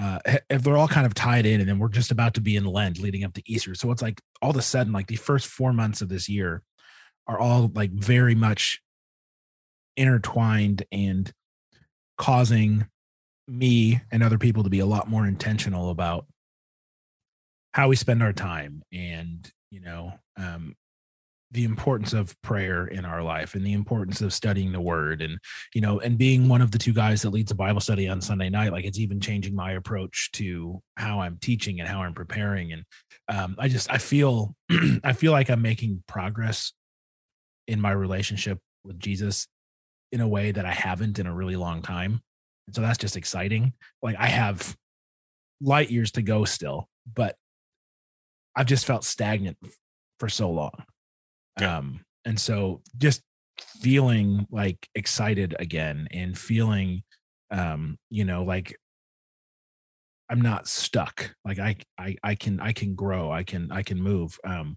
uh 0.00 0.18
if 0.50 0.62
they're 0.62 0.76
all 0.76 0.88
kind 0.88 1.06
of 1.06 1.14
tied 1.14 1.46
in 1.46 1.60
and 1.60 1.68
then 1.68 1.78
we're 1.78 1.88
just 1.88 2.10
about 2.10 2.34
to 2.34 2.40
be 2.40 2.56
in 2.56 2.64
lent 2.64 2.98
leading 2.98 3.24
up 3.24 3.32
to 3.34 3.42
easter. 3.46 3.74
So 3.74 3.90
it's 3.90 4.02
like 4.02 4.20
all 4.42 4.50
of 4.50 4.56
a 4.56 4.62
sudden 4.62 4.92
like 4.92 5.06
the 5.06 5.16
first 5.16 5.46
four 5.46 5.72
months 5.72 6.00
of 6.00 6.08
this 6.08 6.28
year 6.28 6.62
are 7.26 7.38
all 7.38 7.70
like 7.74 7.92
very 7.92 8.34
much 8.34 8.80
intertwined 9.96 10.84
and 10.90 11.32
causing 12.18 12.86
me 13.46 14.00
and 14.10 14.22
other 14.22 14.38
people 14.38 14.64
to 14.64 14.70
be 14.70 14.80
a 14.80 14.86
lot 14.86 15.08
more 15.08 15.26
intentional 15.26 15.90
about 15.90 16.26
how 17.72 17.88
we 17.88 17.96
spend 17.96 18.22
our 18.22 18.32
time 18.32 18.82
and 18.92 19.52
you 19.70 19.80
know 19.80 20.12
um 20.36 20.74
the 21.50 21.64
importance 21.64 22.12
of 22.12 22.40
prayer 22.42 22.86
in 22.86 23.04
our 23.04 23.22
life 23.22 23.54
and 23.54 23.64
the 23.64 23.72
importance 23.72 24.20
of 24.20 24.32
studying 24.32 24.72
the 24.72 24.80
word 24.80 25.22
and 25.22 25.38
you 25.74 25.80
know 25.80 26.00
and 26.00 26.18
being 26.18 26.48
one 26.48 26.60
of 26.60 26.70
the 26.70 26.78
two 26.78 26.92
guys 26.92 27.22
that 27.22 27.30
leads 27.30 27.52
a 27.52 27.54
bible 27.54 27.80
study 27.80 28.08
on 28.08 28.20
sunday 28.20 28.50
night 28.50 28.72
like 28.72 28.84
it's 28.84 28.98
even 28.98 29.20
changing 29.20 29.54
my 29.54 29.72
approach 29.72 30.30
to 30.32 30.82
how 30.96 31.20
i'm 31.20 31.38
teaching 31.40 31.80
and 31.80 31.88
how 31.88 32.02
i'm 32.02 32.14
preparing. 32.14 32.72
And 32.72 32.84
um, 33.28 33.56
i 33.58 33.68
just 33.68 33.90
i 33.90 33.98
feel 33.98 34.54
i 35.04 35.12
feel 35.12 35.32
like 35.32 35.48
i'm 35.48 35.62
making 35.62 36.02
progress 36.06 36.72
in 37.66 37.80
my 37.80 37.92
relationship 37.92 38.58
with 38.84 38.98
jesus 38.98 39.46
in 40.12 40.20
a 40.20 40.28
way 40.28 40.50
that 40.50 40.66
i 40.66 40.72
haven't 40.72 41.18
in 41.18 41.26
a 41.26 41.34
really 41.34 41.56
long 41.56 41.82
time. 41.82 42.20
And 42.66 42.74
so 42.74 42.82
that's 42.82 42.98
just 42.98 43.16
exciting. 43.16 43.74
Like 44.02 44.16
i 44.18 44.26
have 44.26 44.76
light 45.60 45.90
years 45.90 46.10
to 46.12 46.22
go 46.22 46.44
still 46.44 46.88
but 47.14 47.36
i've 48.56 48.66
just 48.66 48.86
felt 48.86 49.04
stagnant 49.04 49.56
for 50.18 50.28
so 50.28 50.50
long. 50.50 50.72
Um 51.62 52.00
and 52.24 52.38
so 52.38 52.82
just 52.96 53.22
feeling 53.58 54.46
like 54.50 54.88
excited 54.94 55.54
again 55.58 56.08
and 56.10 56.36
feeling 56.36 57.02
um 57.50 57.96
you 58.10 58.24
know 58.24 58.42
like 58.42 58.76
i'm 60.28 60.40
not 60.40 60.66
stuck 60.66 61.34
like 61.44 61.58
i 61.58 61.76
i 61.98 62.16
i 62.22 62.34
can 62.34 62.58
i 62.60 62.72
can 62.72 62.94
grow 62.94 63.30
i 63.30 63.42
can 63.42 63.70
i 63.70 63.82
can 63.82 64.00
move 64.00 64.38
um 64.44 64.76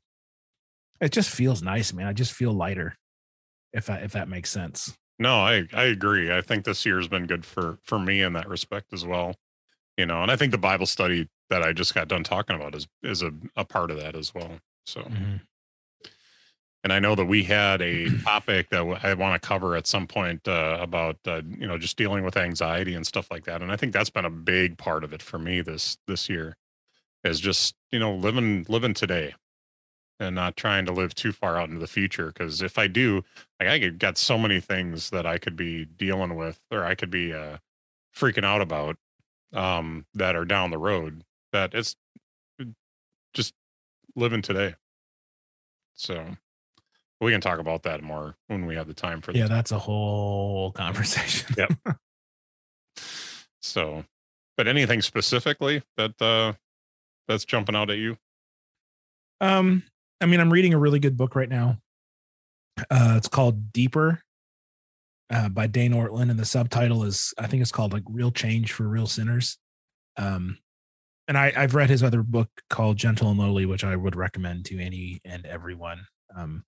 it 1.01 1.11
just 1.11 1.29
feels 1.29 1.61
nice 1.63 1.93
man 1.93 2.07
i 2.07 2.13
just 2.13 2.33
feel 2.33 2.53
lighter 2.53 2.95
if 3.73 3.85
that 3.87 4.03
if 4.03 4.11
that 4.11 4.27
makes 4.29 4.49
sense 4.51 4.95
No, 5.19 5.39
I 5.39 5.67
I 5.73 5.85
agree. 5.85 6.31
I 6.31 6.41
think 6.41 6.63
this 6.63 6.85
year's 6.85 7.07
been 7.07 7.25
good 7.25 7.43
for 7.43 7.79
for 7.81 7.97
me 7.97 8.21
in 8.21 8.33
that 8.33 8.47
respect 8.47 8.93
as 8.93 9.03
well. 9.03 9.33
You 9.97 10.05
know, 10.05 10.21
and 10.21 10.29
I 10.29 10.35
think 10.35 10.51
the 10.51 10.59
Bible 10.59 10.85
study 10.85 11.27
that 11.49 11.63
I 11.63 11.73
just 11.73 11.95
got 11.95 12.07
done 12.07 12.23
talking 12.23 12.55
about 12.55 12.75
is 12.75 12.87
is 13.01 13.23
a, 13.23 13.31
a 13.55 13.65
part 13.65 13.89
of 13.89 13.99
that 13.99 14.15
as 14.15 14.35
well. 14.35 14.59
So, 14.85 15.01
and 16.83 16.93
I 16.93 16.99
know 16.99 17.15
that 17.15 17.25
we 17.25 17.43
had 17.43 17.81
a 17.81 18.09
topic 18.19 18.69
that 18.69 18.81
I 19.03 19.13
want 19.13 19.41
to 19.41 19.47
cover 19.47 19.75
at 19.75 19.87
some 19.87 20.07
point 20.07 20.47
uh, 20.47 20.77
about 20.79 21.17
uh, 21.25 21.41
you 21.45 21.67
know 21.67 21.77
just 21.77 21.97
dealing 21.97 22.23
with 22.23 22.37
anxiety 22.37 22.93
and 22.93 23.05
stuff 23.05 23.29
like 23.31 23.45
that. 23.45 23.61
And 23.61 23.71
I 23.71 23.75
think 23.75 23.93
that's 23.93 24.09
been 24.09 24.25
a 24.25 24.29
big 24.29 24.77
part 24.77 25.03
of 25.03 25.13
it 25.13 25.21
for 25.21 25.39
me 25.39 25.61
this 25.61 25.97
this 26.07 26.29
year 26.29 26.55
is 27.23 27.39
just 27.39 27.75
you 27.91 27.99
know 27.99 28.15
living 28.15 28.65
living 28.69 28.93
today 28.93 29.33
and 30.19 30.35
not 30.35 30.57
trying 30.57 30.85
to 30.85 30.91
live 30.91 31.13
too 31.13 31.31
far 31.31 31.57
out 31.57 31.69
into 31.69 31.79
the 31.79 31.87
future. 31.87 32.27
Because 32.27 32.61
if 32.61 32.77
I 32.77 32.87
do, 32.87 33.23
like 33.59 33.69
I 33.69 33.89
got 33.89 34.17
so 34.17 34.37
many 34.37 34.59
things 34.59 35.09
that 35.09 35.25
I 35.25 35.37
could 35.37 35.55
be 35.55 35.85
dealing 35.85 36.35
with 36.35 36.59
or 36.71 36.83
I 36.83 36.95
could 36.95 37.11
be 37.11 37.33
uh, 37.33 37.57
freaking 38.15 38.45
out 38.45 38.61
about 38.61 38.97
um, 39.53 40.05
that 40.13 40.35
are 40.35 40.45
down 40.45 40.71
the 40.71 40.77
road. 40.77 41.23
That 41.51 41.73
it's 41.73 41.95
just 43.33 43.53
living 44.15 44.41
today. 44.41 44.75
So 45.93 46.37
we 47.21 47.31
can 47.31 47.41
talk 47.41 47.59
about 47.59 47.83
that 47.83 48.03
more 48.03 48.35
when 48.47 48.65
we 48.65 48.75
have 48.75 48.87
the 48.87 48.93
time 48.93 49.21
for 49.21 49.31
yeah 49.31 49.43
that. 49.43 49.49
that's 49.49 49.71
a 49.71 49.79
whole 49.79 50.71
conversation 50.71 51.55
Yep. 51.57 51.97
So, 53.67 54.05
but 54.55 54.67
anything 54.67 55.01
specifically 55.01 55.83
that 55.97 56.21
uh, 56.21 56.53
that's 57.27 57.45
jumping 57.45 57.75
out 57.75 57.89
at 57.89 57.97
you? 57.97 58.17
Um, 59.41 59.83
I 60.21 60.25
mean, 60.25 60.39
I'm 60.39 60.51
reading 60.51 60.73
a 60.73 60.79
really 60.79 60.99
good 60.99 61.17
book 61.17 61.35
right 61.35 61.49
now. 61.49 61.77
Uh, 62.89 63.15
it's 63.17 63.27
called 63.27 63.73
Deeper 63.73 64.21
uh, 65.29 65.49
by 65.49 65.67
Dane 65.67 65.93
Ortlund, 65.93 66.29
and 66.31 66.39
the 66.39 66.45
subtitle 66.45 67.03
is 67.03 67.33
I 67.37 67.47
think 67.47 67.61
it's 67.61 67.71
called 67.71 67.93
like 67.93 68.03
Real 68.09 68.31
Change 68.31 68.71
for 68.71 68.87
Real 68.87 69.07
Sinners. 69.07 69.57
Um, 70.15 70.57
and 71.27 71.37
I, 71.37 71.51
I've 71.55 71.75
read 71.75 71.89
his 71.89 72.03
other 72.03 72.23
book 72.23 72.49
called 72.69 72.97
Gentle 72.97 73.29
and 73.29 73.39
Lowly, 73.39 73.65
which 73.65 73.83
I 73.83 73.95
would 73.95 74.15
recommend 74.15 74.65
to 74.65 74.79
any 74.79 75.19
and 75.25 75.45
everyone. 75.45 76.05
Um, 76.35 76.63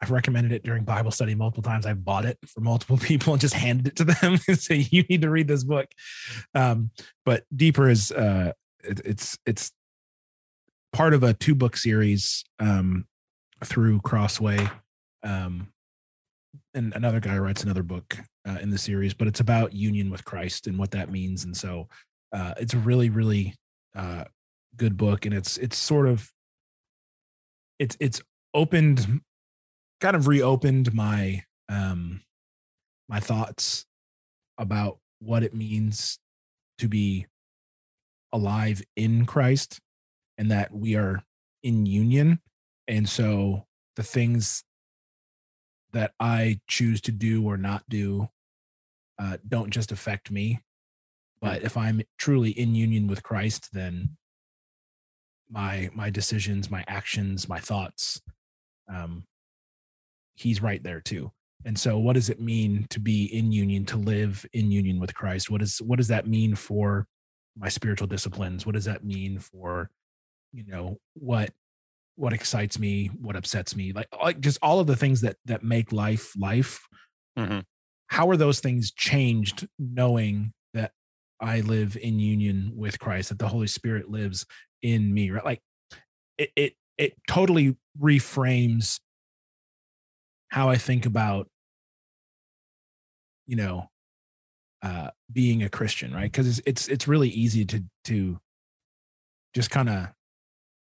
I've 0.00 0.10
recommended 0.10 0.52
it 0.52 0.62
during 0.62 0.84
Bible 0.84 1.10
study 1.10 1.34
multiple 1.34 1.62
times. 1.62 1.86
I've 1.86 2.04
bought 2.04 2.24
it 2.24 2.38
for 2.46 2.60
multiple 2.60 2.96
people 2.98 3.32
and 3.32 3.40
just 3.40 3.54
handed 3.54 3.88
it 3.88 3.96
to 3.96 4.04
them 4.04 4.38
and 4.48 4.58
say, 4.58 4.86
"You 4.90 5.04
need 5.08 5.22
to 5.22 5.30
read 5.30 5.48
this 5.48 5.64
book." 5.64 5.86
Um, 6.54 6.90
but 7.24 7.44
Deeper 7.54 7.88
is 7.88 8.12
uh, 8.12 8.52
it, 8.84 9.00
it's 9.04 9.38
it's 9.46 9.72
part 10.92 11.14
of 11.14 11.22
a 11.22 11.34
two 11.34 11.54
book 11.54 11.76
series 11.76 12.44
um, 12.58 13.06
through 13.64 14.00
Crossway. 14.00 14.68
Um, 15.22 15.68
and 16.74 16.94
another 16.94 17.20
guy 17.20 17.36
writes 17.38 17.62
another 17.62 17.82
book 17.82 18.18
uh, 18.48 18.58
in 18.60 18.70
the 18.70 18.78
series, 18.78 19.14
but 19.14 19.26
it's 19.26 19.40
about 19.40 19.72
union 19.72 20.10
with 20.10 20.24
Christ 20.24 20.66
and 20.66 20.78
what 20.78 20.92
that 20.92 21.10
means. 21.10 21.44
And 21.44 21.56
so 21.56 21.88
uh, 22.32 22.54
it's 22.58 22.74
a 22.74 22.78
really, 22.78 23.10
really 23.10 23.54
uh, 23.96 24.24
good 24.76 24.96
book, 24.96 25.26
and 25.26 25.34
it's 25.34 25.58
it's 25.58 25.76
sort 25.76 26.08
of 26.08 26.30
it's 27.78 27.96
it's 28.00 28.22
opened, 28.54 29.20
kind 30.00 30.16
of 30.16 30.26
reopened 30.26 30.94
my 30.94 31.44
um, 31.68 32.22
my 33.08 33.20
thoughts 33.20 33.86
about 34.56 34.98
what 35.20 35.42
it 35.42 35.54
means 35.54 36.18
to 36.78 36.88
be 36.88 37.26
alive 38.32 38.82
in 38.96 39.26
Christ 39.26 39.80
and 40.36 40.50
that 40.50 40.72
we 40.72 40.94
are 40.94 41.22
in 41.62 41.86
union. 41.86 42.40
And 42.86 43.08
so 43.08 43.66
the 43.96 44.02
things 44.02 44.64
that 45.92 46.12
I 46.20 46.60
choose 46.68 47.00
to 47.02 47.12
do 47.12 47.44
or 47.46 47.56
not 47.56 47.82
do 47.88 48.28
uh, 49.18 49.38
don't 49.46 49.70
just 49.70 49.90
affect 49.90 50.30
me. 50.30 50.60
But 51.40 51.62
if 51.62 51.76
I'm 51.76 52.02
truly 52.18 52.50
in 52.50 52.74
union 52.74 53.06
with 53.06 53.22
Christ, 53.22 53.70
then 53.72 54.16
my 55.50 55.88
my 55.94 56.10
decisions, 56.10 56.70
my 56.70 56.84
actions, 56.86 57.48
my 57.48 57.58
thoughts, 57.58 58.20
um, 58.88 59.24
he's 60.34 60.62
right 60.62 60.82
there 60.82 61.00
too. 61.00 61.32
And 61.64 61.78
so, 61.78 61.98
what 61.98 62.14
does 62.14 62.30
it 62.30 62.40
mean 62.40 62.86
to 62.90 63.00
be 63.00 63.24
in 63.26 63.50
union, 63.50 63.84
to 63.86 63.96
live 63.96 64.46
in 64.52 64.70
union 64.70 65.00
with 65.00 65.14
Christ? 65.14 65.50
What 65.50 65.62
is 65.62 65.78
what 65.82 65.96
does 65.96 66.08
that 66.08 66.26
mean 66.26 66.54
for 66.54 67.06
my 67.56 67.68
spiritual 67.68 68.06
disciplines? 68.06 68.64
What 68.64 68.74
does 68.74 68.84
that 68.84 69.04
mean 69.04 69.38
for, 69.40 69.90
you 70.52 70.64
know, 70.66 70.98
what 71.14 71.50
what 72.14 72.32
excites 72.32 72.78
me, 72.78 73.06
what 73.20 73.36
upsets 73.36 73.76
me, 73.76 73.92
like 73.92 74.08
like 74.22 74.40
just 74.40 74.58
all 74.62 74.80
of 74.80 74.86
the 74.86 74.96
things 74.96 75.20
that 75.22 75.36
that 75.46 75.62
make 75.64 75.92
life 75.92 76.32
life. 76.36 76.86
Mhm. 77.38 77.64
How 78.08 78.28
are 78.30 78.36
those 78.36 78.60
things 78.60 78.92
changed 78.92 79.68
knowing 79.78 80.52
that 80.74 80.92
I 81.40 81.60
live 81.60 81.96
in 81.96 82.18
union 82.18 82.72
with 82.74 82.98
Christ, 82.98 83.28
that 83.30 83.38
the 83.38 83.48
Holy 83.48 83.66
Spirit 83.66 84.10
lives 84.10 84.46
in 84.82 85.12
me, 85.12 85.30
right? 85.30 85.44
Like 85.44 85.60
it 86.38 86.50
it 86.56 86.74
it 86.98 87.14
totally 87.28 87.76
reframes 88.00 89.00
how 90.48 90.68
I 90.68 90.76
think 90.76 91.06
about, 91.06 91.48
you 93.46 93.56
know, 93.56 93.88
uh, 94.82 95.10
being 95.32 95.62
a 95.62 95.68
Christian, 95.68 96.12
right? 96.12 96.30
Because 96.30 96.58
it's 96.58 96.60
it's 96.66 96.88
it's 96.88 97.08
really 97.08 97.28
easy 97.28 97.64
to 97.66 97.84
to 98.04 98.38
just 99.54 99.70
kind 99.70 99.88
of 99.88 100.08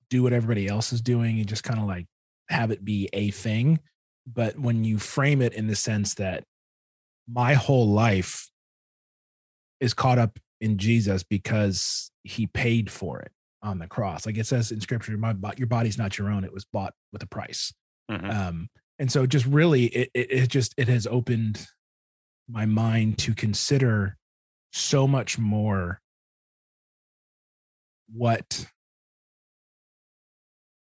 do 0.08 0.22
what 0.22 0.32
everybody 0.32 0.66
else 0.66 0.92
is 0.92 1.00
doing 1.00 1.38
and 1.38 1.48
just 1.48 1.62
kind 1.62 1.78
of 1.78 1.86
like 1.86 2.06
have 2.48 2.70
it 2.70 2.84
be 2.84 3.08
a 3.12 3.30
thing. 3.30 3.78
But 4.26 4.58
when 4.58 4.84
you 4.84 4.98
frame 4.98 5.40
it 5.40 5.54
in 5.54 5.66
the 5.66 5.76
sense 5.76 6.14
that 6.14 6.44
my 7.28 7.54
whole 7.54 7.88
life 7.88 8.50
is 9.80 9.94
caught 9.94 10.18
up 10.18 10.38
in 10.60 10.76
Jesus 10.78 11.22
because 11.22 12.10
he 12.22 12.46
paid 12.46 12.90
for 12.90 13.20
it 13.20 13.32
on 13.62 13.78
the 13.78 13.86
cross. 13.86 14.26
Like 14.26 14.38
it 14.38 14.46
says 14.46 14.70
in 14.70 14.80
scripture, 14.80 15.16
my 15.16 15.34
your 15.56 15.66
body's 15.66 15.98
not 15.98 16.18
your 16.18 16.30
own. 16.30 16.44
It 16.44 16.52
was 16.52 16.64
bought 16.64 16.94
with 17.12 17.22
a 17.22 17.26
price. 17.26 17.72
Mhm. 18.10 18.30
Um, 18.32 18.68
and 18.98 19.10
so 19.10 19.26
just 19.26 19.46
really 19.46 19.86
it, 19.86 20.10
it 20.14 20.32
it 20.32 20.48
just 20.48 20.74
it 20.76 20.88
has 20.88 21.06
opened 21.06 21.66
my 22.48 22.66
mind 22.66 23.18
to 23.18 23.34
consider 23.34 24.16
so 24.72 25.06
much 25.06 25.38
more 25.38 26.00
what 28.12 28.66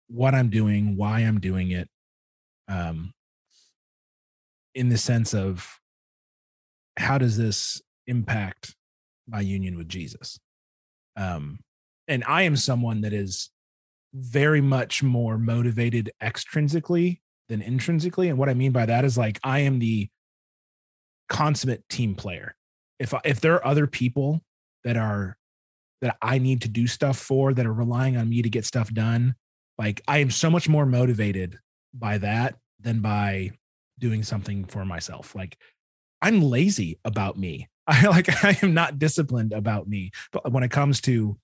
what 0.07 0.35
I'm 0.35 0.49
doing, 0.49 0.97
why 0.97 1.19
I'm 1.19 1.39
doing 1.39 1.71
it, 1.71 1.87
um, 2.67 3.13
in 4.75 4.89
the 4.89 4.97
sense 4.97 5.33
of 5.33 5.79
how 6.97 7.17
does 7.17 7.37
this 7.37 7.81
impact 8.07 8.75
my 9.27 9.39
union 9.39 9.77
with 9.77 9.87
Jesus? 9.87 10.37
Um, 11.15 11.59
and 12.11 12.25
I 12.27 12.41
am 12.41 12.57
someone 12.57 13.01
that 13.01 13.13
is 13.13 13.49
very 14.13 14.59
much 14.59 15.01
more 15.01 15.37
motivated 15.37 16.11
extrinsically 16.21 17.21
than 17.47 17.61
intrinsically. 17.61 18.27
And 18.27 18.37
what 18.37 18.49
I 18.49 18.53
mean 18.53 18.73
by 18.73 18.85
that 18.85 19.05
is 19.05 19.17
like 19.17 19.39
I 19.45 19.59
am 19.59 19.79
the 19.79 20.09
consummate 21.29 21.87
team 21.87 22.13
player. 22.15 22.53
If 22.99 23.13
if 23.23 23.39
there 23.39 23.53
are 23.55 23.65
other 23.65 23.87
people 23.87 24.41
that 24.83 24.97
are 24.97 25.37
that 26.01 26.17
I 26.21 26.37
need 26.37 26.61
to 26.63 26.67
do 26.67 26.85
stuff 26.85 27.17
for 27.17 27.53
that 27.53 27.65
are 27.65 27.73
relying 27.73 28.17
on 28.17 28.27
me 28.27 28.41
to 28.41 28.49
get 28.49 28.65
stuff 28.65 28.93
done, 28.93 29.35
like 29.77 30.01
I 30.05 30.17
am 30.17 30.31
so 30.31 30.49
much 30.49 30.67
more 30.67 30.85
motivated 30.85 31.59
by 31.93 32.17
that 32.17 32.57
than 32.81 32.99
by 32.99 33.51
doing 33.99 34.23
something 34.23 34.65
for 34.65 34.83
myself. 34.83 35.33
Like 35.33 35.57
I'm 36.21 36.41
lazy 36.41 36.99
about 37.05 37.39
me. 37.39 37.69
I 37.87 38.07
like 38.07 38.43
I 38.43 38.57
am 38.61 38.73
not 38.73 38.99
disciplined 38.99 39.53
about 39.53 39.87
me. 39.87 40.11
But 40.33 40.51
when 40.51 40.63
it 40.63 40.71
comes 40.71 40.99
to 41.01 41.37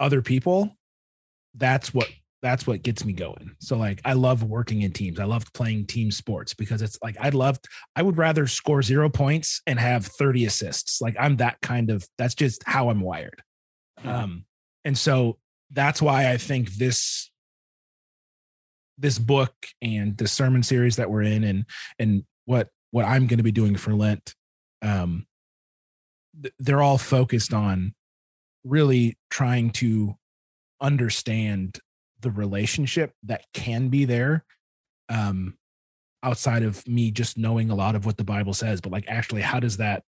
other 0.00 0.22
people, 0.22 0.76
that's 1.54 1.94
what 1.94 2.08
that's 2.42 2.66
what 2.66 2.82
gets 2.82 3.04
me 3.04 3.12
going. 3.12 3.54
So 3.60 3.76
like 3.76 4.00
I 4.04 4.14
love 4.14 4.42
working 4.42 4.82
in 4.82 4.92
teams. 4.92 5.20
I 5.20 5.24
love 5.24 5.44
playing 5.52 5.86
team 5.86 6.10
sports 6.10 6.54
because 6.54 6.80
it's 6.80 6.98
like 7.02 7.16
I'd 7.20 7.34
love 7.34 7.58
I 7.94 8.02
would 8.02 8.16
rather 8.16 8.46
score 8.46 8.82
0 8.82 9.10
points 9.10 9.60
and 9.66 9.78
have 9.78 10.06
30 10.06 10.46
assists. 10.46 11.00
Like 11.00 11.16
I'm 11.20 11.36
that 11.36 11.60
kind 11.60 11.90
of 11.90 12.06
that's 12.16 12.34
just 12.34 12.62
how 12.66 12.88
I'm 12.88 13.00
wired. 13.00 13.42
Mhm. 14.02 14.08
Um 14.10 14.44
and 14.84 14.96
so 14.96 15.38
that's 15.70 16.00
why 16.00 16.30
I 16.30 16.38
think 16.38 16.72
this 16.74 17.30
this 18.96 19.18
book 19.18 19.54
and 19.82 20.16
the 20.16 20.28
sermon 20.28 20.62
series 20.62 20.96
that 20.96 21.10
we're 21.10 21.22
in 21.22 21.44
and 21.44 21.64
and 21.98 22.24
what 22.46 22.68
what 22.90 23.04
I'm 23.04 23.26
going 23.26 23.38
to 23.38 23.44
be 23.44 23.52
doing 23.52 23.76
for 23.76 23.94
Lent 23.94 24.34
um 24.82 25.26
th- 26.42 26.54
they're 26.58 26.82
all 26.82 26.98
focused 26.98 27.52
on 27.52 27.94
really 28.64 29.16
trying 29.30 29.70
to 29.70 30.16
understand 30.80 31.78
the 32.20 32.30
relationship 32.30 33.12
that 33.22 33.44
can 33.54 33.88
be 33.88 34.04
there 34.04 34.44
um 35.08 35.56
outside 36.22 36.62
of 36.62 36.86
me 36.86 37.10
just 37.10 37.38
knowing 37.38 37.70
a 37.70 37.74
lot 37.74 37.94
of 37.94 38.04
what 38.04 38.16
the 38.16 38.24
bible 38.24 38.52
says 38.52 38.80
but 38.80 38.92
like 38.92 39.04
actually 39.08 39.40
how 39.40 39.58
does 39.58 39.78
that 39.78 40.02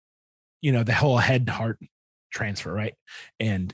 you 0.61 0.73
know 0.73 0.83
the 0.83 0.95
whole 0.95 1.19
head 1.19 1.49
heart 1.49 1.79
transfer 2.33 2.73
right? 2.73 2.95
And 3.39 3.73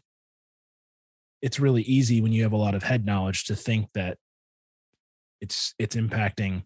it's 1.40 1.60
really 1.60 1.82
easy 1.82 2.20
when 2.20 2.32
you 2.32 2.42
have 2.42 2.52
a 2.52 2.56
lot 2.56 2.74
of 2.74 2.82
head 2.82 3.06
knowledge 3.06 3.44
to 3.44 3.56
think 3.56 3.88
that 3.94 4.18
it's 5.40 5.72
it's 5.78 5.94
impacting 5.94 6.64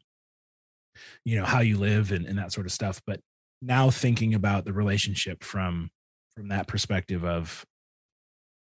you 1.26 1.36
know 1.36 1.44
how 1.44 1.60
you 1.60 1.76
live 1.76 2.10
and, 2.10 2.24
and 2.24 2.38
that 2.38 2.52
sort 2.52 2.64
of 2.64 2.72
stuff 2.72 3.02
but 3.06 3.20
now 3.60 3.90
thinking 3.90 4.32
about 4.32 4.64
the 4.64 4.72
relationship 4.72 5.44
from 5.44 5.90
from 6.34 6.48
that 6.48 6.66
perspective 6.66 7.22
of 7.22 7.66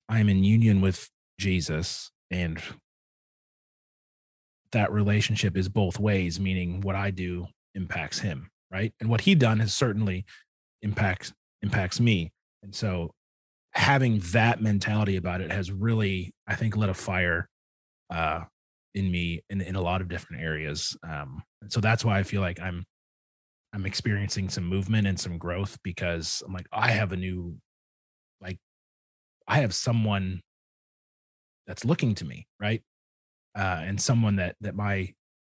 i'm 0.08 0.28
in 0.28 0.44
union 0.44 0.80
with 0.80 1.08
jesus 1.38 2.10
and 2.30 2.62
that 4.72 4.90
relationship 4.92 5.56
is 5.56 5.68
both 5.68 5.98
ways 5.98 6.40
meaning 6.40 6.80
what 6.80 6.94
i 6.94 7.10
do 7.10 7.46
impacts 7.74 8.18
him 8.18 8.50
right? 8.70 8.92
And 9.00 9.08
what 9.08 9.20
he 9.20 9.34
done 9.34 9.60
has 9.60 9.74
certainly 9.74 10.24
impacts 10.82 11.32
impacts 11.62 12.00
me. 12.00 12.32
And 12.62 12.74
so 12.74 13.12
having 13.72 14.18
that 14.32 14.60
mentality 14.60 15.16
about 15.16 15.42
it 15.42 15.52
has 15.52 15.70
really 15.70 16.32
i 16.46 16.54
think 16.54 16.74
lit 16.76 16.88
a 16.88 16.94
fire 16.94 17.46
uh 18.08 18.40
in 18.94 19.10
me 19.10 19.42
in, 19.50 19.60
in 19.60 19.76
a 19.76 19.80
lot 19.82 20.00
of 20.00 20.08
different 20.08 20.42
areas 20.42 20.96
um 21.06 21.42
so 21.68 21.78
that's 21.78 22.02
why 22.02 22.18
i 22.18 22.22
feel 22.22 22.40
like 22.40 22.58
i'm 22.58 22.86
i'm 23.74 23.84
experiencing 23.84 24.48
some 24.48 24.64
movement 24.64 25.06
and 25.06 25.20
some 25.20 25.36
growth 25.36 25.76
because 25.84 26.42
i'm 26.46 26.54
like 26.54 26.66
i 26.72 26.90
have 26.90 27.12
a 27.12 27.18
new 27.18 27.54
i 29.48 29.60
have 29.60 29.74
someone 29.74 30.40
that's 31.66 31.84
looking 31.84 32.14
to 32.14 32.24
me 32.24 32.46
right 32.60 32.82
uh 33.56 33.80
and 33.84 34.00
someone 34.00 34.36
that 34.36 34.56
that 34.60 34.74
my 34.74 35.12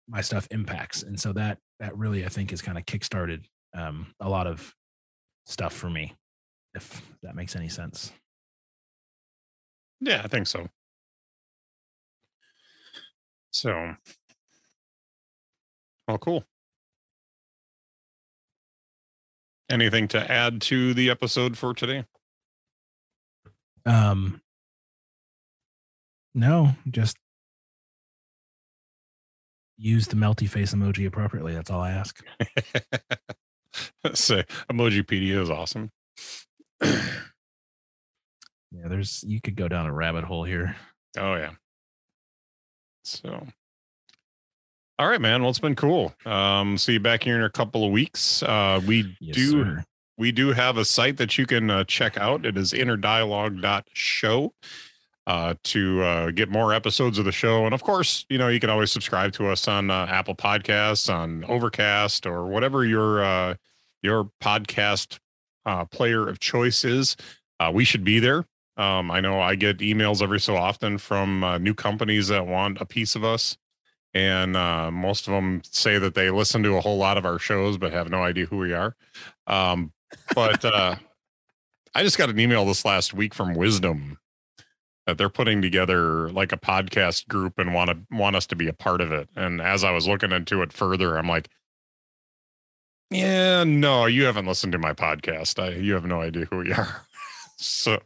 my 0.08 0.20
stuff 0.20 0.48
impacts 0.50 1.02
and 1.02 1.18
so 1.20 1.32
that 1.32 1.58
that 1.80 1.96
really 1.96 2.24
i 2.24 2.28
think 2.28 2.50
has 2.50 2.62
kind 2.62 2.78
of 2.78 2.84
kickstarted 2.84 3.44
um 3.74 4.06
a 4.20 4.28
lot 4.28 4.46
of 4.46 4.74
stuff 5.46 5.72
for 5.72 5.90
me 5.90 6.14
if 6.74 7.02
that 7.22 7.34
makes 7.34 7.56
any 7.56 7.68
sense 7.68 8.12
Yeah, 10.00 10.20
I 10.24 10.28
think 10.28 10.46
so. 10.46 10.68
So, 13.50 13.94
well, 16.06 16.18
cool. 16.18 16.44
Anything 19.70 20.08
to 20.08 20.30
add 20.30 20.60
to 20.62 20.94
the 20.94 21.10
episode 21.10 21.58
for 21.58 21.74
today? 21.74 22.04
Um 23.88 24.40
no 26.34 26.70
just 26.90 27.16
use 29.76 30.06
the 30.08 30.16
melty 30.16 30.48
face 30.48 30.74
emoji 30.74 31.06
appropriately 31.06 31.54
that's 31.54 31.70
all 31.70 31.80
i 31.80 31.90
ask 31.90 32.22
Say, 34.14 34.44
Emojipedia 34.72 35.40
is 35.42 35.50
awesome. 35.50 35.90
yeah 36.82 36.98
there's 38.88 39.22
you 39.26 39.40
could 39.40 39.56
go 39.56 39.68
down 39.68 39.86
a 39.86 39.92
rabbit 39.92 40.24
hole 40.24 40.44
here 40.44 40.74
Oh 41.16 41.34
yeah. 41.34 41.52
So 43.04 43.46
all 45.00 45.08
right, 45.08 45.20
man. 45.20 45.40
Well, 45.42 45.50
it's 45.50 45.60
been 45.60 45.76
cool. 45.76 46.12
Um, 46.26 46.76
see 46.76 46.94
you 46.94 47.00
back 47.00 47.22
here 47.22 47.36
in 47.36 47.44
a 47.44 47.50
couple 47.50 47.84
of 47.84 47.92
weeks. 47.92 48.42
Uh 48.42 48.80
we 48.86 49.16
Yes, 49.20 49.36
do 49.36 49.50
sir. 49.50 49.84
We 50.18 50.32
do 50.32 50.52
have 50.52 50.76
a 50.76 50.84
site 50.84 51.16
that 51.18 51.38
you 51.38 51.46
can 51.46 51.70
uh, 51.70 51.84
check 51.84 52.18
out. 52.18 52.44
It 52.44 52.56
is 52.58 52.72
innerdialogue.show 52.72 54.52
uh, 55.26 55.54
to 55.62 56.02
uh, 56.02 56.30
get 56.32 56.50
more 56.50 56.72
episodes 56.74 57.18
of 57.18 57.24
the 57.24 57.32
show. 57.32 57.64
And 57.66 57.74
of 57.74 57.82
course, 57.82 58.26
you 58.28 58.36
know, 58.38 58.48
you 58.48 58.58
can 58.60 58.70
always 58.70 58.90
subscribe 58.90 59.32
to 59.34 59.46
us 59.48 59.68
on 59.68 59.90
uh, 59.90 60.06
Apple 60.10 60.34
Podcasts, 60.34 61.12
on 61.12 61.44
Overcast, 61.44 62.26
or 62.26 62.46
whatever 62.46 62.84
your 62.84 63.22
uh, 63.22 63.54
your 64.02 64.30
podcast 64.42 65.18
uh, 65.66 65.84
player 65.84 66.28
of 66.28 66.40
choice 66.40 66.84
is. 66.84 67.16
uh, 67.60 67.70
we 67.72 67.84
should 67.84 68.04
be 68.04 68.18
there. 68.18 68.46
Um, 68.76 69.10
I 69.10 69.20
know 69.20 69.40
I 69.40 69.54
get 69.56 69.78
emails 69.78 70.22
every 70.22 70.40
so 70.40 70.56
often 70.56 70.98
from 70.98 71.40
new 71.60 71.74
companies 71.74 72.28
that 72.28 72.46
want 72.46 72.80
a 72.80 72.86
piece 72.86 73.16
of 73.16 73.24
us, 73.24 73.56
and 74.14 74.52
most 74.94 75.26
of 75.26 75.32
them 75.34 75.62
say 75.64 75.98
that 75.98 76.14
they 76.14 76.30
listen 76.30 76.62
to 76.62 76.76
a 76.76 76.80
whole 76.80 76.96
lot 76.96 77.18
of 77.18 77.26
our 77.26 77.40
shows 77.40 77.76
but 77.76 77.92
have 77.92 78.08
no 78.08 78.22
idea 78.22 78.46
who 78.46 78.58
we 78.58 78.72
are. 78.72 78.94
Um, 79.48 79.92
but 80.34 80.64
uh, 80.64 80.96
I 81.94 82.02
just 82.02 82.18
got 82.18 82.30
an 82.30 82.38
email 82.38 82.64
this 82.64 82.84
last 82.84 83.14
week 83.14 83.34
from 83.34 83.54
Wisdom 83.54 84.18
that 85.06 85.16
they're 85.16 85.30
putting 85.30 85.62
together 85.62 86.28
like 86.30 86.52
a 86.52 86.58
podcast 86.58 87.28
group 87.28 87.58
and 87.58 87.72
want 87.72 87.90
to 87.90 87.98
want 88.14 88.36
us 88.36 88.46
to 88.46 88.56
be 88.56 88.68
a 88.68 88.72
part 88.72 89.00
of 89.00 89.10
it. 89.10 89.28
And 89.34 89.60
as 89.60 89.82
I 89.82 89.90
was 89.90 90.06
looking 90.06 90.32
into 90.32 90.60
it 90.62 90.72
further, 90.72 91.16
I'm 91.16 91.28
like, 91.28 91.48
yeah, 93.10 93.64
no, 93.64 94.04
you 94.04 94.24
haven't 94.24 94.46
listened 94.46 94.72
to 94.72 94.78
my 94.78 94.92
podcast. 94.92 95.62
I, 95.62 95.70
you 95.76 95.94
have 95.94 96.04
no 96.04 96.20
idea 96.20 96.44
who 96.50 96.58
we 96.58 96.72
are. 96.74 97.06
so, 97.56 98.00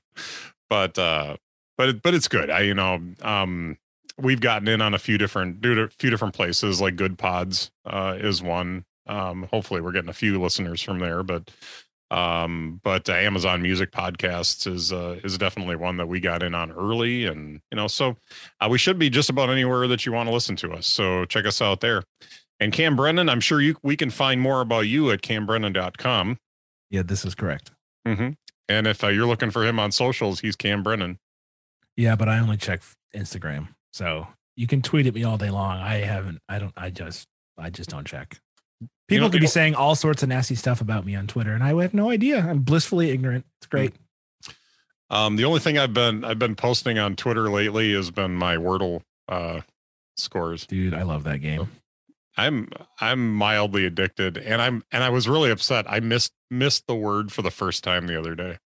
but 0.70 0.96
uh, 0.98 1.36
but 1.76 2.02
but 2.02 2.14
it's 2.14 2.28
good. 2.28 2.50
I 2.50 2.60
you 2.60 2.74
know 2.74 3.00
um 3.22 3.78
we've 4.18 4.40
gotten 4.40 4.68
in 4.68 4.80
on 4.80 4.94
a 4.94 4.98
few 4.98 5.18
different 5.18 5.64
a 5.64 5.88
few 5.98 6.10
different 6.10 6.34
places 6.34 6.80
like 6.80 6.96
Goodpods 6.96 7.70
uh, 7.84 8.16
is 8.18 8.42
one. 8.42 8.84
Um, 9.06 9.48
hopefully, 9.50 9.80
we're 9.80 9.92
getting 9.92 10.10
a 10.10 10.14
few 10.14 10.40
listeners 10.40 10.80
from 10.80 11.00
there, 11.00 11.22
but 11.22 11.50
um, 12.12 12.78
but 12.84 13.08
uh, 13.08 13.14
Amazon 13.14 13.62
Music 13.62 13.90
Podcasts 13.90 14.70
is 14.70 14.92
uh, 14.92 15.18
is 15.24 15.38
definitely 15.38 15.76
one 15.76 15.96
that 15.96 16.08
we 16.08 16.20
got 16.20 16.42
in 16.42 16.54
on 16.54 16.70
early, 16.70 17.24
and 17.24 17.62
you 17.70 17.76
know, 17.76 17.88
so 17.88 18.16
uh, 18.60 18.68
we 18.70 18.76
should 18.76 18.98
be 18.98 19.08
just 19.08 19.30
about 19.30 19.48
anywhere 19.48 19.88
that 19.88 20.04
you 20.04 20.12
want 20.12 20.28
to 20.28 20.32
listen 20.32 20.54
to 20.56 20.72
us. 20.72 20.86
So 20.86 21.24
check 21.24 21.46
us 21.46 21.62
out 21.62 21.80
there. 21.80 22.02
And 22.60 22.70
Cam 22.70 22.96
Brennan, 22.96 23.30
I'm 23.30 23.40
sure 23.40 23.62
you 23.62 23.76
we 23.82 23.96
can 23.96 24.10
find 24.10 24.42
more 24.42 24.60
about 24.60 24.82
you 24.82 25.10
at 25.10 25.22
cambrennan.com. 25.22 26.38
Yeah, 26.90 27.02
this 27.02 27.24
is 27.24 27.34
correct. 27.34 27.70
Mm-hmm. 28.06 28.30
And 28.68 28.86
if 28.86 29.02
uh, 29.02 29.08
you're 29.08 29.26
looking 29.26 29.50
for 29.50 29.64
him 29.64 29.80
on 29.80 29.90
socials, 29.90 30.40
he's 30.40 30.54
Cam 30.54 30.82
Brennan. 30.82 31.18
Yeah, 31.96 32.14
but 32.14 32.28
I 32.28 32.38
only 32.38 32.58
check 32.58 32.82
Instagram. 33.16 33.68
So 33.94 34.26
you 34.54 34.66
can 34.66 34.82
tweet 34.82 35.06
at 35.06 35.14
me 35.14 35.24
all 35.24 35.38
day 35.38 35.50
long. 35.50 35.78
I 35.78 35.96
haven't, 35.96 36.40
I 36.48 36.58
don't, 36.58 36.74
I 36.76 36.90
just, 36.90 37.26
I 37.56 37.70
just 37.70 37.88
don't 37.88 38.06
check. 38.06 38.38
People 39.12 39.30
could 39.30 39.40
be 39.40 39.46
saying 39.46 39.74
all 39.74 39.94
sorts 39.94 40.22
of 40.22 40.28
nasty 40.28 40.54
stuff 40.54 40.80
about 40.80 41.04
me 41.04 41.14
on 41.14 41.26
Twitter, 41.26 41.52
and 41.52 41.62
I 41.62 41.74
have 41.80 41.94
no 41.94 42.10
idea. 42.10 42.38
I'm 42.38 42.60
blissfully 42.60 43.10
ignorant. 43.10 43.44
It's 43.58 43.66
great. 43.66 43.94
Um, 45.10 45.36
the 45.36 45.44
only 45.44 45.60
thing 45.60 45.78
I've 45.78 45.92
been 45.92 46.24
I've 46.24 46.38
been 46.38 46.56
posting 46.56 46.98
on 46.98 47.16
Twitter 47.16 47.50
lately 47.50 47.92
has 47.94 48.10
been 48.10 48.34
my 48.34 48.56
Wordle 48.56 49.02
uh, 49.28 49.60
scores. 50.16 50.66
Dude, 50.66 50.94
I 50.94 51.02
love 51.02 51.24
that 51.24 51.38
game. 51.38 51.68
I'm 52.36 52.68
I'm 52.98 53.34
mildly 53.34 53.84
addicted, 53.84 54.38
and 54.38 54.62
I'm 54.62 54.82
and 54.90 55.04
I 55.04 55.10
was 55.10 55.28
really 55.28 55.50
upset. 55.50 55.84
I 55.88 56.00
missed 56.00 56.32
missed 56.50 56.86
the 56.86 56.94
word 56.94 57.30
for 57.30 57.42
the 57.42 57.50
first 57.50 57.84
time 57.84 58.06
the 58.06 58.18
other 58.18 58.34
day. 58.34 58.58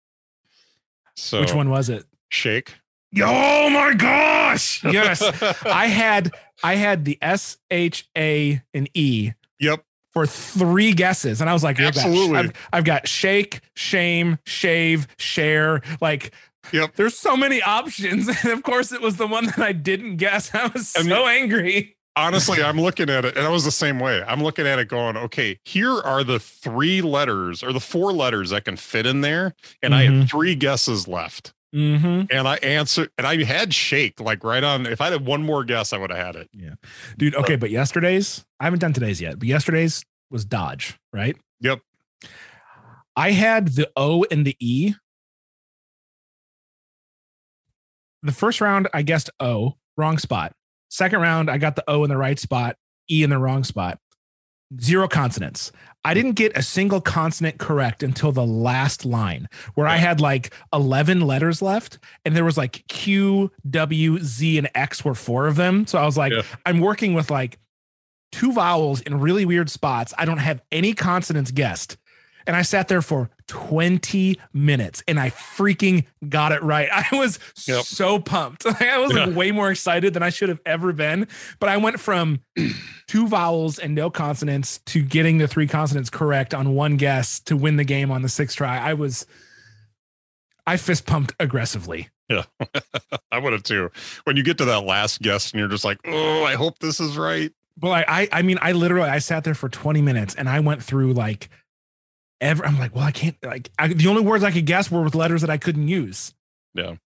So 1.17 1.41
which 1.41 1.55
one 1.55 1.71
was 1.71 1.89
it? 1.89 2.05
Shake. 2.29 2.75
Oh 3.23 3.71
my 3.71 3.95
gosh! 3.95 4.85
Yes, 4.85 5.23
I 5.65 5.87
had 5.87 6.33
I 6.63 6.75
had 6.75 7.05
the 7.07 7.17
S 7.23 7.57
H 7.71 8.09
A 8.17 8.61
and 8.75 8.91
E. 8.93 9.33
Yep. 9.61 9.83
For 10.15 10.27
three 10.27 10.93
guesses, 10.93 11.41
and 11.41 11.51
I 11.51 11.53
was 11.53 11.65
like, 11.65 11.81
"Absolutely." 11.81 12.39
I've, 12.39 12.53
I've 12.73 12.85
got 12.85 13.09
shake, 13.09 13.61
shame, 13.75 14.39
shave, 14.45 15.09
share. 15.19 15.83
Like, 16.01 16.33
yep. 16.73 16.95
There's 16.95 17.17
so 17.19 17.37
many 17.37 17.61
options, 17.61 18.29
and 18.43 18.53
of 18.53 18.63
course, 18.63 18.93
it 18.93 19.01
was 19.01 19.17
the 19.17 19.27
one 19.27 19.47
that 19.47 19.59
I 19.59 19.73
didn't 19.73 20.17
guess. 20.17 20.55
I 20.55 20.69
was 20.69 20.95
I 20.97 21.03
so 21.03 21.09
mean, 21.09 21.29
angry. 21.29 21.97
Honestly, 22.17 22.63
I'm 22.63 22.81
looking 22.81 23.11
at 23.11 23.25
it, 23.25 23.37
and 23.37 23.45
I 23.45 23.51
was 23.51 23.65
the 23.65 23.73
same 23.73 23.99
way. 23.99 24.23
I'm 24.23 24.41
looking 24.41 24.69
at 24.69 24.79
it, 24.79 24.87
going, 24.87 25.17
"Okay, 25.17 25.59
here 25.65 26.01
are 26.01 26.23
the 26.23 26.39
three 26.39 27.03
letters 27.03 27.65
or 27.65 27.73
the 27.73 27.81
four 27.81 28.13
letters 28.13 28.51
that 28.51 28.65
can 28.65 28.77
fit 28.77 29.07
in 29.07 29.21
there," 29.21 29.55
and 29.83 29.93
mm-hmm. 29.93 29.99
I 30.01 30.03
had 30.05 30.13
mm-hmm. 30.13 30.27
three 30.27 30.55
guesses 30.55 31.09
left. 31.09 31.53
Mm-hmm. 31.75 32.27
And 32.31 32.47
I 32.47 32.55
answered, 32.57 33.11
and 33.19 33.27
I 33.27 33.43
had 33.43 33.75
shake 33.75 34.21
like 34.21 34.45
right 34.45 34.63
on. 34.63 34.87
If 34.87 35.01
I 35.01 35.11
had 35.11 35.27
one 35.27 35.43
more 35.43 35.65
guess, 35.65 35.93
I 35.93 35.99
would 35.99 36.11
have 36.11 36.25
had 36.25 36.37
it. 36.37 36.49
Yeah, 36.53 36.75
dude. 37.19 37.35
Okay, 37.35 37.57
but, 37.57 37.63
but 37.63 37.71
yesterday's, 37.71 38.45
I 38.61 38.65
haven't 38.65 38.79
done 38.79 38.93
today's 38.93 39.21
yet, 39.21 39.39
but 39.39 39.49
yesterday's 39.49 40.05
was 40.31 40.45
Dodge, 40.45 40.97
right? 41.13 41.37
Yep. 41.61 41.81
I 43.17 43.33
had 43.33 43.69
the 43.69 43.91
O 43.97 44.25
and 44.31 44.47
the 44.47 44.57
E. 44.61 44.95
The 48.23 48.33
first 48.33 48.61
round, 48.61 48.89
I 48.95 49.03
guessed 49.03 49.31
O, 49.41 49.77
wrong 49.97 50.19
spot. 50.19 50.53
Second 50.91 51.21
round, 51.21 51.51
I 51.51 51.59
got 51.59 51.77
the 51.77 51.85
O 51.89 52.05
in 52.05 52.09
the 52.09 52.17
right 52.17 52.39
spot, 52.39 52.77
E 53.11 53.23
in 53.23 53.31
the 53.31 53.39
wrong 53.39 53.65
spot. 53.65 53.99
Zero 54.81 55.09
consonants. 55.09 55.73
I 56.05 56.13
didn't 56.13 56.33
get 56.33 56.57
a 56.57 56.63
single 56.63 57.01
consonant 57.01 57.59
correct 57.59 58.03
until 58.03 58.31
the 58.31 58.45
last 58.45 59.07
line 59.07 59.49
where 59.75 59.87
I 59.87 59.97
had 59.97 60.21
like 60.21 60.53
11 60.73 61.23
letters 61.23 61.63
left 61.63 61.99
and 62.25 62.37
there 62.37 62.45
was 62.45 62.59
like 62.59 62.87
Q, 62.89 63.51
W, 63.71 64.19
Z, 64.19 64.59
and 64.59 64.71
X 64.75 65.05
were 65.05 65.15
four 65.15 65.47
of 65.47 65.57
them. 65.57 65.87
So 65.87 65.99
I 65.99 66.05
was 66.05 66.19
like, 66.19 66.33
yeah. 66.33 66.43
I'm 66.67 66.81
working 66.81 67.15
with 67.15 67.31
like 67.31 67.59
two 68.33 68.53
vowels 68.53 69.01
in 69.01 69.19
really 69.19 69.47
weird 69.47 69.71
spots. 69.71 70.13
I 70.19 70.27
don't 70.27 70.39
have 70.39 70.61
any 70.71 70.93
consonants 70.93 71.51
guessed. 71.51 71.97
And 72.47 72.57
I 72.57 72.63
sat 72.63 72.89
there 72.89 73.03
for 73.03 73.31
20 73.47 74.39
minutes 74.53 75.03
and 75.07 75.19
I 75.19 75.31
freaking 75.31 76.05
got 76.29 76.53
it 76.53 76.63
right. 76.63 76.89
I 76.93 77.07
was 77.13 77.39
yep. 77.67 77.85
so 77.85 78.19
pumped. 78.19 78.67
I 78.81 78.99
was 78.99 79.15
yeah. 79.15 79.27
like 79.27 79.37
way 79.37 79.51
more 79.51 79.71
excited 79.71 80.15
than 80.15 80.23
I 80.23 80.31
should 80.31 80.49
have 80.49 80.61
ever 80.67 80.93
been. 80.93 81.29
But 81.59 81.69
I 81.69 81.77
went 81.77 82.01
from 82.01 82.41
two 83.07 83.29
vowels 83.29 83.79
and 83.79 83.95
no 83.95 84.11
consonants 84.11 84.79
to 84.87 85.03
getting 85.03 85.39
the 85.39 85.49
three 85.49 85.67
consonants 85.67 86.11
correct 86.11 86.55
on 86.55 86.75
one 86.75 86.97
guess 86.97 87.41
to 87.41 87.57
win 87.57 87.77
the 87.77 87.85
game 87.85 88.11
on 88.11 88.23
the 88.23 88.29
sixth 88.29 88.57
try. 88.57 88.79
I 88.79 88.95
was, 88.95 89.27
I 90.67 90.77
fist 90.77 91.07
pumped 91.07 91.35
aggressively. 91.39 92.09
Yeah, 92.29 92.45
I 93.33 93.39
would 93.39 93.53
have 93.53 93.63
too. 93.63 93.91
When 94.25 94.37
you 94.37 94.43
get 94.43 94.59
to 94.59 94.65
that 94.67 94.85
last 94.85 95.21
guess 95.21 95.51
and 95.51 95.59
you're 95.59 95.69
just 95.69 95.85
like, 95.85 95.99
oh, 96.07 96.45
I 96.45 96.55
hope 96.55 96.79
this 96.79 97.01
is 97.01 97.19
right. 97.19 97.53
Well, 97.81 97.93
I, 97.93 98.05
I, 98.09 98.29
I 98.33 98.43
mean, 98.43 98.59
I 98.63 98.73
literally, 98.73 99.09
I 99.09 99.19
sat 99.19 99.45
there 99.45 99.55
for 99.55 99.69
20 99.69 100.01
minutes 100.01 100.35
and 100.35 100.49
I 100.49 100.61
went 100.61 100.83
through 100.83 101.13
like 101.13 101.51
ever. 102.41 102.65
I'm 102.65 102.79
like, 102.79 102.95
well, 102.95 103.05
I 103.05 103.13
can't 103.13 103.37
like 103.43 103.71
I, 103.79 103.89
the 103.89 104.09
only 104.09 104.23
words 104.23 104.45
I 104.45 104.51
could 104.51 104.67
guess 104.67 104.91
were 104.91 105.03
with 105.03 105.15
letters 105.15 105.41
that 105.41 105.51
I 105.51 105.57
couldn't 105.57 105.89
use. 105.89 106.35
Yeah, 106.75 106.83
Man, 106.83 106.99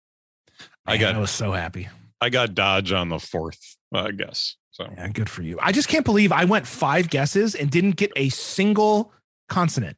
I 0.87 0.97
got. 0.97 1.15
I 1.15 1.19
was 1.19 1.31
so 1.31 1.53
happy. 1.53 1.89
I 2.21 2.31
got 2.31 2.55
Dodge 2.55 2.93
on 2.93 3.09
the 3.09 3.19
fourth, 3.19 3.77
uh, 3.95 4.11
guess. 4.11 4.57
So 4.71 4.89
yeah, 4.97 5.09
good 5.09 5.29
for 5.29 5.43
you. 5.43 5.59
I 5.61 5.73
just 5.73 5.89
can't 5.89 6.05
believe 6.05 6.33
I 6.33 6.45
went 6.45 6.67
five 6.67 7.11
guesses 7.11 7.55
and 7.55 7.71
didn't 7.71 7.97
get 7.97 8.13
a 8.17 8.29
single 8.29 9.13
consonant. 9.49 9.97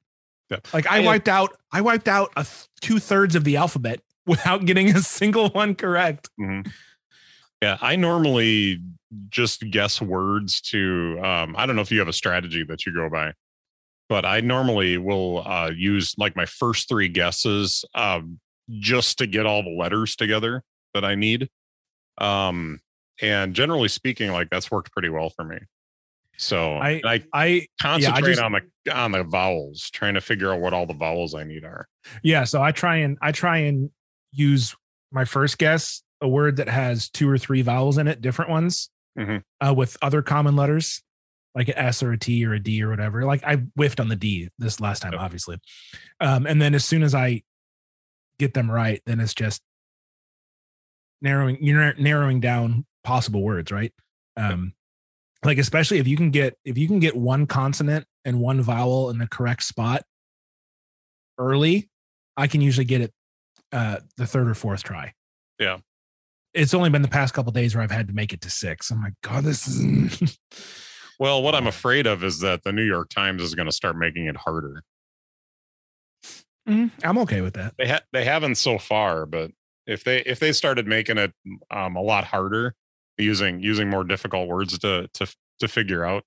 Yeah. 0.50 0.58
Like 0.72 0.86
I, 0.86 1.02
I 1.02 1.04
wiped 1.04 1.28
had, 1.28 1.34
out, 1.34 1.56
I 1.72 1.80
wiped 1.80 2.08
out 2.08 2.30
a 2.36 2.44
th- 2.44 2.66
two 2.80 2.98
thirds 2.98 3.34
of 3.36 3.44
the 3.44 3.56
alphabet 3.56 4.00
without 4.26 4.64
getting 4.64 4.94
a 4.94 5.00
single 5.00 5.50
one 5.50 5.74
correct. 5.74 6.30
Mm-hmm. 6.40 6.68
Yeah, 7.62 7.76
I 7.80 7.96
normally 7.96 8.80
just 9.28 9.68
guess 9.70 10.00
words 10.00 10.60
to. 10.62 11.20
Um, 11.22 11.54
I 11.58 11.66
don't 11.66 11.76
know 11.76 11.82
if 11.82 11.92
you 11.92 11.98
have 11.98 12.08
a 12.08 12.12
strategy 12.12 12.64
that 12.64 12.86
you 12.86 12.94
go 12.94 13.10
by 13.10 13.34
but 14.10 14.26
I 14.26 14.40
normally 14.40 14.98
will 14.98 15.46
uh, 15.46 15.70
use 15.74 16.16
like 16.18 16.34
my 16.34 16.44
first 16.44 16.88
three 16.88 17.06
guesses 17.06 17.84
um, 17.94 18.40
just 18.68 19.18
to 19.18 19.26
get 19.28 19.46
all 19.46 19.62
the 19.62 19.70
letters 19.70 20.16
together 20.16 20.64
that 20.94 21.04
I 21.04 21.14
need. 21.14 21.48
Um, 22.18 22.80
and 23.22 23.54
generally 23.54 23.86
speaking, 23.86 24.32
like 24.32 24.50
that's 24.50 24.68
worked 24.68 24.90
pretty 24.90 25.10
well 25.10 25.30
for 25.30 25.44
me. 25.44 25.58
So 26.36 26.74
I 26.74 27.00
I, 27.04 27.24
I 27.32 27.66
concentrate 27.80 28.20
yeah, 28.20 28.26
I 28.26 28.32
just, 28.32 28.42
on 28.42 28.52
the 28.84 28.92
on 28.92 29.12
the 29.12 29.22
vowels, 29.22 29.88
trying 29.90 30.14
to 30.14 30.20
figure 30.20 30.52
out 30.52 30.60
what 30.60 30.72
all 30.72 30.86
the 30.86 30.94
vowels 30.94 31.34
I 31.34 31.44
need 31.44 31.64
are. 31.64 31.86
Yeah, 32.24 32.44
so 32.44 32.60
I 32.62 32.72
try 32.72 32.96
and 32.96 33.16
I 33.22 33.30
try 33.30 33.58
and 33.58 33.90
use 34.32 34.74
my 35.12 35.24
first 35.24 35.58
guess 35.58 36.02
a 36.20 36.28
word 36.28 36.56
that 36.56 36.68
has 36.68 37.08
two 37.08 37.28
or 37.28 37.38
three 37.38 37.62
vowels 37.62 37.96
in 37.96 38.08
it, 38.08 38.20
different 38.20 38.50
ones, 38.50 38.90
mm-hmm. 39.18 39.36
uh, 39.64 39.72
with 39.72 39.96
other 40.02 40.22
common 40.22 40.56
letters, 40.56 41.02
like 41.54 41.68
an 41.68 41.76
S 41.76 42.02
or 42.02 42.12
a 42.12 42.18
T 42.18 42.44
or 42.44 42.52
a 42.52 42.60
D 42.60 42.82
or 42.82 42.90
whatever. 42.90 43.24
Like 43.24 43.42
I 43.44 43.56
whiffed 43.76 44.00
on 44.00 44.08
the 44.08 44.16
D 44.16 44.48
this 44.58 44.80
last 44.80 45.00
time, 45.00 45.14
obviously. 45.14 45.58
Um, 46.20 46.46
and 46.46 46.60
then 46.60 46.74
as 46.74 46.84
soon 46.84 47.02
as 47.02 47.14
I 47.14 47.42
get 48.38 48.54
them 48.54 48.70
right, 48.70 49.02
then 49.06 49.20
it's 49.20 49.34
just 49.34 49.62
narrowing 51.22 51.58
you're 51.60 51.94
narrowing 51.94 52.40
down 52.40 52.86
possible 53.04 53.42
words, 53.42 53.72
right? 53.72 53.92
Um, 54.36 54.74
like 55.44 55.58
especially 55.58 55.98
if 55.98 56.06
you 56.06 56.16
can 56.16 56.30
get 56.30 56.56
if 56.64 56.78
you 56.78 56.86
can 56.86 57.00
get 57.00 57.16
one 57.16 57.46
consonant 57.46 58.06
and 58.24 58.40
one 58.40 58.60
vowel 58.62 59.10
in 59.10 59.18
the 59.18 59.26
correct 59.26 59.62
spot 59.62 60.02
early, 61.38 61.88
I 62.36 62.46
can 62.46 62.60
usually 62.60 62.84
get 62.84 63.00
it 63.00 63.12
uh 63.72 63.98
the 64.16 64.26
third 64.26 64.48
or 64.48 64.54
fourth 64.54 64.82
try. 64.82 65.14
Yeah. 65.58 65.78
It's 66.52 66.74
only 66.74 66.90
been 66.90 67.02
the 67.02 67.08
past 67.08 67.32
couple 67.32 67.52
days 67.52 67.74
where 67.74 67.84
I've 67.84 67.92
had 67.92 68.08
to 68.08 68.12
make 68.12 68.32
it 68.32 68.40
to 68.40 68.50
six. 68.50 68.90
I'm 68.90 69.00
like, 69.02 69.14
God, 69.22 69.44
this 69.44 69.68
is 69.68 70.38
Well, 71.20 71.42
what 71.42 71.54
I'm 71.54 71.66
afraid 71.66 72.06
of 72.06 72.24
is 72.24 72.40
that 72.40 72.64
the 72.64 72.72
New 72.72 72.82
York 72.82 73.10
Times 73.10 73.42
is 73.42 73.54
going 73.54 73.66
to 73.66 73.72
start 73.72 73.94
making 73.94 74.24
it 74.24 74.38
harder. 74.38 74.82
Mm-hmm. 76.66 76.86
I'm 77.06 77.18
okay 77.18 77.42
with 77.42 77.54
that. 77.54 77.74
They 77.78 77.88
ha- 77.88 78.00
they 78.12 78.24
haven't 78.24 78.54
so 78.54 78.78
far, 78.78 79.26
but 79.26 79.50
if 79.86 80.02
they 80.02 80.20
if 80.22 80.38
they 80.40 80.52
started 80.52 80.86
making 80.86 81.18
it 81.18 81.32
um, 81.70 81.96
a 81.96 82.00
lot 82.00 82.24
harder, 82.24 82.74
using 83.18 83.62
using 83.62 83.90
more 83.90 84.02
difficult 84.02 84.48
words 84.48 84.78
to 84.78 85.08
to 85.14 85.34
to 85.58 85.68
figure 85.68 86.06
out, 86.06 86.24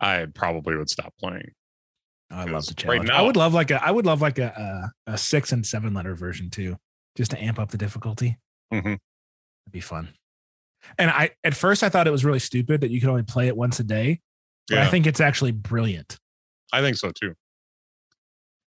I 0.00 0.26
probably 0.34 0.74
would 0.74 0.88
stop 0.88 1.12
playing. 1.20 1.52
I 2.30 2.44
love 2.44 2.64
the 2.64 2.74
challenge. 2.74 3.00
Right 3.00 3.08
now, 3.08 3.18
I 3.18 3.22
would 3.26 3.36
love 3.36 3.52
like 3.52 3.70
a 3.70 3.84
I 3.84 3.90
would 3.90 4.06
love 4.06 4.22
like 4.22 4.38
a, 4.38 4.92
a, 5.06 5.12
a 5.12 5.18
six 5.18 5.52
and 5.52 5.66
seven 5.66 5.92
letter 5.92 6.14
version 6.14 6.48
too. 6.48 6.76
just 7.14 7.32
to 7.32 7.42
amp 7.42 7.58
up 7.58 7.70
the 7.72 7.78
difficulty. 7.78 8.38
Mhm. 8.72 8.84
That'd 8.84 9.00
be 9.70 9.80
fun. 9.80 10.14
And 10.96 11.10
I 11.10 11.32
at 11.44 11.54
first 11.54 11.82
I 11.82 11.90
thought 11.90 12.06
it 12.06 12.12
was 12.12 12.24
really 12.24 12.38
stupid 12.38 12.80
that 12.80 12.90
you 12.90 13.00
could 13.00 13.10
only 13.10 13.22
play 13.24 13.48
it 13.48 13.56
once 13.56 13.80
a 13.80 13.84
day, 13.84 14.20
but 14.70 14.78
I 14.78 14.86
think 14.88 15.06
it's 15.06 15.20
actually 15.20 15.52
brilliant 15.52 16.16
I 16.72 16.80
think 16.80 16.96
so 16.96 17.10
too. 17.10 17.34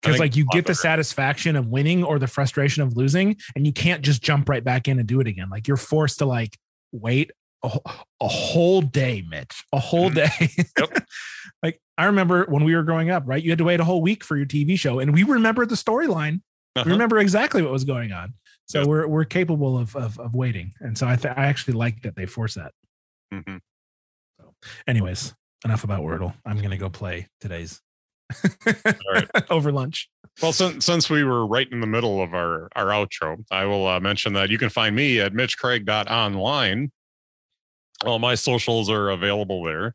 Because 0.02 0.20
like 0.20 0.36
you 0.36 0.42
it's 0.44 0.54
a 0.54 0.56
lot 0.56 0.62
get 0.62 0.66
the 0.66 0.74
satisfaction 0.74 1.56
of 1.56 1.66
winning 1.66 2.04
or 2.04 2.18
the 2.18 2.26
frustration 2.28 2.82
of 2.82 2.96
losing, 2.96 3.36
and 3.56 3.66
you 3.66 3.72
can't 3.72 4.02
just 4.02 4.22
jump 4.22 4.48
right 4.48 4.62
back 4.62 4.86
in 4.86 4.98
and 5.00 5.08
do 5.08 5.18
it 5.20 5.26
again. 5.26 5.48
Like 5.50 5.66
you're 5.66 5.76
forced 5.78 6.18
to 6.18 6.26
like 6.26 6.56
wait 6.92 7.32
a, 7.64 7.70
a 8.20 8.28
whole 8.28 8.82
day, 8.82 9.24
Mitch, 9.28 9.64
a 9.72 9.78
whole 9.80 10.10
Mhm. 10.10 10.14
day. 10.14 10.64
Yep. 10.78 11.06
like 11.62 11.80
I 11.98 12.04
remember 12.04 12.44
when 12.44 12.62
we 12.64 12.76
were 12.76 12.82
growing 12.84 13.10
up, 13.10 13.24
right? 13.26 13.42
You 13.42 13.50
had 13.50 13.58
to 13.58 13.64
wait 13.64 13.80
a 13.80 13.84
whole 13.84 14.02
week 14.02 14.22
for 14.22 14.36
your 14.36 14.46
TV 14.46 14.78
show, 14.78 14.98
and 15.00 15.12
we 15.14 15.22
remember 15.24 15.64
the 15.66 15.74
storyline. 15.74 16.42
Uh-huh. 16.76 16.84
We 16.86 16.92
remember 16.92 17.18
exactly 17.18 17.62
what 17.62 17.72
was 17.72 17.84
going 17.84 18.12
on. 18.12 18.34
So 18.66 18.80
Yep. 18.80 18.88
we're 18.88 19.06
we're 19.08 19.24
capable 19.24 19.76
of, 19.78 19.96
of 19.96 20.20
of 20.20 20.34
waiting, 20.34 20.72
and 20.80 20.96
so 20.96 21.08
I 21.08 21.16
th- 21.16 21.34
I 21.36 21.46
actually 21.46 21.74
like 21.74 22.02
that 22.02 22.14
they 22.14 22.26
force 22.26 22.54
that. 22.54 22.72
Mhm. 23.32 23.60
Anyways, 24.86 25.34
enough 25.64 25.84
about 25.84 26.00
Wordle. 26.00 26.34
I'm 26.44 26.60
gonna 26.60 26.76
go 26.76 26.90
play 26.90 27.28
today's 27.40 27.80
right. 29.12 29.28
over 29.50 29.72
lunch. 29.72 30.08
Well, 30.42 30.52
since 30.52 30.84
since 30.84 31.08
we 31.08 31.24
were 31.24 31.46
right 31.46 31.70
in 31.70 31.80
the 31.80 31.86
middle 31.86 32.22
of 32.22 32.34
our 32.34 32.68
our 32.76 32.86
outro, 32.86 33.44
I 33.50 33.64
will 33.64 33.86
uh, 33.86 34.00
mention 34.00 34.32
that 34.34 34.50
you 34.50 34.58
can 34.58 34.68
find 34.68 34.94
me 34.94 35.20
at 35.20 35.32
mitchcraig.online. 35.32 36.92
All 38.04 38.18
my 38.18 38.34
socials 38.34 38.90
are 38.90 39.08
available 39.08 39.64
there, 39.64 39.94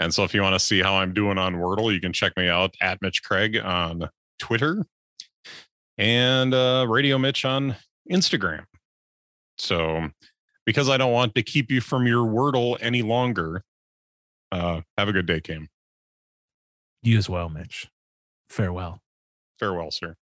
and 0.00 0.14
so 0.14 0.24
if 0.24 0.32
you 0.32 0.40
want 0.40 0.54
to 0.54 0.60
see 0.60 0.80
how 0.80 0.94
I'm 0.94 1.12
doing 1.12 1.36
on 1.36 1.56
Wordle, 1.56 1.92
you 1.92 2.00
can 2.00 2.12
check 2.12 2.32
me 2.36 2.48
out 2.48 2.74
at 2.80 3.02
Mitch 3.02 3.22
Craig 3.22 3.58
on 3.58 4.08
Twitter 4.38 4.86
and 5.98 6.54
uh, 6.54 6.86
Radio 6.88 7.18
Mitch 7.18 7.44
on 7.44 7.76
Instagram. 8.10 8.64
So, 9.58 10.08
because 10.64 10.88
I 10.88 10.96
don't 10.96 11.12
want 11.12 11.34
to 11.34 11.42
keep 11.42 11.70
you 11.70 11.82
from 11.82 12.06
your 12.06 12.26
Wordle 12.26 12.78
any 12.80 13.02
longer, 13.02 13.62
uh, 14.52 14.82
have 14.98 15.08
a 15.08 15.12
good 15.12 15.26
day, 15.26 15.40
Cam. 15.40 15.68
You 17.02 17.18
as 17.18 17.28
well, 17.28 17.48
Mitch. 17.48 17.90
Farewell. 18.48 19.00
Farewell, 19.58 19.90
sir. 19.90 20.16